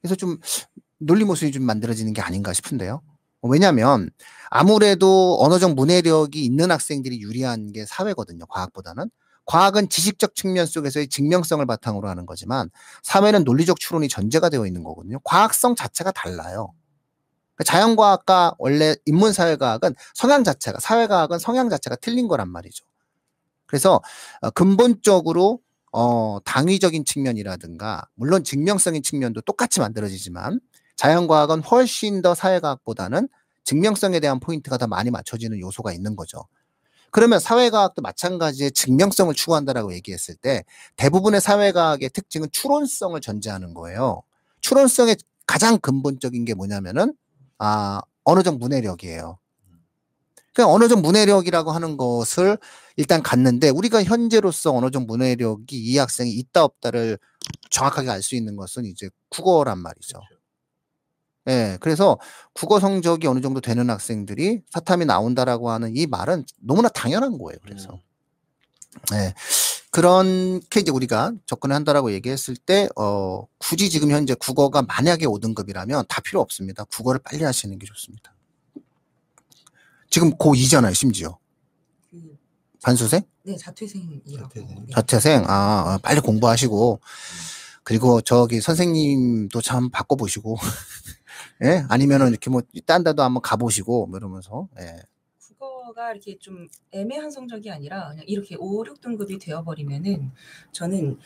그래서 0.00 0.14
좀 0.14 0.38
논리 0.98 1.24
모순이 1.24 1.50
좀 1.50 1.64
만들어지는 1.64 2.12
게 2.12 2.22
아닌가 2.22 2.52
싶은데요. 2.52 3.02
왜냐하면 3.42 4.08
아무래도 4.48 5.38
언어적 5.40 5.74
문해력이 5.74 6.44
있는 6.44 6.70
학생들이 6.70 7.20
유리한 7.20 7.72
게 7.72 7.84
사회거든요. 7.84 8.46
과학보다는. 8.46 9.10
과학은 9.46 9.88
지식적 9.88 10.34
측면 10.34 10.66
속에서의 10.66 11.08
증명성을 11.08 11.64
바탕으로 11.66 12.08
하는 12.08 12.26
거지만 12.26 12.70
사회는 13.02 13.44
논리적 13.44 13.80
추론이 13.80 14.08
전제가 14.08 14.48
되어 14.48 14.66
있는 14.66 14.84
거거든요. 14.84 15.18
과학성 15.24 15.74
자체가 15.74 16.12
달라요. 16.12 16.72
그러니까 17.54 17.64
자연과학과 17.64 18.54
원래 18.58 18.94
인문사회과학은 19.06 19.94
성향 20.14 20.44
자체가 20.44 20.78
사회과학은 20.80 21.38
성향 21.38 21.68
자체가 21.68 21.96
틀린 21.96 22.28
거란 22.28 22.48
말이죠. 22.48 22.84
그래서 23.66 24.00
어, 24.40 24.50
근본적으로 24.50 25.60
어, 25.92 26.38
당위적인 26.44 27.04
측면이라든가 27.04 28.08
물론 28.14 28.44
증명성인 28.44 29.02
측면도 29.02 29.42
똑같이 29.42 29.80
만들어지지만 29.80 30.60
자연과학은 30.96 31.62
훨씬 31.62 32.22
더 32.22 32.34
사회과학보다는 32.34 33.28
증명성에 33.64 34.20
대한 34.20 34.40
포인트가 34.40 34.78
더 34.78 34.86
많이 34.86 35.10
맞춰지는 35.10 35.60
요소가 35.60 35.92
있는 35.92 36.16
거죠. 36.16 36.44
그러면 37.10 37.40
사회과학도 37.40 38.02
마찬가지의 38.02 38.72
증명성을 38.72 39.34
추구한다라고 39.34 39.94
얘기했을 39.94 40.34
때 40.36 40.64
대부분의 40.96 41.40
사회과학의 41.40 42.10
특징은 42.10 42.48
추론성을 42.52 43.20
전제하는 43.20 43.74
거예요. 43.74 44.22
추론성의 44.60 45.16
가장 45.46 45.78
근본적인 45.78 46.44
게 46.44 46.54
뭐냐면은 46.54 47.14
아 47.58 48.00
언어적 48.24 48.58
문해력이에요. 48.58 49.38
그러니까 50.54 50.74
언어적 50.74 51.00
문해력이라고 51.00 51.70
하는 51.72 51.96
것을 51.96 52.58
일단 52.96 53.22
갖는데 53.22 53.70
우리가 53.70 54.02
현재로서 54.04 54.72
언어적 54.74 55.06
문해력이 55.06 55.76
이 55.76 55.98
학생이 55.98 56.30
있다 56.32 56.64
없다를 56.64 57.18
정확하게 57.70 58.10
알 58.10 58.22
수 58.22 58.34
있는 58.36 58.56
것은 58.56 58.84
이제 58.84 59.08
국어란 59.30 59.78
말이죠. 59.78 60.20
예, 61.48 61.78
그래서 61.80 62.18
국어 62.52 62.80
성적이 62.80 63.26
어느 63.26 63.40
정도 63.40 63.60
되는 63.60 63.88
학생들이 63.88 64.62
사탐이 64.70 65.06
나온다라고 65.06 65.70
하는 65.70 65.96
이 65.96 66.06
말은 66.06 66.44
너무나 66.60 66.88
당연한 66.88 67.38
거예요. 67.38 67.58
그래서. 67.62 67.98
예. 69.14 69.34
그렇게 69.90 70.80
이제 70.80 70.90
우리가 70.92 71.32
접근을 71.46 71.74
한다라고 71.74 72.12
얘기했을 72.12 72.56
때, 72.56 72.88
어, 72.96 73.44
굳이 73.58 73.90
지금 73.90 74.10
현재 74.10 74.34
국어가 74.34 74.82
만약에 74.82 75.26
5등급이라면 75.26 76.06
다 76.08 76.20
필요 76.20 76.40
없습니다. 76.40 76.84
국어를 76.84 77.20
빨리 77.24 77.42
하시는 77.42 77.76
게 77.78 77.86
좋습니다. 77.86 78.34
지금 80.08 80.36
고2잖아요, 80.36 80.94
심지어. 80.94 81.38
그, 82.10 82.36
반수생? 82.82 83.22
네, 83.42 83.56
자퇴생이라고. 83.56 84.48
자퇴생. 84.48 84.84
네. 84.86 84.92
자퇴생, 84.94 85.44
아, 85.48 85.96
어, 85.96 85.98
빨리 85.98 86.20
공부하시고, 86.20 87.00
그리고 87.82 88.20
저기 88.20 88.60
선생님도 88.60 89.60
참 89.60 89.90
바꿔보시고, 89.90 90.56
예? 91.62 91.84
아니면은 91.88 92.28
이렇게 92.28 92.50
뭐, 92.50 92.62
딴 92.86 93.04
데도 93.04 93.22
한번 93.22 93.42
가보시고, 93.42 94.06
뭐 94.06 94.18
이러면서, 94.18 94.68
예. 94.78 94.96
국어가 95.90 96.12
이렇게 96.12 96.38
좀 96.38 96.68
애매한 96.92 97.30
성적이 97.30 97.70
아니라 97.70 98.08
그냥 98.08 98.24
이렇게 98.26 98.56
5, 98.58 98.84
6등급이 98.84 99.40
되어버리면은 99.40 100.30
저는 100.72 101.18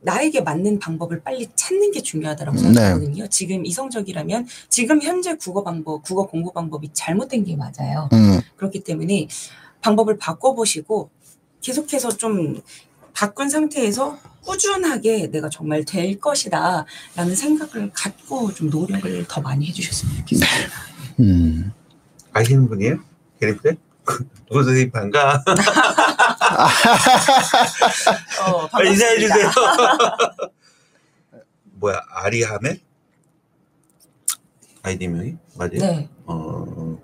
나에게 0.00 0.40
맞는 0.40 0.78
방법을 0.78 1.22
빨리 1.22 1.46
찾는 1.54 1.92
게 1.92 2.00
중요하다고 2.00 2.52
네. 2.52 2.58
생각하거든요. 2.58 3.28
지금 3.28 3.66
이 3.66 3.70
성적이라면 3.70 4.46
지금 4.68 5.02
현재 5.02 5.36
국어 5.36 5.62
방법, 5.62 6.02
국어 6.02 6.26
공부 6.26 6.52
방법이 6.52 6.88
잘못된 6.92 7.44
게 7.44 7.56
맞아요. 7.56 8.08
음, 8.12 8.40
그렇기 8.56 8.80
때문에 8.80 9.28
방법을 9.82 10.16
바꿔보시고 10.16 11.10
계속해서 11.60 12.16
좀 12.16 12.60
바꾼 13.12 13.48
상태에서 13.50 14.18
꾸준하게 14.42 15.30
내가 15.30 15.48
정말 15.48 15.84
될 15.84 16.18
것이다 16.18 16.84
라는 17.14 17.34
생각을 17.34 17.90
갖고 17.92 18.52
좀 18.54 18.70
노력을 18.70 19.24
더 19.28 19.40
많이 19.40 19.66
해주셨으면 19.68 20.16
좋겠습니다. 20.18 20.68
음. 21.20 21.72
아시는 22.32 22.68
분이에요? 22.68 22.98
개림쌤? 23.40 23.76
누구 24.48 24.64
선생님 24.64 24.90
반가? 24.90 25.42
어, 28.46 28.68
아, 28.72 28.82
인사해주세요. 28.82 29.50
뭐야, 31.80 32.00
아리하메? 32.10 32.78
아이디명이? 34.82 35.36
맞아요? 35.56 35.78
네. 35.78 36.08
어, 36.24 36.98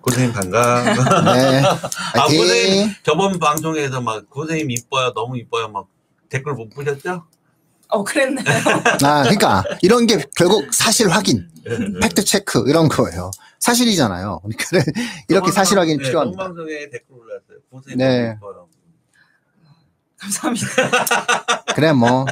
고생님 0.00 0.32
반가. 0.32 0.82
네. 1.34 1.62
아! 2.14 2.26
고생님, 2.26 2.94
저번 3.02 3.38
방송에서 3.38 4.00
막, 4.00 4.28
고생님 4.30 4.70
이뻐요, 4.70 5.12
너무 5.14 5.36
이뻐요, 5.38 5.68
막, 5.68 5.86
댓글 6.28 6.54
못 6.54 6.68
보셨죠? 6.70 7.24
어, 7.88 8.02
그랬나요? 8.04 8.44
아, 9.04 9.22
그러니까 9.22 9.62
이런 9.82 10.06
게 10.06 10.22
결국 10.34 10.72
사실 10.74 11.08
확인, 11.08 11.48
팩트 12.02 12.24
체크 12.24 12.64
이런 12.68 12.88
거예요. 12.88 13.30
사실이잖아요. 13.60 14.40
그러니까 14.42 14.92
이렇게 15.28 15.50
사실 15.52 15.76
방- 15.76 15.82
확인이 15.82 15.98
네, 15.98 16.04
필요합니다. 16.04 16.42
저번 16.42 16.54
방송에 16.56 16.90
댓글 16.90 17.14
올랐어요. 17.16 17.58
고생님 17.70 17.98
네. 17.98 18.34
이뻐요. 18.36 18.66
감사합니다. 20.18 20.66
그래 21.74 21.92
뭐 21.92 22.24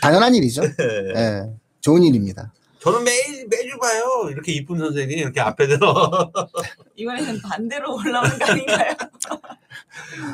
당연한 0.00 0.34
일이죠. 0.34 0.62
네. 0.62 0.74
예, 1.16 1.42
좋은 1.80 2.02
일입니다. 2.02 2.52
저는 2.82 3.04
매일, 3.04 3.46
매주 3.48 3.78
봐요. 3.78 4.28
이렇게 4.30 4.52
이쁜 4.52 4.78
선생님이 4.78 5.20
이렇게 5.22 5.40
앞에 5.40 5.68
들어. 5.68 6.30
이번에는 6.96 7.40
반대로 7.42 7.94
올라오는 7.94 8.38
거 8.38 8.44
아닌가요? 8.44 8.94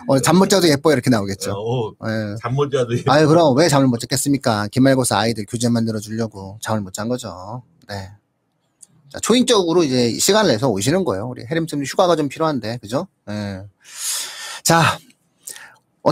어, 0.07 0.19
잠못 0.21 0.49
자도 0.49 0.67
예뻐 0.69 0.93
이렇게 0.93 1.11
나오겠죠. 1.11 1.53
오, 1.53 1.95
예. 2.07 2.37
잠못 2.41 2.73
자도. 2.73 2.95
아유 3.07 3.29
그럼 3.29 3.57
왜 3.57 3.69
잠을 3.69 3.87
못 3.87 3.99
잤겠습니까? 3.99 4.69
기말고사 4.69 5.19
아이들 5.19 5.45
교재 5.47 5.69
만들어 5.69 5.99
주려고 5.99 6.59
잠을 6.63 6.81
못 6.81 6.93
잔 6.95 7.09
거죠. 7.09 7.63
네. 7.89 8.11
자, 9.11 9.21
초인적으로 9.21 9.85
이제 9.85 10.19
시간을 10.19 10.51
내서 10.51 10.69
오시는 10.69 11.05
거예요. 11.05 11.29
우리 11.29 11.45
해림쌤 11.47 11.83
휴가가 11.85 12.15
좀 12.17 12.29
필요한데, 12.29 12.79
그죠? 12.79 13.09
예. 13.31 13.63
자, 14.63 14.99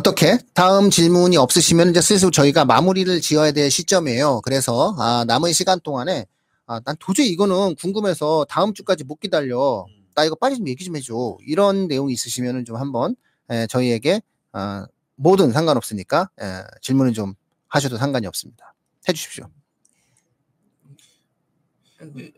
어떻게? 0.01 0.37
다음 0.53 0.91
질문이 0.91 1.39
없으시면 1.39 1.89
이제 1.89 2.03
슬슬 2.03 2.31
저희가 2.31 2.67
마무리를 2.67 3.19
지어야 3.23 3.51
될 3.53 3.71
시점이에요. 3.71 4.43
그래서, 4.45 4.95
아, 4.99 5.25
남은 5.27 5.55
시간 5.55 5.81
동안에, 5.81 6.27
아, 6.67 6.81
난 6.81 6.97
도저히 7.01 7.29
이거는 7.29 7.77
궁금해서 7.77 8.45
다음 8.47 8.75
주까지 8.75 9.05
못 9.05 9.19
기다려. 9.21 9.87
나 10.15 10.25
이거 10.27 10.35
빨리 10.35 10.59
좀 10.59 10.69
얘기 10.69 10.85
좀 10.85 10.97
해줘. 10.97 11.39
이런 11.47 11.89
내용이 11.89 12.13
있으시면은 12.13 12.67
좀 12.67 12.77
한번, 12.77 13.17
예, 13.51 13.67
저희에게, 13.71 14.21
아, 14.53 14.87
뭐든 15.15 15.53
상관없으니까, 15.53 16.29
예, 16.43 16.63
질문을 16.83 17.15
좀 17.15 17.33
하셔도 17.69 17.97
상관이 17.97 18.27
없습니다. 18.27 18.75
해 19.09 19.15
주십시오. 19.15 19.49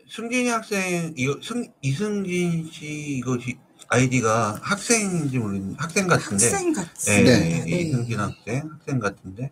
승진이 0.09 0.47
학생, 0.47 1.13
이거, 1.17 1.37
승, 1.43 1.69
이승진 1.81 2.69
씨, 2.71 2.85
이거, 3.17 3.37
지- 3.37 3.57
아이디가 3.89 4.59
학생인지 4.61 5.39
모르겠는데, 5.39 5.75
학생 5.79 6.07
같은데. 6.07 6.45
학생 6.49 6.73
같은. 6.73 7.23
네, 7.23 7.63
네. 7.65 7.65
이승진 7.81 8.19
학생, 8.19 8.69
학생 8.71 8.99
같은데. 8.99 9.51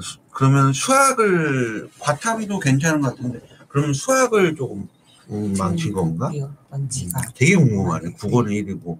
수- 0.00 0.18
그러면 0.32 0.72
수학을, 0.72 1.90
과탐도 1.98 2.58
괜찮은 2.60 3.00
것 3.02 3.16
같은데, 3.16 3.40
그러면 3.68 3.92
수학을 3.92 4.54
조금 4.56 4.88
음, 5.30 5.54
망친 5.58 5.92
건가? 5.92 6.30
먼지가. 6.70 7.20
되게 7.34 7.54
궁금하네. 7.56 8.12
국어는 8.12 8.52
1이고, 8.52 8.98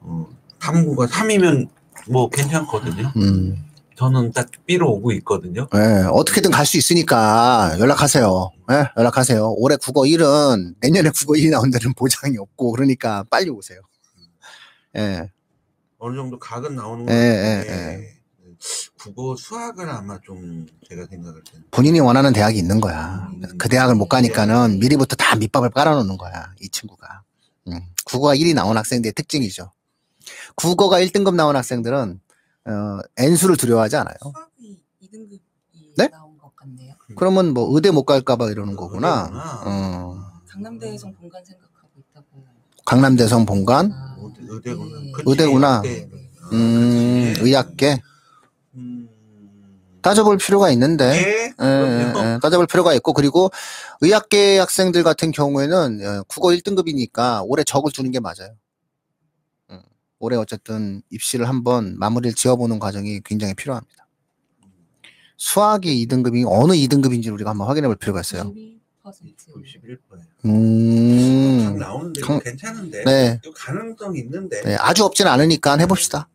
어, 0.00 0.28
탐구가 0.60 1.06
3이면 1.06 1.68
뭐 2.10 2.28
괜찮거든요. 2.28 3.10
음. 3.16 3.64
저는 3.96 4.32
딱 4.32 4.48
B로 4.66 4.90
오고 4.94 5.12
있거든요. 5.12 5.68
예, 5.74 6.04
어떻게든 6.10 6.50
갈 6.50 6.66
수 6.66 6.76
있으니까 6.76 7.76
연락하세요. 7.78 8.50
예, 8.72 8.90
연락하세요. 8.98 9.54
올해 9.56 9.76
국어 9.76 10.02
1은 10.02 10.74
내년에 10.80 11.10
국어 11.10 11.34
1이 11.34 11.48
나온다는 11.50 11.94
보장이 11.94 12.36
없고 12.36 12.72
그러니까 12.72 13.24
빨리 13.30 13.50
오세요. 13.50 13.78
예. 14.96 15.30
어느 15.98 16.16
정도 16.16 16.38
각은 16.38 16.74
나오는 16.76 17.04
예, 17.04 17.06
것 17.06 17.14
예, 17.14 17.56
같은데, 17.66 18.14
국어 18.98 19.36
수학을 19.36 19.88
아마 19.88 20.18
좀 20.20 20.66
제가 20.88 21.06
생각할 21.10 21.42
때는 21.44 21.66
본인이 21.70 22.00
원하는 22.00 22.32
대학이 22.32 22.58
있는 22.58 22.80
거야. 22.80 23.28
음. 23.32 23.42
그 23.58 23.68
대학을 23.68 23.94
못 23.94 24.08
가니까는 24.08 24.78
미리부터 24.78 25.16
다 25.16 25.36
밑밥을 25.36 25.70
깔아놓는 25.70 26.16
거야. 26.16 26.52
이 26.60 26.68
친구가. 26.68 27.22
음, 27.68 27.80
국어가 28.04 28.34
1위 28.34 28.54
나온 28.54 28.76
학생들의 28.76 29.12
특징이죠. 29.14 29.70
국어가 30.54 31.00
1등급 31.00 31.34
나온 31.34 31.56
학생들은 31.56 32.20
어, 32.66 32.98
N수를 33.18 33.56
두려워하지 33.56 33.96
않아요. 33.96 34.14
수학이 34.22 34.82
2등급이 35.02 35.40
네? 35.98 36.08
나온 36.08 36.38
것 36.38 36.54
같네요. 36.56 36.94
그러면 37.16 37.52
뭐 37.52 37.74
의대 37.74 37.90
못 37.90 38.04
갈까봐 38.04 38.50
이러는 38.50 38.76
거구나. 38.76 39.22
의대구나. 39.24 39.62
어, 39.66 40.32
강남대에서 40.48 41.10
본관 41.12 41.44
생각하고 41.44 41.90
있다고. 41.96 42.26
강남대성 42.86 43.44
본관, 43.46 43.92
아, 43.92 44.13
의대- 44.54 44.70
의대구나. 44.70 45.00
네. 45.00 45.12
그치, 45.12 45.22
의대구나. 45.26 45.82
의대. 45.84 46.08
아, 46.42 46.48
음. 46.52 47.34
의학계 47.40 48.00
음. 48.74 49.08
따져볼 50.02 50.36
필요가 50.38 50.70
있는데. 50.70 51.04
예, 51.04 51.52
예, 51.62 51.66
예. 51.66 52.34
예, 52.34 52.38
따져볼 52.42 52.66
필요가 52.66 52.92
있고 52.94 53.12
그리고 53.14 53.50
의학계 54.02 54.58
학생들 54.58 55.02
같은 55.02 55.30
경우에는 55.30 56.00
예, 56.00 56.22
국어 56.28 56.48
1등급이니까 56.48 57.42
올해 57.46 57.64
적을 57.64 57.90
두는 57.92 58.10
게 58.10 58.20
맞아요. 58.20 58.54
음, 59.70 59.80
올해 60.18 60.36
어쨌든 60.36 61.00
입시를 61.10 61.48
한번 61.48 61.98
마무리를 61.98 62.34
지어보는 62.34 62.78
과정이 62.80 63.20
굉장히 63.24 63.54
필요합니다. 63.54 64.06
수학이 65.36 66.06
2등급이 66.06 66.44
어느 66.46 66.72
2등급인지 66.74 67.32
우리가 67.32 67.50
한번 67.50 67.66
확인해 67.68 67.88
볼 67.88 67.96
필요가 67.96 68.20
있어요. 68.20 68.52
91%. 69.04 69.36
91%예요. 69.54 69.98
음, 70.46 71.76
나오는데 71.78 72.20
강- 72.22 72.40
괜찮은데. 72.40 73.04
네. 73.04 73.40
가능성 73.54 74.16
있는데. 74.16 74.62
네, 74.62 74.76
아주 74.76 75.04
없진 75.04 75.26
않으니까 75.26 75.76
해봅시다. 75.78 76.28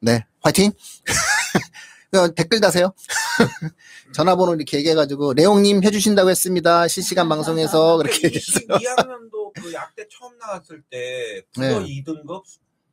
네, 0.00 0.24
화이팅! 0.40 0.72
어, 2.14 2.28
댓글 2.34 2.60
다세요. 2.60 2.92
전화번호 4.14 4.54
이렇게 4.54 4.78
얘기해가지고, 4.78 5.34
레옹님 5.34 5.82
해주신다고 5.82 6.30
했습니다. 6.30 6.86
실시간 6.88 7.28
방송에서 7.28 7.96
그렇게 7.98 8.28
해서. 8.28 8.60
22학년도 8.60 9.52
그 9.54 9.72
약대 9.72 10.06
처음 10.08 10.38
나왔을 10.38 10.82
때 10.88 11.42
국어 11.54 11.66
네. 11.80 12.02
2등급 12.02 12.42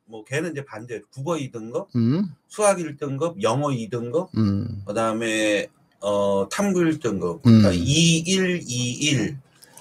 뭐 0.06 0.24
걔는 0.24 0.50
이제 0.52 0.64
반대 0.64 1.00
국어 1.10 1.34
2등급 1.36 1.86
음, 1.96 2.34
수학 2.48 2.76
1등급 2.78 3.40
영어 3.42 3.68
2등급 3.68 4.28
음, 4.36 4.82
그다음에 4.86 5.68
어 6.02 6.48
탐구 6.50 6.80
1등급 6.80 7.46
음. 7.46 7.62
그러니까 7.62 7.72
21 7.72 8.60
21 8.66 9.38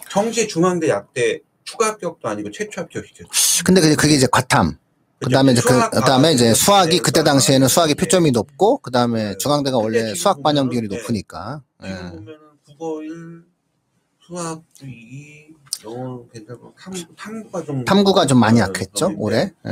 정시 0.09 0.47
중앙대 0.47 0.89
약대 0.89 1.39
추가 1.63 1.87
합격도 1.87 2.27
아니고 2.27 2.51
최초 2.51 2.81
합격 2.81 3.05
시켰죠. 3.05 3.29
근데 3.65 3.81
그게, 3.81 3.95
그게 3.95 4.15
이제 4.15 4.27
과탐. 4.31 4.77
그 5.23 5.29
다음에 5.29 5.51
이제 5.51 5.61
그, 5.61 5.69
수학 5.69 5.91
다음에 5.91 6.33
이제 6.33 6.53
수학이 6.53 6.99
그때 6.99 7.23
당시에는 7.23 7.67
수학이 7.67 7.93
네. 7.93 7.99
표점이 7.99 8.31
높고, 8.31 8.79
그 8.79 8.89
다음에 8.89 9.29
네. 9.29 9.37
중앙대가 9.37 9.77
원래 9.77 10.15
수학 10.15 10.41
반영 10.41 10.67
비율이 10.69 10.87
네. 10.87 10.97
높으니까. 10.97 11.61
예. 11.83 11.89
보면은 11.89 12.37
국어 12.65 13.03
1 13.03 13.43
수학 14.19 14.63
2 14.81 15.47
영어 15.85 16.23
괜찮고 16.33 16.73
탐 16.77 16.93
탐구가 17.15 17.63
좀 17.63 17.85
탐구가 17.85 18.25
좀 18.25 18.39
많이 18.39 18.59
어, 18.59 18.65
약했죠, 18.65 18.91
좀 18.93 19.15
올해. 19.19 19.51
예. 19.67 19.71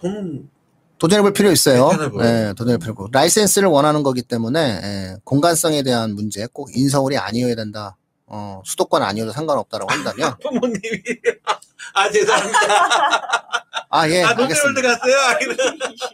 돈은 0.00 0.48
도전해볼 0.98 1.32
필요 1.32 1.50
있어요. 1.50 1.90
예, 2.20 2.52
도전해볼 2.56 2.78
필요 2.78 2.92
있고. 2.92 3.08
라이센스를 3.12 3.68
원하는 3.68 4.02
거기 4.02 4.22
때문에, 4.22 4.80
예, 4.82 5.16
공간성에 5.24 5.82
대한 5.82 6.14
문제, 6.14 6.46
꼭 6.52 6.70
인서울이 6.74 7.16
아니어야 7.16 7.54
된다. 7.54 7.96
어, 8.26 8.60
수도권 8.64 9.02
아니어도 9.02 9.32
상관없다라고 9.32 9.90
한다면. 9.90 10.34
부모님이 10.42 10.80
아 11.94 12.10
죄송합니다. 12.10 12.58
아, 13.90 14.08
예, 14.10 14.22
아 14.22 14.28
롯데월드 14.34 14.42
알겠습니다. 14.42 14.82
갔어요 14.82 15.16
아이는 15.16 15.56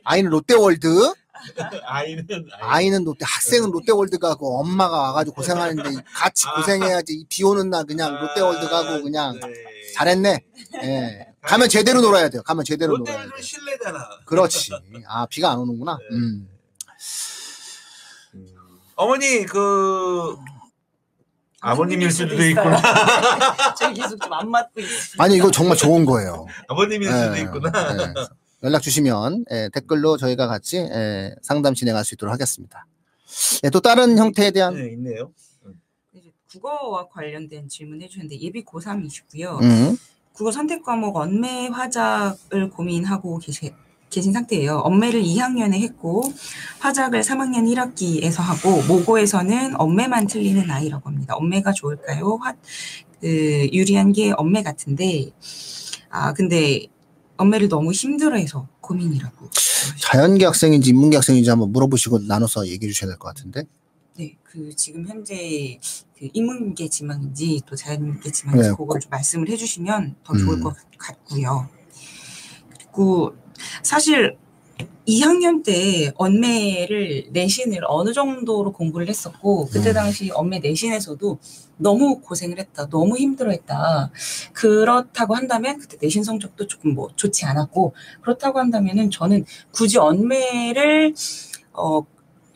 아이는 0.04 0.30
롯데월드, 0.30 1.12
아이는 1.86 2.26
아이 2.60 2.90
는 2.90 3.04
롯데, 3.04 3.24
학생은 3.24 3.70
롯데월드 3.70 4.18
가고, 4.18 4.60
엄마가 4.60 4.98
와가지고 4.98 5.36
고생하는데, 5.36 6.02
같이 6.14 6.46
아. 6.48 6.54
고생해야지. 6.56 7.12
이 7.14 7.24
비 7.24 7.44
오는 7.44 7.70
날 7.70 7.84
그냥 7.84 8.14
롯데월드 8.20 8.68
가고, 8.68 9.02
그냥. 9.02 9.38
네. 9.40 9.52
잘했네. 9.94 10.44
예. 10.82 11.28
가면 11.42 11.68
제대로 11.68 12.00
놀아야 12.00 12.28
돼요. 12.28 12.42
가면 12.42 12.64
제대로 12.64 12.96
놀아야 12.98 13.16
돼요. 13.16 13.24
롯데월드 13.26 13.42
실내잖아. 13.46 14.08
그렇지. 14.24 14.72
아, 15.06 15.26
비가 15.26 15.52
안 15.52 15.58
오는구나. 15.58 15.98
네. 16.10 16.16
음. 16.16 16.48
어머니 18.96 19.44
그 19.46 20.36
아버님일 21.60 22.10
수도. 22.10 22.34
있구나. 22.44 22.80
저희 23.74 23.94
계속 23.94 24.18
좀 24.22 24.32
안 24.32 24.50
맞고 24.50 24.80
있어요. 24.80 25.16
아니, 25.18 25.36
이거 25.36 25.50
정말 25.50 25.76
좋은 25.76 26.04
거예요. 26.04 26.46
아버님일 26.68 27.10
수도 27.10 27.36
예, 27.36 27.40
있구나. 27.42 27.72
예. 28.64 28.66
연락 28.66 28.80
주시면 28.82 29.44
예, 29.50 29.68
댓글로 29.72 30.16
저희가 30.16 30.46
같이 30.46 30.78
예, 30.78 31.34
상담 31.42 31.74
진행할 31.74 32.04
수 32.04 32.14
있도록 32.14 32.32
하겠습니다. 32.32 32.86
예, 33.64 33.70
또 33.70 33.80
다른 33.80 34.16
형태에 34.16 34.50
대한 34.50 34.74
네, 34.74 34.92
있네요. 34.92 35.32
이제 36.14 36.32
국어와 36.50 37.08
관련된 37.08 37.68
질문 37.68 38.02
해주셨는데 38.02 38.40
예비 38.40 38.64
고3이시고요. 38.64 39.62
음, 39.62 39.96
국어 40.32 40.50
선택 40.50 40.82
과목 40.82 41.16
언매 41.16 41.68
화작을 41.68 42.70
고민하고 42.70 43.38
계시, 43.38 43.72
계신 44.10 44.32
상태예요. 44.32 44.78
언매를 44.78 45.22
2학년에 45.22 45.80
했고 45.80 46.22
화작을 46.80 47.20
3학년 47.20 47.66
1학기에서 47.72 48.40
하고 48.40 48.82
모고에서는 48.86 49.78
언매만 49.80 50.26
틀리는 50.26 50.70
아이라고 50.70 51.08
합니다. 51.08 51.34
언매가 51.36 51.72
좋을까요? 51.72 52.38
화, 52.42 52.54
그, 53.20 53.68
유리한 53.72 54.12
게 54.12 54.32
언매 54.36 54.62
같은데 54.62 55.30
아 56.10 56.32
근데 56.32 56.86
언매를 57.36 57.68
너무 57.68 57.92
힘들어해서 57.92 58.68
고민이라고. 58.80 59.50
자연계 60.00 60.44
학생인지 60.46 60.90
인문계 60.90 61.16
학생인지 61.16 61.50
한번 61.50 61.70
물어보시고 61.72 62.20
나눠서 62.20 62.68
얘기해 62.68 62.92
주셔야 62.92 63.10
될 63.10 63.18
것 63.18 63.28
같은데. 63.28 63.64
네, 64.16 64.36
그 64.44 64.74
지금 64.76 65.06
현재 65.08 65.78
그 66.16 66.28
인문계 66.32 66.88
지망인지 66.88 67.62
또 67.66 67.74
자연계 67.74 68.30
지망인지 68.30 68.68
네, 68.70 68.74
그걸 68.76 69.00
좀 69.00 69.10
말씀을 69.10 69.48
해주시면 69.48 70.16
더 70.24 70.36
좋을 70.36 70.58
음. 70.58 70.62
것 70.62 70.76
같고요. 70.98 71.68
그리고 72.78 73.34
사실 73.82 74.36
2학년 75.06 75.62
때 75.62 76.12
언매를 76.16 77.28
내신을 77.30 77.82
어느 77.86 78.12
정도로 78.12 78.72
공부를 78.72 79.08
했었고 79.08 79.66
그때 79.66 79.90
음. 79.90 79.94
당시 79.94 80.30
언매 80.32 80.60
내신에서도 80.60 81.38
너무 81.76 82.20
고생을 82.20 82.58
했다, 82.58 82.88
너무 82.88 83.18
힘들어했다. 83.18 84.10
그렇다고 84.52 85.34
한다면 85.34 85.78
그때 85.78 85.98
내신 86.00 86.24
성적도 86.24 86.66
조금 86.66 86.94
뭐 86.94 87.10
좋지 87.16 87.44
않았고 87.44 87.94
그렇다고 88.22 88.58
한다면은 88.58 89.10
저는 89.10 89.44
굳이 89.72 89.98
언매를 89.98 91.14
어 91.72 92.04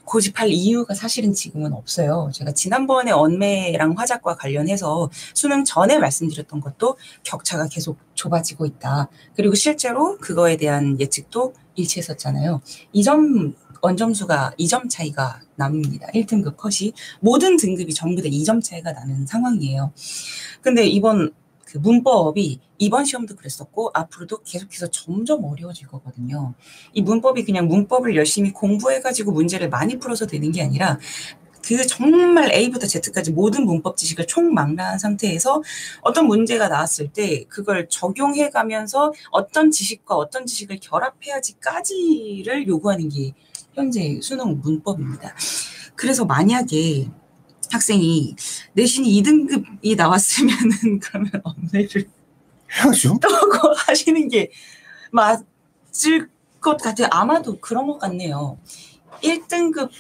고집할 0.09 0.49
이유가 0.49 0.95
사실은 0.95 1.35
지금은 1.35 1.75
없어요. 1.75 2.31
제가 2.33 2.53
지난번에 2.53 3.11
언매랑 3.11 3.95
화작과 3.99 4.37
관련해서 4.37 5.11
수능 5.35 5.65
전에 5.65 5.99
말씀드렸던 5.99 6.61
것도 6.61 6.97
격차가 7.25 7.69
계속 7.69 7.99
좁아지고 8.15 8.65
있다. 8.65 9.11
그리고 9.37 9.55
실제로 9.55 10.17
그거에 10.17 10.57
대한 10.57 10.99
예측도 10.99 11.53
일치했었잖아요. 11.79 12.61
2점 12.95 13.55
원점수가 13.81 14.55
2점 14.59 14.91
차이가 14.91 15.41
납니다. 15.57 16.09
1등급 16.15 16.57
컷이 16.57 16.93
모든 17.21 17.57
등급이 17.57 17.95
전부 17.95 18.23
다 18.23 18.29
2점 18.29 18.63
차이가 18.63 18.93
나는 18.93 19.27
상황이에요. 19.27 19.93
근데 20.61 20.87
이번 20.87 21.33
그 21.65 21.77
문법이 21.79 22.61
이번 22.79 23.05
시험도 23.05 23.37
그랬었고 23.37 23.91
앞으로도 23.93 24.43
계속해서 24.43 24.91
점점 24.91 25.45
어려워질 25.45 25.87
거거든요. 25.89 26.55
이 26.95 27.03
문법이 27.03 27.45
그냥 27.45 27.69
문법을 27.69 28.17
열심히 28.17 28.53
공부해가지고 28.53 29.33
문제를 29.33 29.69
많이 29.69 29.99
풀어서 29.99 30.27
되는 30.27 30.51
게 30.51 30.63
아니라 30.63 30.99
그 31.69 31.87
정말 31.87 32.51
A부터 32.51 32.87
Z까지 32.87 33.33
모든 33.33 33.67
문법 33.67 33.99
지식을 33.99 34.27
총망라한 34.27 34.99
상태에서 34.99 35.63
어떤 36.01 36.27
문제가 36.27 36.69
나왔을 36.69 37.13
때 37.13 37.45
그걸 37.45 37.89
적용해 37.91 38.49
가면서 38.49 39.13
어떤 39.31 39.71
지식과 39.71 40.15
어떤 40.17 40.47
지식을 40.47 40.79
결합해야지까지를 40.81 42.67
요구하는 42.69 43.11
게 43.11 43.35
현재 43.75 44.19
수능 44.23 44.59
문법입니다. 44.63 45.35
그래서 45.95 46.25
만약에 46.25 47.11
학생이 47.71 48.35
내신이 48.73 49.21
2등급이 49.21 49.95
나왔으면은 49.95 51.01
그러면 51.05 51.31
언어를 51.45 51.87
해야죠. 52.73 53.19
떠고 53.21 53.75
하시는 53.77 54.27
게 54.29 54.51
맞을 55.13 56.31
것 56.63 56.79
같아요. 56.81 57.09
아마도 57.11 57.59
그런 57.61 57.87
것 57.87 57.99
같네요. 57.99 58.59
1등급을 59.23 59.91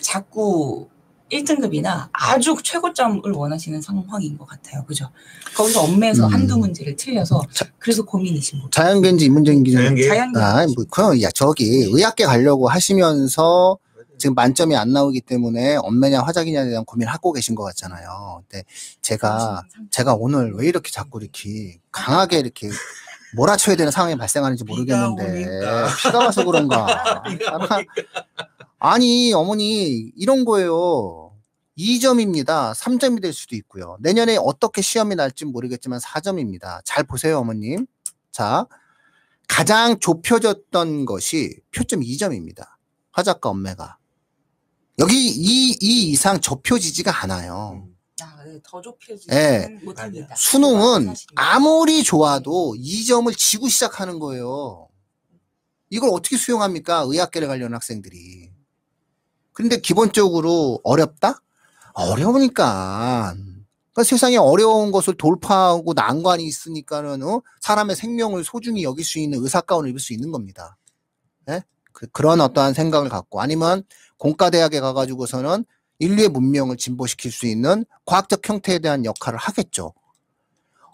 자꾸 0.00 0.88
1등급이나 1.30 2.08
아주 2.12 2.56
최고점을 2.62 3.22
원하시는 3.32 3.80
상황인 3.80 4.36
것 4.36 4.46
같아요. 4.46 4.84
그죠? 4.84 5.10
거기서 5.56 5.80
엄매에서 5.82 6.26
음. 6.26 6.32
한두 6.32 6.58
문제를 6.58 6.94
틀려서 6.96 7.42
자- 7.52 7.64
그래서 7.78 8.04
고민이신 8.04 8.58
거죠. 8.60 8.70
자연계인지 8.70 9.24
인문계인지 9.26 9.72
자연계. 9.72 10.08
자연계. 10.08 10.38
아, 10.40 10.66
뭐, 10.76 10.84
그냥, 10.90 11.20
야, 11.22 11.30
저기, 11.34 11.64
의학계 11.90 12.26
가려고 12.26 12.68
하시면서 12.68 13.78
지금 14.18 14.34
만점이 14.34 14.76
안 14.76 14.92
나오기 14.92 15.22
때문에 15.22 15.76
엄매냐 15.76 16.20
화작이냐에 16.22 16.68
대한 16.68 16.84
고민을 16.84 17.12
하고 17.12 17.32
계신 17.32 17.54
것 17.54 17.64
같잖아요. 17.64 18.42
근데 18.48 18.64
제가, 19.00 19.62
제가 19.90 20.14
오늘 20.14 20.52
왜 20.54 20.66
이렇게 20.68 20.90
자꾸 20.92 21.18
이렇게 21.20 21.78
강하게 21.90 22.38
이렇게 22.38 22.68
몰아쳐야 23.34 23.74
되는 23.76 23.90
상황이 23.90 24.14
발생하는지 24.16 24.64
모르겠는데. 24.64 25.60
비가 26.02 26.18
와서 26.18 26.44
그런가. 26.44 27.22
비가 27.26 27.58
아니, 28.84 29.32
어머니, 29.32 30.10
이런 30.16 30.44
거예요. 30.44 31.32
2점입니다. 31.78 32.74
3점이 32.74 33.22
될 33.22 33.32
수도 33.32 33.54
있고요. 33.54 33.96
내년에 34.00 34.36
어떻게 34.40 34.82
시험이 34.82 35.14
날지 35.14 35.44
모르겠지만 35.44 36.00
4점입니다. 36.00 36.80
잘 36.84 37.04
보세요, 37.04 37.38
어머님. 37.38 37.86
자, 38.32 38.66
가장 39.46 40.00
좁혀졌던 40.00 41.04
것이 41.04 41.60
표점 41.72 42.00
2점입니다. 42.00 42.70
화작과 43.12 43.50
엄매가. 43.50 43.98
여기 44.98 45.28
이, 45.28 45.76
이 45.80 46.10
이상 46.10 46.40
좁혀지지가 46.40 47.22
않아요. 47.22 47.84
음. 47.84 47.96
아, 48.20 48.42
네, 48.44 48.58
더 48.64 48.80
좁혀지지 48.80 49.28
예. 49.30 49.78
못합니다. 49.84 50.34
수능은 50.34 51.06
사실입니다. 51.06 51.32
아무리 51.36 52.02
좋아도 52.02 52.74
2점을 52.76 53.32
지고 53.36 53.68
시작하는 53.68 54.18
거예요. 54.18 54.88
이걸 55.88 56.10
어떻게 56.12 56.36
수용합니까? 56.36 57.04
의학계를 57.06 57.46
가려는 57.46 57.74
학생들이. 57.74 58.50
근데 59.52 59.78
기본적으로 59.78 60.80
어렵다? 60.82 61.40
어려우니까. 61.94 63.34
그러니까 63.92 64.04
세상에 64.04 64.36
어려운 64.38 64.90
것을 64.90 65.14
돌파하고 65.14 65.92
난관이 65.92 66.44
있으니까는 66.44 67.22
어? 67.22 67.42
사람의 67.60 67.94
생명을 67.96 68.42
소중히 68.44 68.82
여길 68.84 69.04
수 69.04 69.18
있는 69.18 69.42
의사가운을 69.42 69.90
입을 69.90 70.00
수 70.00 70.14
있는 70.14 70.32
겁니다. 70.32 70.78
예? 71.50 71.62
그, 71.92 72.06
그런 72.08 72.40
어떠한 72.40 72.72
생각을 72.72 73.10
갖고 73.10 73.42
아니면 73.42 73.82
공과대학에 74.16 74.80
가가지고서는 74.80 75.64
인류의 75.98 76.30
문명을 76.30 76.78
진보시킬 76.78 77.30
수 77.30 77.46
있는 77.46 77.84
과학적 78.06 78.48
형태에 78.48 78.78
대한 78.78 79.04
역할을 79.04 79.38
하겠죠. 79.38 79.92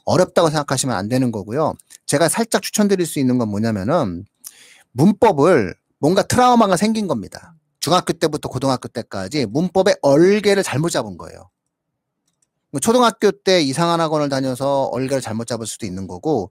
어렵다고 0.05 0.49
생각하시면 0.49 0.97
안 0.97 1.09
되는 1.09 1.31
거고요. 1.31 1.75
제가 2.07 2.29
살짝 2.29 2.63
추천드릴 2.63 3.07
수 3.07 3.21
있는 3.21 3.39
건 3.39 3.49
뭐냐면은 3.49 4.25
문법을 4.93 5.75
뭔가 5.99 6.23
트라우마가 6.23 6.77
생긴 6.77 7.07
겁니다. 7.07 7.55
중학교 7.89 8.13
때부터 8.13 8.51
고등학교 8.51 8.87
때까지 8.89 9.47
문법의 9.47 9.97
얼개를 10.03 10.63
잘못 10.63 10.91
잡은 10.91 11.17
거예요. 11.17 11.49
뭐 12.71 12.81
초등학교 12.81 13.31
때 13.31 13.63
이상한 13.63 13.99
학원을 13.99 14.29
다녀서 14.29 14.85
얼개를 14.93 15.23
잘못 15.23 15.47
잡을 15.47 15.67
수도 15.67 15.87
있는 15.87 16.07
거고 16.07 16.51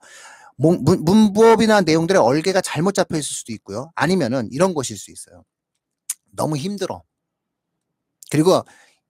문, 0.56 0.84
문- 0.84 1.04
문법이나 1.06 1.82
내용들의 1.82 2.20
얼개가 2.20 2.62
잘못 2.62 2.94
잡혀 2.96 3.18
있을 3.18 3.28
수도 3.36 3.52
있고요. 3.54 3.92
아니면은 3.94 4.50
이런 4.52 4.74
것일 4.74 4.98
수 4.98 5.12
있어요. 5.12 5.44
너무 6.32 6.58
힘들어. 6.58 7.04
그리고 8.32 8.64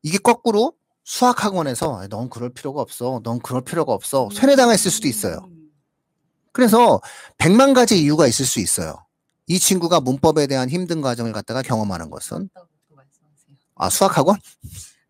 이게 0.04 0.18
거꾸로 0.18 0.74
수학 1.06 1.46
학원에서 1.46 1.98
"아, 2.02 2.08
넌 2.10 2.30
그럴 2.30 2.54
필요가 2.54 2.82
없어. 2.82 3.22
넌 3.24 3.40
그럴 3.40 3.64
필요가 3.64 3.94
없어. 3.94 4.28
세뇌당했을 4.34 4.92
수도 4.92 5.08
있어요. 5.08 5.38
음. 5.50 5.70
그래서 6.52 7.00
백만 7.38 7.74
가지 7.74 8.02
이유가 8.02 8.28
있을 8.28 8.46
수 8.46 8.60
있어요. 8.60 9.07
이 9.48 9.60
친구가 9.60 10.02
문법에 10.02 10.46
대한 10.48 10.70
힘든 10.70 11.02
과정을 11.02 11.32
갖다가 11.32 11.62
경험하는 11.62 12.10
것은? 12.10 12.50
아 13.76 13.90
수학학원? 13.90 14.38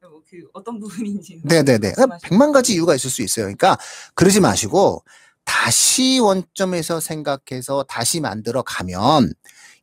뭐그 0.02 0.50
어떤 0.54 0.80
부분인지 0.80 1.42
네네네. 1.44 1.80
말씀하시면 1.80 2.20
백만 2.22 2.52
가지 2.52 2.74
이유가 2.74 2.94
있을 2.94 3.10
수 3.10 3.22
있어요. 3.24 3.46
그러니까 3.46 3.78
그러지 4.14 4.40
마시고 4.40 5.04
다시 5.44 6.20
원점에서 6.20 7.00
생각해서 7.00 7.84
다시 7.84 8.20
만들어 8.20 8.62
가면 8.62 9.34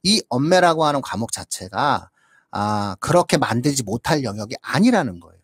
이 0.03 0.23
엄매라고 0.29 0.85
하는 0.85 1.01
과목 1.01 1.33
자체가 1.33 2.11
아 2.51 2.97
그렇게 3.01 3.39
만들지 3.39 3.83
못할 3.83 4.23
영역이 4.23 4.55
아니라는 4.63 5.19
거예요. 5.19 5.41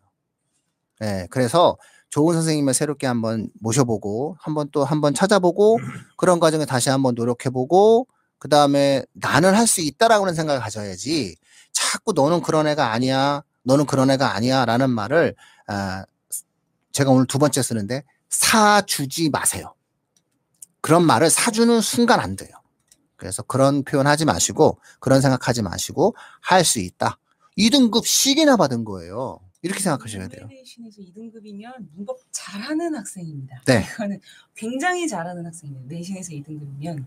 네, 1.01 1.27
그래서 1.31 1.77
좋은 2.11 2.35
선생님을 2.35 2.75
새롭게 2.75 3.07
한번 3.07 3.49
모셔보고 3.61 4.37
한번 4.39 4.69
또 4.71 4.85
한번 4.85 5.15
찾아보고 5.15 5.79
그런 6.17 6.39
과정에 6.41 6.67
다시 6.67 6.91
한번 6.91 7.15
노력해보고 7.15 8.07
그 8.41 8.49
다음에 8.49 9.05
나는 9.13 9.55
할 9.55 9.69
수 9.69 9.81
있다라고 9.83 10.25
하는 10.25 10.35
생각을 10.35 10.61
가져야지 10.61 11.37
자꾸 11.73 12.13
너는 12.13 12.43
그런 12.43 12.67
애가 12.67 12.91
아니야 12.93 13.45
너는 13.63 13.87
그런 13.87 14.11
애가 14.11 14.35
아니야 14.35 14.65
라는 14.65 14.91
말을 14.91 15.37
아, 15.69 16.05
제가 16.93 17.11
오늘 17.13 17.27
두 17.27 17.39
번째 17.39 17.63
쓰는데 17.63 18.03
사주지 18.31 19.31
마세요. 19.31 19.75
그런 20.81 21.05
말을 21.05 21.31
사주는 21.31 21.81
순간 21.83 22.19
안 22.21 22.35
돼요. 22.35 22.51
그래서 23.17 23.43
그런 23.43 23.85
표현 23.85 24.07
하지 24.07 24.25
마시고 24.25 24.81
그런 24.99 25.21
생각하지 25.21 25.63
마시고 25.63 26.17
할 26.41 26.65
수 26.65 26.81
있다. 26.81 27.19
2등급 27.59 28.07
C이나 28.07 28.57
받은 28.57 28.85
거예요. 28.85 29.39
이렇게 29.63 29.81
생각하셔야 29.81 30.27
돼요. 30.29 30.47
내신에서 30.49 31.03
2등급이면 31.03 31.71
문법 31.95 32.19
잘하는 32.31 32.95
학생입니다. 32.95 33.61
네. 33.67 33.85
이거는 33.95 34.19
굉장히 34.57 35.07
잘하는 35.07 35.45
학생입니다. 35.45 35.95
내신에서 35.95 36.33
2등급이면 36.33 37.05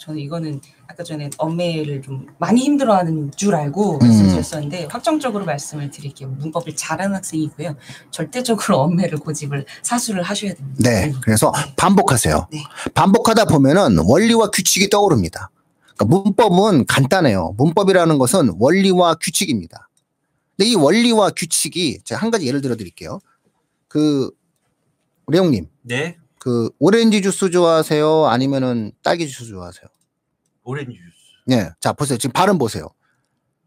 저는 0.00 0.18
이거는 0.18 0.60
아까 0.88 1.04
전에 1.04 1.30
엄매를 1.38 2.02
좀 2.02 2.26
많이 2.38 2.62
힘들어하는 2.62 3.30
줄 3.36 3.54
알고 3.54 3.94
음. 3.94 3.98
말씀드렸었는데 4.00 4.86
확정적으로 4.90 5.44
말씀을 5.44 5.90
드릴게요. 5.90 6.28
문법을 6.30 6.74
잘하는 6.74 7.14
학생이고요. 7.14 7.76
절대적으로 8.10 8.80
엄매를 8.80 9.18
고집을 9.18 9.64
사수를 9.82 10.24
하셔야 10.24 10.54
됩니다. 10.54 10.82
네. 10.82 11.06
음. 11.06 11.20
그래서 11.22 11.52
반복하세요. 11.76 12.48
네. 12.50 12.64
반복하다 12.94 13.44
보면은 13.44 13.98
원리와 14.04 14.50
규칙이 14.50 14.90
떠오릅니다. 14.90 15.50
그러니까 15.94 16.04
문법은 16.04 16.86
간단해요. 16.86 17.54
문법이라는 17.58 18.18
것은 18.18 18.56
원리와 18.58 19.14
규칙입니다. 19.20 19.88
근데 20.56 20.70
이 20.70 20.74
원리와 20.74 21.30
규칙이 21.30 22.00
제가 22.04 22.20
한 22.20 22.30
가지 22.30 22.46
예를 22.46 22.60
들어 22.60 22.76
드릴게요. 22.76 23.20
그 23.88 24.30
레용님, 25.28 25.68
네. 25.82 26.18
그 26.38 26.70
오렌지 26.78 27.22
주스 27.22 27.50
좋아하세요? 27.50 28.26
아니면은 28.26 28.92
딸기 29.02 29.28
주스 29.28 29.46
좋아하세요? 29.46 29.86
오렌지 30.64 30.92
주스. 30.96 31.12
네. 31.46 31.70
자, 31.80 31.92
보세요. 31.92 32.18
지금 32.18 32.32
발음 32.32 32.58
보세요. 32.58 32.88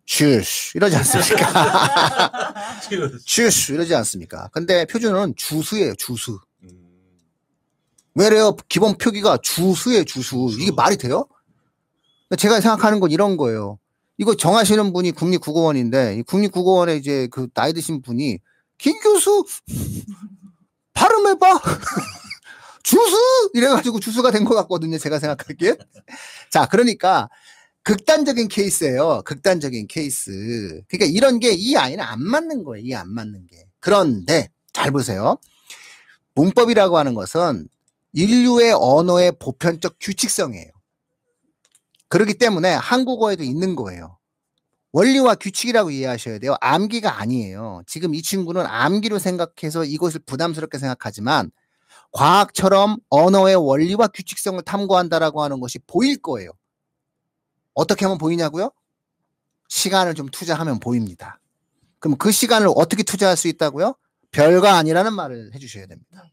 쥬스 0.06 0.78
이러지 0.78 0.96
않습니까? 0.98 2.54
쥬스 3.26 3.72
이러지 3.72 3.96
않습니까? 3.96 4.50
근데 4.50 4.86
표준어는 4.86 5.36
주스예요, 5.36 5.96
주스. 5.96 6.40
음. 6.64 6.70
왜래요? 8.14 8.56
기본 8.70 8.98
표기가 8.98 9.38
주수예요, 9.42 10.04
주수. 10.04 10.50
이게 10.60 10.72
말이 10.72 10.98
돼요? 10.98 11.28
제가 12.38 12.62
생각하는 12.62 13.00
건 13.00 13.12
이런 13.12 13.38
거예요. 13.38 13.80
이거 14.18 14.36
정하시는 14.36 14.94
분이 14.94 15.12
국립국어원인데, 15.12 16.18
이 16.18 16.24
국립국어원에 16.24 16.96
이제 16.96 17.28
그 17.32 17.48
나이 17.54 17.74
드신 17.74 18.02
분이, 18.02 18.40
김 18.78 19.00
교수! 19.02 19.46
발음해봐! 20.94 21.62
주수! 22.84 23.18
이래가지고 23.54 24.00
주수가 24.00 24.32
된 24.32 24.46
것 24.46 24.56
같거든요, 24.56 24.98
제가 24.98 25.20
생각하기에. 25.20 25.76
자, 26.52 26.68
그러니까, 26.68 27.30
극단적인 27.84 28.48
케이스예요. 28.48 29.22
극단적인 29.26 29.88
케이스. 29.88 30.82
그러니까 30.90 31.06
이런 31.12 31.40
게 31.40 31.52
이 31.54 31.76
아이는 31.78 32.04
안 32.04 32.22
맞는 32.24 32.64
거예요. 32.64 32.86
이 32.86 32.94
안 32.96 33.10
맞는 33.14 33.48
게. 33.48 33.66
그런데, 33.80 34.50
잘 34.74 34.92
보세요. 34.92 35.38
문법이라고 36.36 36.98
하는 36.98 37.14
것은 37.16 37.68
인류의 38.14 38.74
언어의 38.74 39.34
보편적 39.40 39.98
규칙성이에요. 40.02 40.72
그렇기 42.10 42.36
때문에 42.36 42.74
한국어에도 42.74 43.44
있는 43.44 43.76
거예요. 43.76 44.18
원리와 44.92 45.36
규칙이라고 45.36 45.92
이해하셔야 45.92 46.40
돼요. 46.40 46.56
암기가 46.62 47.20
아니에요. 47.20 47.82
지금 47.86 48.16
이 48.16 48.22
친구는 48.22 48.66
암기로 48.66 49.20
생각해서 49.20 49.84
이것을 49.84 50.22
부담스럽게 50.26 50.78
생각하지만 50.78 51.52
과학처럼 52.14 52.98
언어의 53.10 53.56
원리와 53.56 54.08
규칙성을 54.08 54.62
탐구한다라고 54.62 55.44
하는 55.44 55.60
것이 55.60 55.80
보일 55.80 56.22
거예요. 56.22 56.52
어떻게 57.74 58.06
하면 58.06 58.18
보이냐고요? 58.18 58.72
시간을 59.68 60.14
좀 60.14 60.30
투자하면 60.30 60.80
보입니다. 60.80 61.42
그럼 62.00 62.18
그 62.18 62.32
시간을 62.32 62.70
어떻게 62.76 63.04
투자할 63.04 63.36
수 63.36 63.50
있다고요? 63.50 63.96
별거 64.32 64.68
아니라는 64.68 65.14
말을 65.14 65.54
해주셔야 65.56 65.88
됩니다. 65.88 66.24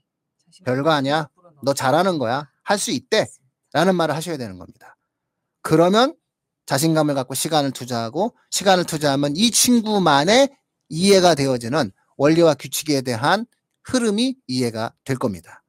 별거 0.65 0.91
아니야. 0.91 1.29
너 1.65 1.75
잘하는 1.75 2.19
거야. 2.19 2.49
할 2.63 2.79
수 2.79 2.93
있대. 2.93 3.27
라는 3.73 3.97
말을 3.97 4.15
하셔야 4.15 4.37
되는 4.37 4.59
겁니다. 4.59 4.97
그러면 5.63 6.15
자신감을 6.67 7.15
갖고 7.15 7.35
시간을 7.35 7.73
투자하고 7.73 8.37
시간을 8.51 8.85
투자하면 8.85 9.37
이 9.37 9.51
친구만의 9.51 10.51
이해가 10.89 11.35
되어지는 11.35 11.91
원리와 12.17 12.55
규칙에 12.55 13.01
대한 13.01 13.47
흐름이 13.85 14.37
이해가 14.47 14.95
될 15.05 15.17
겁니다. 15.17 15.63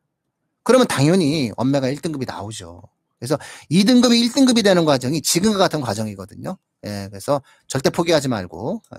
그러면 0.63 0.87
당연히 0.87 1.51
엄매가 1.57 1.87
1등급이 1.87 2.27
나오죠. 2.27 2.81
그래서 3.19 3.37
2등급이 3.71 4.21
1등급이 4.27 4.63
되는 4.63 4.85
과정이 4.85 5.21
지금과 5.21 5.57
같은 5.57 5.81
과정이거든요. 5.81 6.57
예, 6.85 7.07
그래서 7.09 7.41
절대 7.67 7.89
포기하지 7.89 8.27
말고 8.27 8.81
어, 8.91 8.97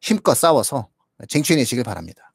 힘껏 0.00 0.34
싸워서 0.34 0.88
쟁취해내시길 1.28 1.84
바랍니다. 1.84 2.32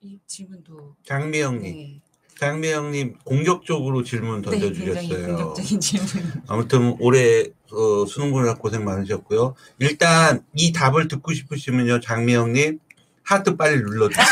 이 0.00 0.18
질문도 0.26 0.96
장미영님. 1.04 1.62
네, 1.62 2.01
장미영님 2.46 3.18
공격적으로 3.24 4.02
질문 4.02 4.42
네 4.42 4.50
던져주셨어요. 4.50 5.26
공격적인 5.36 5.78
질문. 5.80 6.08
아무튼 6.48 6.96
올해 6.98 7.44
어, 7.70 8.04
수능 8.06 8.32
보느라 8.32 8.54
고생 8.56 8.84
많으셨고요. 8.84 9.54
일단 9.78 10.42
이 10.56 10.72
답을 10.72 11.06
듣고 11.06 11.32
싶으시면요, 11.32 12.00
장미영님 12.00 12.80
하트 13.22 13.54
빨리 13.56 13.76
눌러주세요. 13.80 14.24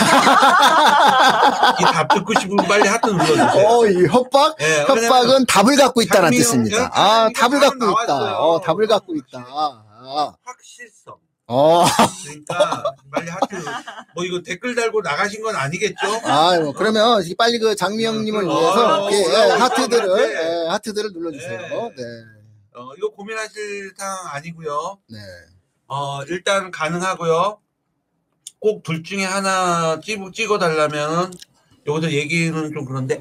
이 1.80 1.84
답 1.92 2.08
듣고 2.12 2.34
싶으면 2.40 2.66
빨리 2.66 2.88
하트 2.88 3.06
눌러주세요. 3.06 3.64
어, 3.64 3.86
이 3.86 4.06
협박? 4.06 4.56
예, 4.60 4.84
왜냐면 4.88 5.04
협박은 5.04 5.46
답을 5.46 5.76
갖고 5.76 6.02
있다는 6.02 6.30
뜻입니다. 6.30 6.82
예, 6.82 6.88
아, 6.92 7.30
답을 7.36 7.60
갖고. 7.60 7.76
있다. 8.02 8.40
어, 8.40 8.60
답을 8.60 8.88
갖고 8.88 9.14
있다. 9.14 9.46
아, 9.48 10.32
확실성. 10.42 11.14
어, 11.52 11.84
그러니까 12.24 12.94
빨리 13.10 13.28
하트 13.28 13.56
뭐 14.14 14.24
이거 14.24 14.40
댓글 14.40 14.76
달고 14.76 15.00
나가신 15.02 15.42
건 15.42 15.56
아니겠죠? 15.56 15.96
아, 16.24 16.56
뭐 16.60 16.72
그러면 16.72 17.24
이 17.24 17.34
빨리 17.34 17.58
그 17.58 17.74
장미영님을 17.74 18.44
어, 18.48 18.58
위해서 18.60 19.04
어, 19.04 19.10
예, 19.10 19.16
어, 19.16 19.28
예, 19.30 19.50
어, 19.50 19.56
하트들을 19.56 20.16
네. 20.16 20.22
예, 20.64 20.68
하트들을 20.68 21.10
눌러주세요. 21.12 21.58
네. 21.60 21.94
네, 21.96 22.04
어, 22.74 22.92
이거 22.96 23.10
고민하실 23.10 23.94
상황 23.96 24.28
아니고요. 24.34 24.98
네. 25.08 25.18
어, 25.88 26.22
일단 26.28 26.70
가능하고요. 26.70 27.58
꼭 28.60 28.82
둘 28.84 29.02
중에 29.02 29.24
하나 29.24 29.98
찍어, 30.00 30.30
찍어 30.30 30.58
달라면 30.58 31.32
여기서 31.86 32.12
얘기는 32.12 32.72
좀 32.72 32.84
그런데 32.84 33.20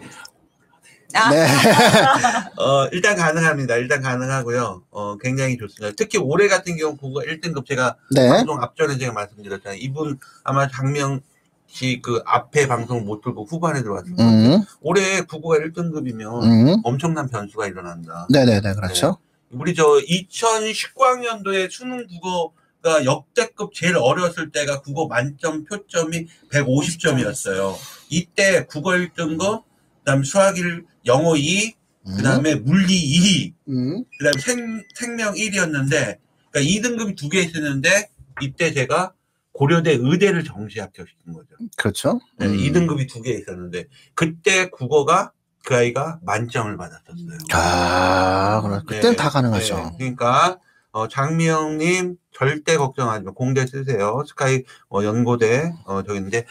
아, 1.13 1.31
네. 1.31 1.47
어, 2.57 2.87
일단 2.91 3.15
가능합니다. 3.15 3.77
일단 3.77 4.01
가능하고요. 4.01 4.83
어, 4.91 5.17
굉장히 5.17 5.57
좋습니다. 5.57 5.95
특히 5.97 6.17
올해 6.17 6.47
같은 6.47 6.77
경우 6.77 6.95
국어 6.95 7.21
1등급 7.21 7.65
제가 7.65 7.95
네. 8.11 8.29
방송 8.29 8.61
앞전에 8.61 8.97
제가 8.97 9.13
말씀드렸잖아요. 9.13 9.79
이분 9.81 10.19
아마 10.43 10.67
장명 10.67 11.21
씨그 11.67 12.23
앞에 12.25 12.67
방송 12.67 13.05
못 13.05 13.21
들고 13.21 13.45
후반에 13.45 13.81
들어왔을 13.81 14.15
거예요. 14.15 14.31
음, 14.31 14.63
올해 14.81 15.21
국어가 15.21 15.57
1등급이면 15.57 16.43
음. 16.43 16.81
엄청난 16.83 17.29
변수가 17.29 17.67
일어난다. 17.67 18.27
네네네, 18.31 18.73
그렇죠. 18.73 19.17
우리 19.51 19.73
저 19.75 19.83
2019학년도에 19.83 21.71
수능 21.71 22.05
국어 22.07 22.51
가 22.81 23.03
역대급 23.03 23.73
제일 23.73 23.97
어렸을 23.97 24.51
때가 24.51 24.79
국어 24.79 25.07
만점 25.07 25.65
표점이 25.65 26.27
150점이었어요. 26.49 27.75
이때 28.09 28.65
국어 28.67 28.91
1등급, 28.91 29.63
그다음 29.99 30.23
수학 30.23 30.57
1, 30.57 30.85
영어 31.09 31.35
2, 31.35 31.73
음, 32.07 32.15
그다음에 32.17 32.55
물리 32.55 32.93
2, 32.95 33.53
음, 33.69 34.03
그 34.17 34.23
다음에 34.23 34.39
생, 34.39 34.83
생명 34.95 35.33
1이었는데 35.33 36.17
그러니까 36.51 36.59
2등급이 36.59 37.17
두 37.17 37.29
개 37.29 37.41
있었는데 37.41 38.09
이때 38.41 38.71
제가 38.73 39.13
고려대 39.51 39.97
의대를 39.99 40.43
정시 40.45 40.79
합격시킨 40.79 41.33
거죠. 41.33 41.47
그렇죠. 41.77 42.19
네, 42.37 42.45
음. 42.45 42.55
2등급이 42.57 43.09
두 43.09 43.21
개 43.21 43.31
있었는데 43.33 43.85
그때 44.13 44.69
국어가 44.69 45.31
그 45.65 45.75
아이가 45.75 46.19
만점을 46.23 46.77
받았었어요. 46.77 47.37
아, 47.53 48.61
그럼 48.63 48.79
그때는 48.85 49.11
네, 49.11 49.15
다 49.17 49.29
가능하죠. 49.29 49.75
네, 49.75 49.91
그러니까 49.97 50.57
어, 50.91 51.07
장미영님 51.07 52.15
절대 52.33 52.77
걱정하지 52.77 53.25
마. 53.25 53.31
공대 53.31 53.65
쓰세요. 53.67 54.23
스카이 54.27 54.63
어, 54.89 55.03
연고대 55.03 55.73
어, 55.85 56.01
저기인데 56.03 56.45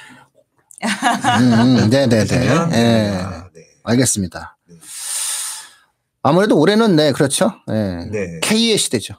음, 0.82 1.52
음, 1.52 1.90
네네네. 1.90 2.24
쓰시면 2.26 2.70
예. 2.72 2.74
됩니다. 2.76 3.50
네. 3.54 3.62
알겠습니다. 3.88 4.58
네. 4.68 4.76
아무래도 6.22 6.58
올해는 6.58 6.96
네, 6.96 7.12
그렇죠. 7.12 7.52
예. 7.70 8.08
네. 8.10 8.40
K의 8.42 8.76
시대죠. 8.76 9.14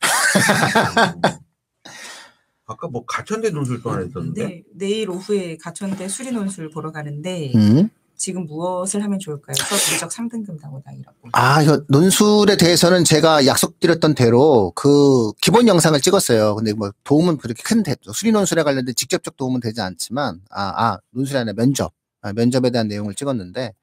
아까 2.66 2.88
뭐 2.88 3.04
가천대 3.04 3.50
논술 3.50 3.82
또 3.82 3.90
하나 3.90 4.02
있었는데 4.02 4.44
네, 4.44 4.62
내일 4.74 5.10
오후에 5.10 5.56
가천대 5.58 6.08
수리 6.08 6.32
논술 6.32 6.70
보러 6.70 6.90
가는데 6.90 7.52
음. 7.54 7.90
지금 8.16 8.46
무엇을 8.46 9.02
하면 9.02 9.18
좋을까요? 9.18 9.54
수업 9.56 9.78
미적 9.92 10.10
3등급 10.10 10.60
나오다 10.60 10.92
이라고. 10.92 11.28
아, 11.32 11.60
이거 11.62 11.82
논술에 11.88 12.56
대해서는 12.56 13.02
제가 13.02 13.46
약속드렸던 13.46 14.14
대로 14.14 14.72
그 14.76 15.32
기본 15.40 15.66
영상을 15.66 16.00
찍었어요. 16.00 16.54
근데 16.54 16.72
뭐 16.72 16.92
도움은 17.02 17.38
그렇게 17.38 17.64
큰 17.64 17.82
대, 17.82 17.96
수리 18.12 18.30
논술에 18.30 18.62
관련된 18.62 18.94
직접적 18.94 19.36
도움은 19.36 19.58
되지 19.60 19.80
않지만, 19.80 20.40
아, 20.50 20.62
아, 20.62 20.98
논술이 21.10 21.36
아니라 21.36 21.54
면접. 21.54 21.92
아, 22.20 22.32
면접에 22.32 22.70
대한 22.70 22.86
내용을 22.86 23.14
찍었는데, 23.14 23.74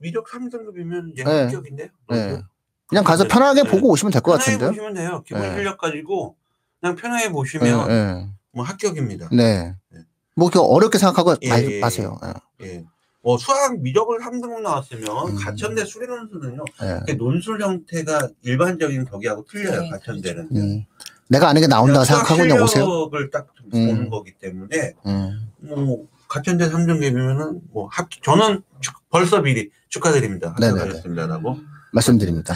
미적 0.00 0.26
3등급이면 0.28 1.12
이제 1.12 1.24
네. 1.24 1.42
합격인데요. 1.44 1.88
네. 2.10 2.42
그냥 2.88 3.04
가서 3.04 3.28
편하게 3.28 3.62
보고 3.62 3.88
오시면 3.90 4.10
될 4.12 4.22
것 4.22 4.32
같은데요. 4.32 4.70
보시면 4.70 4.94
돼요. 4.94 5.22
기본 5.26 5.42
네. 5.42 5.54
실력 5.54 5.78
가지고 5.78 6.36
그냥 6.80 6.96
편하게 6.96 7.26
네, 7.26 7.32
보시면 7.32 7.88
네. 7.88 8.28
뭐 8.52 8.64
합격입니다. 8.64 9.28
네. 9.32 9.74
네. 9.90 10.00
뭐, 10.34 10.48
그 10.50 10.58
어렵게 10.60 10.98
생각하고 10.98 11.36
예, 11.42 11.48
마, 11.48 11.60
예, 11.60 11.80
마세요. 11.80 12.18
예. 12.62 12.66
예. 12.66 12.84
뭐 13.22 13.36
수학 13.36 13.78
미적을 13.78 14.18
3등급 14.20 14.60
나왔으면 14.62 15.04
음. 15.28 15.36
가천대 15.36 15.84
수리 15.84 16.06
논술은요. 16.06 16.64
예. 17.08 17.12
논술 17.14 17.60
형태가 17.60 18.28
일반적인 18.42 19.06
저기하고 19.10 19.44
틀려요. 19.44 19.82
네, 19.82 19.90
가천대는. 19.90 20.48
음. 20.56 20.84
내가 21.28 21.48
아는 21.50 21.60
게 21.60 21.66
나온다고 21.68 22.04
생각하고 22.04 22.40
그냥 22.40 22.62
오세요. 22.62 22.84
실력을 22.84 23.30
딱 23.30 23.48
음. 23.74 23.86
보는 23.86 24.10
거기 24.10 24.32
때문에 24.32 24.94
음. 25.06 25.48
뭐 25.60 26.06
가천대 26.30 26.70
3등급이면은 26.70 27.60
뭐 27.72 27.88
합, 27.92 28.08
저는 28.22 28.62
축- 28.80 28.94
벌써 29.10 29.40
미리 29.40 29.70
축하드립니다. 29.88 30.54
네네네. 30.58 30.78
합격하셨습니다라고. 30.80 31.58
말씀드립니다. 31.92 32.54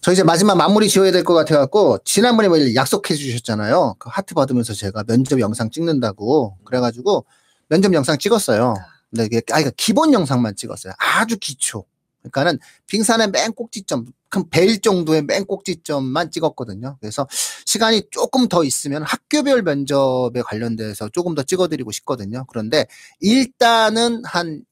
저 0.00 0.12
이제 0.12 0.22
마지막 0.22 0.54
마무리 0.56 0.88
지어야 0.88 1.10
될 1.10 1.24
것 1.24 1.34
같아갖고, 1.34 1.98
지난번에 2.04 2.46
뭐 2.48 2.58
약속해 2.76 3.14
주셨잖아요. 3.16 3.96
그 3.98 4.08
하트 4.12 4.34
받으면서 4.34 4.72
제가 4.72 5.02
면접 5.02 5.40
영상 5.40 5.68
찍는다고. 5.70 6.56
그래가지고, 6.64 7.26
면접 7.68 7.92
영상 7.92 8.16
찍었어요. 8.18 8.74
근데 9.10 9.24
이게, 9.24 9.42
아, 9.50 9.58
이거 9.58 9.72
기본 9.76 10.12
영상만 10.12 10.54
찍었어요. 10.54 10.92
아주 10.98 11.36
기초. 11.40 11.84
그러니까는 12.22 12.60
빙산의 12.86 13.30
맨 13.32 13.52
꼭지점, 13.52 14.06
큰벨 14.28 14.80
정도의 14.80 15.22
맨 15.22 15.44
꼭지점만 15.44 16.30
찍었거든요. 16.30 16.98
그래서 17.00 17.26
시간이 17.68 18.04
조금 18.10 18.48
더 18.48 18.64
있으면 18.64 19.02
학교별 19.02 19.60
면접에 19.60 20.40
관련돼서 20.40 21.10
조금 21.10 21.34
더 21.34 21.42
찍어드리고 21.42 21.92
싶거든요. 21.92 22.46
그런데 22.48 22.86
일단은 23.20 24.22
한 24.24 24.64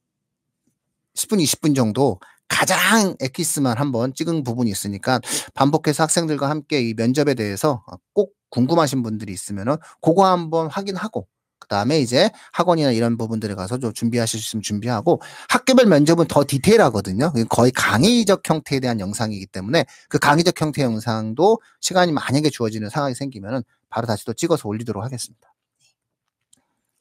10분, 1.15 1.43
20분 1.43 1.77
정도 1.77 2.19
가장 2.49 3.15
엑기스만 3.21 3.77
한번 3.77 4.15
찍은 4.15 4.45
부분이 4.45 4.71
있으니까 4.71 5.21
반복해서 5.53 6.05
학생들과 6.05 6.49
함께 6.49 6.81
이 6.81 6.95
면접에 6.95 7.35
대해서 7.35 7.85
꼭 8.15 8.33
궁금하신 8.49 9.03
분들이 9.03 9.31
있으면은 9.31 9.77
그거 10.01 10.25
한번 10.25 10.69
확인하고 10.69 11.29
그 11.59 11.69
다음에 11.69 12.01
이제 12.01 12.31
학원이나 12.53 12.93
이런 12.93 13.17
부분들에 13.17 13.55
가서 13.55 13.79
좀 13.79 13.93
준비하실 13.93 14.41
수 14.41 14.49
있으면 14.49 14.63
준비하고 14.63 15.21
학교별 15.49 15.87
면접은 15.87 16.27
더 16.27 16.45
디테일하거든요. 16.47 17.33
거의 17.49 17.73
강의적 17.73 18.49
형태에 18.49 18.81
대한 18.81 19.01
영상이기 19.01 19.47
때문에 19.47 19.85
그 20.09 20.19
강의적 20.19 20.61
형태 20.61 20.83
영상도 20.83 21.61
시간이 21.81 22.13
만약에 22.13 22.51
주어지는 22.51 22.89
상황이 22.91 23.15
생기면은 23.15 23.63
바로 23.89 24.07
다시 24.07 24.25
또 24.25 24.33
찍어서 24.33 24.69
올리도록 24.69 25.03
하겠습니다. 25.03 25.53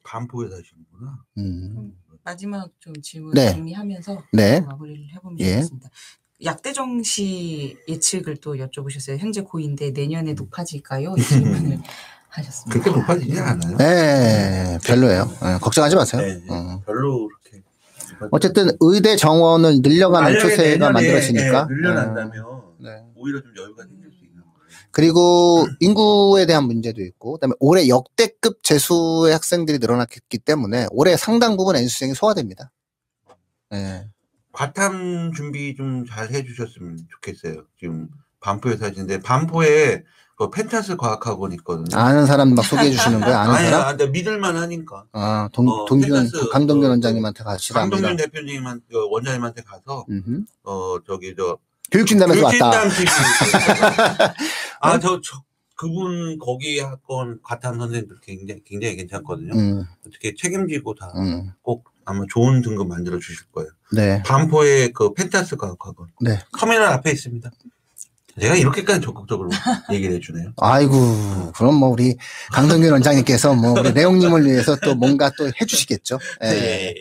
반포에 0.04 0.48
사시는구나. 0.48 1.24
음. 1.38 1.92
마지막 2.22 2.70
좀 2.80 2.94
질문 3.02 3.34
네. 3.34 3.50
정리하면서 3.52 4.24
네. 4.32 4.60
마무리를 4.60 5.08
해보면 5.14 5.38
예. 5.40 5.54
좋겠습니다. 5.54 5.90
약대정 6.44 7.02
씨 7.02 7.76
예측을 7.88 8.36
또 8.38 8.54
여쭤보셨어요. 8.56 9.18
현재 9.18 9.40
고인데 9.40 9.90
내년에 9.90 10.34
높아질까요? 10.34 11.14
이 11.16 11.22
질문을 11.22 11.80
하셨습니다. 12.28 12.80
그렇게 12.80 12.90
높아지지 13.00 13.38
않아요. 13.40 13.76
네, 13.76 14.78
별로예요. 14.84 15.24
네, 15.42 15.58
걱정하지 15.60 15.96
마세요. 15.96 16.20
네, 16.22 16.34
네. 16.34 16.44
어. 16.50 16.82
별로 16.84 17.28
그렇게. 17.28 17.62
어쨌든 18.30 18.70
의대 18.80 19.16
정원을 19.16 19.80
늘려가는 19.82 20.38
추세가 20.40 20.62
내년에, 20.62 20.92
만들어지니까. 20.92 21.68
예, 21.70 21.74
늘려난다면 21.74 22.44
네. 22.80 22.90
네. 22.90 23.04
오히려 23.14 23.40
좀 23.42 23.52
여유가 23.58 23.82
생길 23.84 24.10
수 24.10 24.24
있는 24.24 24.42
거예요. 24.42 24.80
그리고 24.90 25.66
인구에 25.80 26.46
대한 26.46 26.64
문제도 26.64 27.02
있고, 27.02 27.34
그다음에 27.34 27.54
올해 27.60 27.88
역대급 27.88 28.62
재수의 28.62 29.32
학생들이 29.32 29.78
늘어났기 29.78 30.38
때문에 30.38 30.86
올해 30.90 31.16
상당 31.16 31.56
부분 31.56 31.76
N수생이 31.76 32.14
소화됩니다. 32.14 32.70
네. 33.70 34.06
과탐 34.52 35.32
준비 35.36 35.74
좀 35.76 36.06
잘 36.08 36.30
해주셨으면 36.30 36.98
좋겠어요. 37.10 37.64
지금 37.78 38.08
반포에 38.40 38.76
사시는데 38.78 39.20
반포에 39.20 40.02
그 40.36 40.50
펜타스 40.50 40.96
과학학원 40.96 41.52
있거든요. 41.52 41.98
아는 41.98 42.26
사람 42.26 42.54
막 42.54 42.62
소개해 42.62 42.90
주시는 42.90 43.20
거예요? 43.20 43.36
아는 43.36 43.54
아니, 43.54 43.70
사람? 43.70 43.80
아, 43.86 43.88
근데 43.88 44.06
믿을만 44.08 44.54
하니까. 44.54 45.04
아, 45.12 45.48
동, 45.52 45.66
어, 45.66 45.86
동균, 45.86 46.10
펜타스, 46.10 46.50
강동균 46.50 46.86
어, 46.86 46.90
원장님한테 46.90 47.42
가시라. 47.42 47.80
강동균 47.80 48.16
대표님한테 48.16 48.84
그 48.90 49.08
원장님한테 49.10 49.62
가서 49.62 50.04
음흠. 50.10 50.42
어 50.64 50.98
저기 51.06 51.34
저 51.36 51.56
교육진담에서 51.90 52.44
왔다. 52.44 52.88
TV 52.90 53.06
아저 54.80 55.20
저, 55.22 55.42
그분 55.74 56.38
거기 56.38 56.80
학원 56.80 57.38
과탐 57.42 57.78
선생님들 57.78 58.16
굉장히 58.22 58.62
굉장히 58.64 58.96
괜찮거든요. 58.96 59.54
음, 59.54 59.84
어떻게 60.06 60.34
책임지고 60.34 60.94
다꼭 60.96 61.84
음. 61.86 61.96
아마 62.04 62.24
좋은 62.28 62.60
등급 62.60 62.88
만들어 62.88 63.18
주실 63.18 63.46
거예요. 63.52 63.70
네. 63.92 64.22
반포의 64.24 64.92
그 64.92 65.14
펜타스 65.14 65.56
과학학원 65.56 66.08
네. 66.20 66.38
터미널 66.58 66.86
앞에 66.88 67.10
있습니다. 67.10 67.50
제가 68.40 68.54
이렇게까지 68.56 69.00
적극적으로 69.00 69.48
얘기를 69.92 70.16
해주네요. 70.16 70.52
아이고, 70.58 71.52
그럼 71.56 71.76
뭐 71.76 71.88
우리 71.88 72.16
강동균 72.52 72.92
원장님께서 72.92 73.54
뭐 73.54 73.72
우리 73.80 73.92
내용님을 73.94 74.44
위해서 74.46 74.76
또 74.82 74.94
뭔가 74.94 75.30
또 75.38 75.50
해주시겠죠. 75.60 76.18
예. 76.44 76.48
네. 76.48 76.94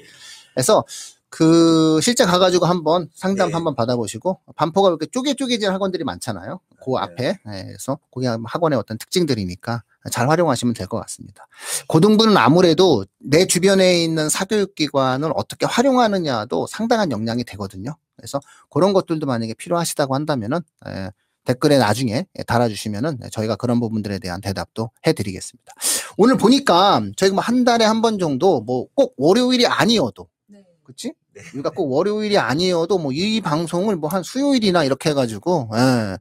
그래서 0.54 0.84
그 1.30 2.00
실제 2.02 2.24
가가지고 2.24 2.66
한번 2.66 3.10
상담 3.14 3.50
네. 3.50 3.54
한번 3.56 3.76
받아보시고 3.76 4.40
반포가 4.56 4.88
이렇게 4.88 5.06
쪼개쪼개진 5.08 5.70
학원들이 5.70 6.06
많잖아요. 6.06 6.62
그 6.82 6.92
네. 6.92 6.98
앞에 7.00 7.26
예, 7.28 7.64
그래서 7.66 8.00
그게 8.14 8.28
학원의 8.28 8.80
어떤 8.80 8.98
특징들이니까 8.98 9.84
잘 10.12 10.30
활용하시면 10.30 10.74
될 10.76 10.88
것 10.88 10.98
같습니다. 11.02 11.48
고등부는 11.90 12.38
아무래도 12.38 13.06
내 13.20 13.48
주변에 13.48 14.02
있는 14.02 14.30
사교육기관을 14.30 15.34
어떻게 15.36 15.66
활용하느냐도 15.66 16.68
상당한 16.68 17.12
영향이 17.12 17.44
되거든요. 17.44 17.98
그래서 18.16 18.40
그런 18.70 18.94
것들도 18.94 19.26
만약에 19.26 19.56
필요하시다고 19.56 20.16
한다면은 20.16 20.62
예, 20.88 21.12
댓글에 21.46 21.78
나중에 21.78 22.26
예, 22.38 22.44
달아주시면은 22.44 23.20
저희가 23.32 23.56
그런 23.56 23.80
부분들에 23.80 24.20
대한 24.20 24.42
대답도 24.42 24.90
해드리겠습니다. 25.08 25.74
오늘 26.18 26.38
보니까 26.38 27.02
저희가 27.16 27.36
뭐 27.36 27.42
한 27.44 27.64
달에 27.64 27.86
한 27.86 28.02
번 28.02 28.20
정도 28.20 28.62
뭐 28.62 28.88
꼭 28.96 29.14
월요일이 29.18 29.66
아니어도 29.68 30.28
네. 30.48 30.64
그치? 30.84 31.14
네. 31.34 31.42
우리가 31.54 31.70
꼭 31.72 31.92
월요일이 31.92 32.38
아니어도 32.38 32.98
뭐 32.98 33.12
이 33.14 33.42
방송을 33.42 33.96
뭐 33.96 34.10
한 34.10 34.24
수요일이나 34.24 34.84
이렇게 34.84 35.10
해가지고 35.12 35.70
예, 35.76 36.18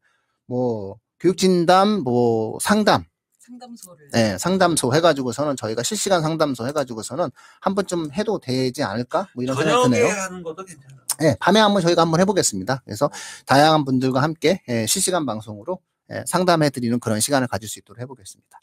뭐 0.46 0.96
교육진담 1.20 2.02
뭐 2.02 2.58
상담 2.60 3.04
상담소를 3.46 4.08
예, 4.16 4.38
상담소 4.38 4.94
해가지고서는 4.94 5.56
저희가 5.56 5.82
실시간 5.82 6.22
상담소 6.22 6.66
해가지고서는 6.68 7.30
한 7.60 7.74
번쯤 7.74 8.12
해도 8.12 8.38
되지 8.38 8.82
않을까? 8.82 9.28
뭐 9.34 9.44
이런 9.44 9.56
생각이 9.56 9.90
드네요. 9.90 10.06
하는 10.08 10.42
것도 10.42 10.64
괜찮아요. 10.64 11.00
예, 11.22 11.36
밤에 11.40 11.60
한번 11.60 11.82
저희가 11.82 12.02
한번 12.02 12.20
해보겠습니다. 12.20 12.82
그래서 12.84 13.10
다양한 13.46 13.84
분들과 13.84 14.22
함께 14.22 14.62
예, 14.68 14.86
실시간 14.86 15.26
방송으로 15.26 15.80
예, 16.10 16.24
상담해드리는 16.26 16.98
그런 17.00 17.20
시간을 17.20 17.48
가질 17.48 17.68
수 17.68 17.78
있도록 17.78 18.00
해보겠습니다. 18.00 18.58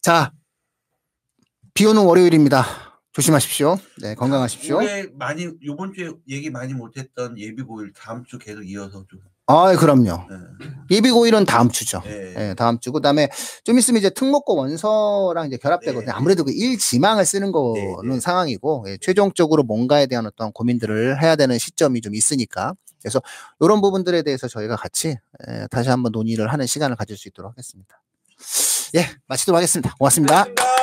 자, 0.00 0.32
비 1.74 1.86
오는 1.86 2.02
월요일입니다. 2.02 2.64
조심하십시오. 3.12 3.78
네, 4.00 4.14
건강하십시오. 4.14 4.76
올해 4.76 5.06
많이 5.14 5.48
요번 5.64 5.92
주에 5.92 6.10
얘기 6.28 6.50
많이 6.50 6.72
못했던 6.72 7.38
예비고일 7.38 7.92
다음 7.92 8.24
주 8.24 8.38
계속 8.38 8.62
이어서 8.62 9.04
좀. 9.08 9.20
아, 9.48 9.74
그럼요. 9.76 10.04
네. 10.04 10.36
예비 10.90 11.10
고일은 11.10 11.44
다음 11.44 11.70
주죠. 11.70 12.02
네. 12.04 12.34
예, 12.36 12.54
다음 12.54 12.78
주. 12.80 12.92
그 12.92 13.00
다음에 13.00 13.28
좀 13.64 13.78
있으면 13.78 13.98
이제 13.98 14.10
특목고 14.10 14.56
원서랑 14.56 15.46
이제 15.46 15.56
결합되거든요. 15.56 16.06
네. 16.06 16.12
아무래도 16.12 16.44
그 16.44 16.52
일지망을 16.52 17.24
쓰는 17.24 17.52
거는 17.52 18.08
네, 18.08 18.14
네. 18.14 18.20
상황이고, 18.20 18.84
예, 18.88 18.98
최종적으로 19.00 19.62
뭔가에 19.62 20.06
대한 20.06 20.26
어떤 20.26 20.52
고민들을 20.52 21.22
해야 21.22 21.36
되는 21.36 21.58
시점이 21.58 22.00
좀 22.00 22.14
있으니까. 22.14 22.74
그래서 23.00 23.22
이런 23.60 23.80
부분들에 23.80 24.22
대해서 24.22 24.48
저희가 24.48 24.76
같이 24.76 25.16
예, 25.48 25.66
다시 25.70 25.88
한번 25.88 26.12
논의를 26.12 26.52
하는 26.52 26.66
시간을 26.66 26.96
가질 26.96 27.16
수 27.16 27.28
있도록 27.28 27.52
하겠습니다. 27.52 28.02
예, 28.96 29.06
마치도록 29.26 29.56
하겠습니다. 29.56 29.94
고맙습니다. 29.98 30.44
고맙습니다. 30.44 30.77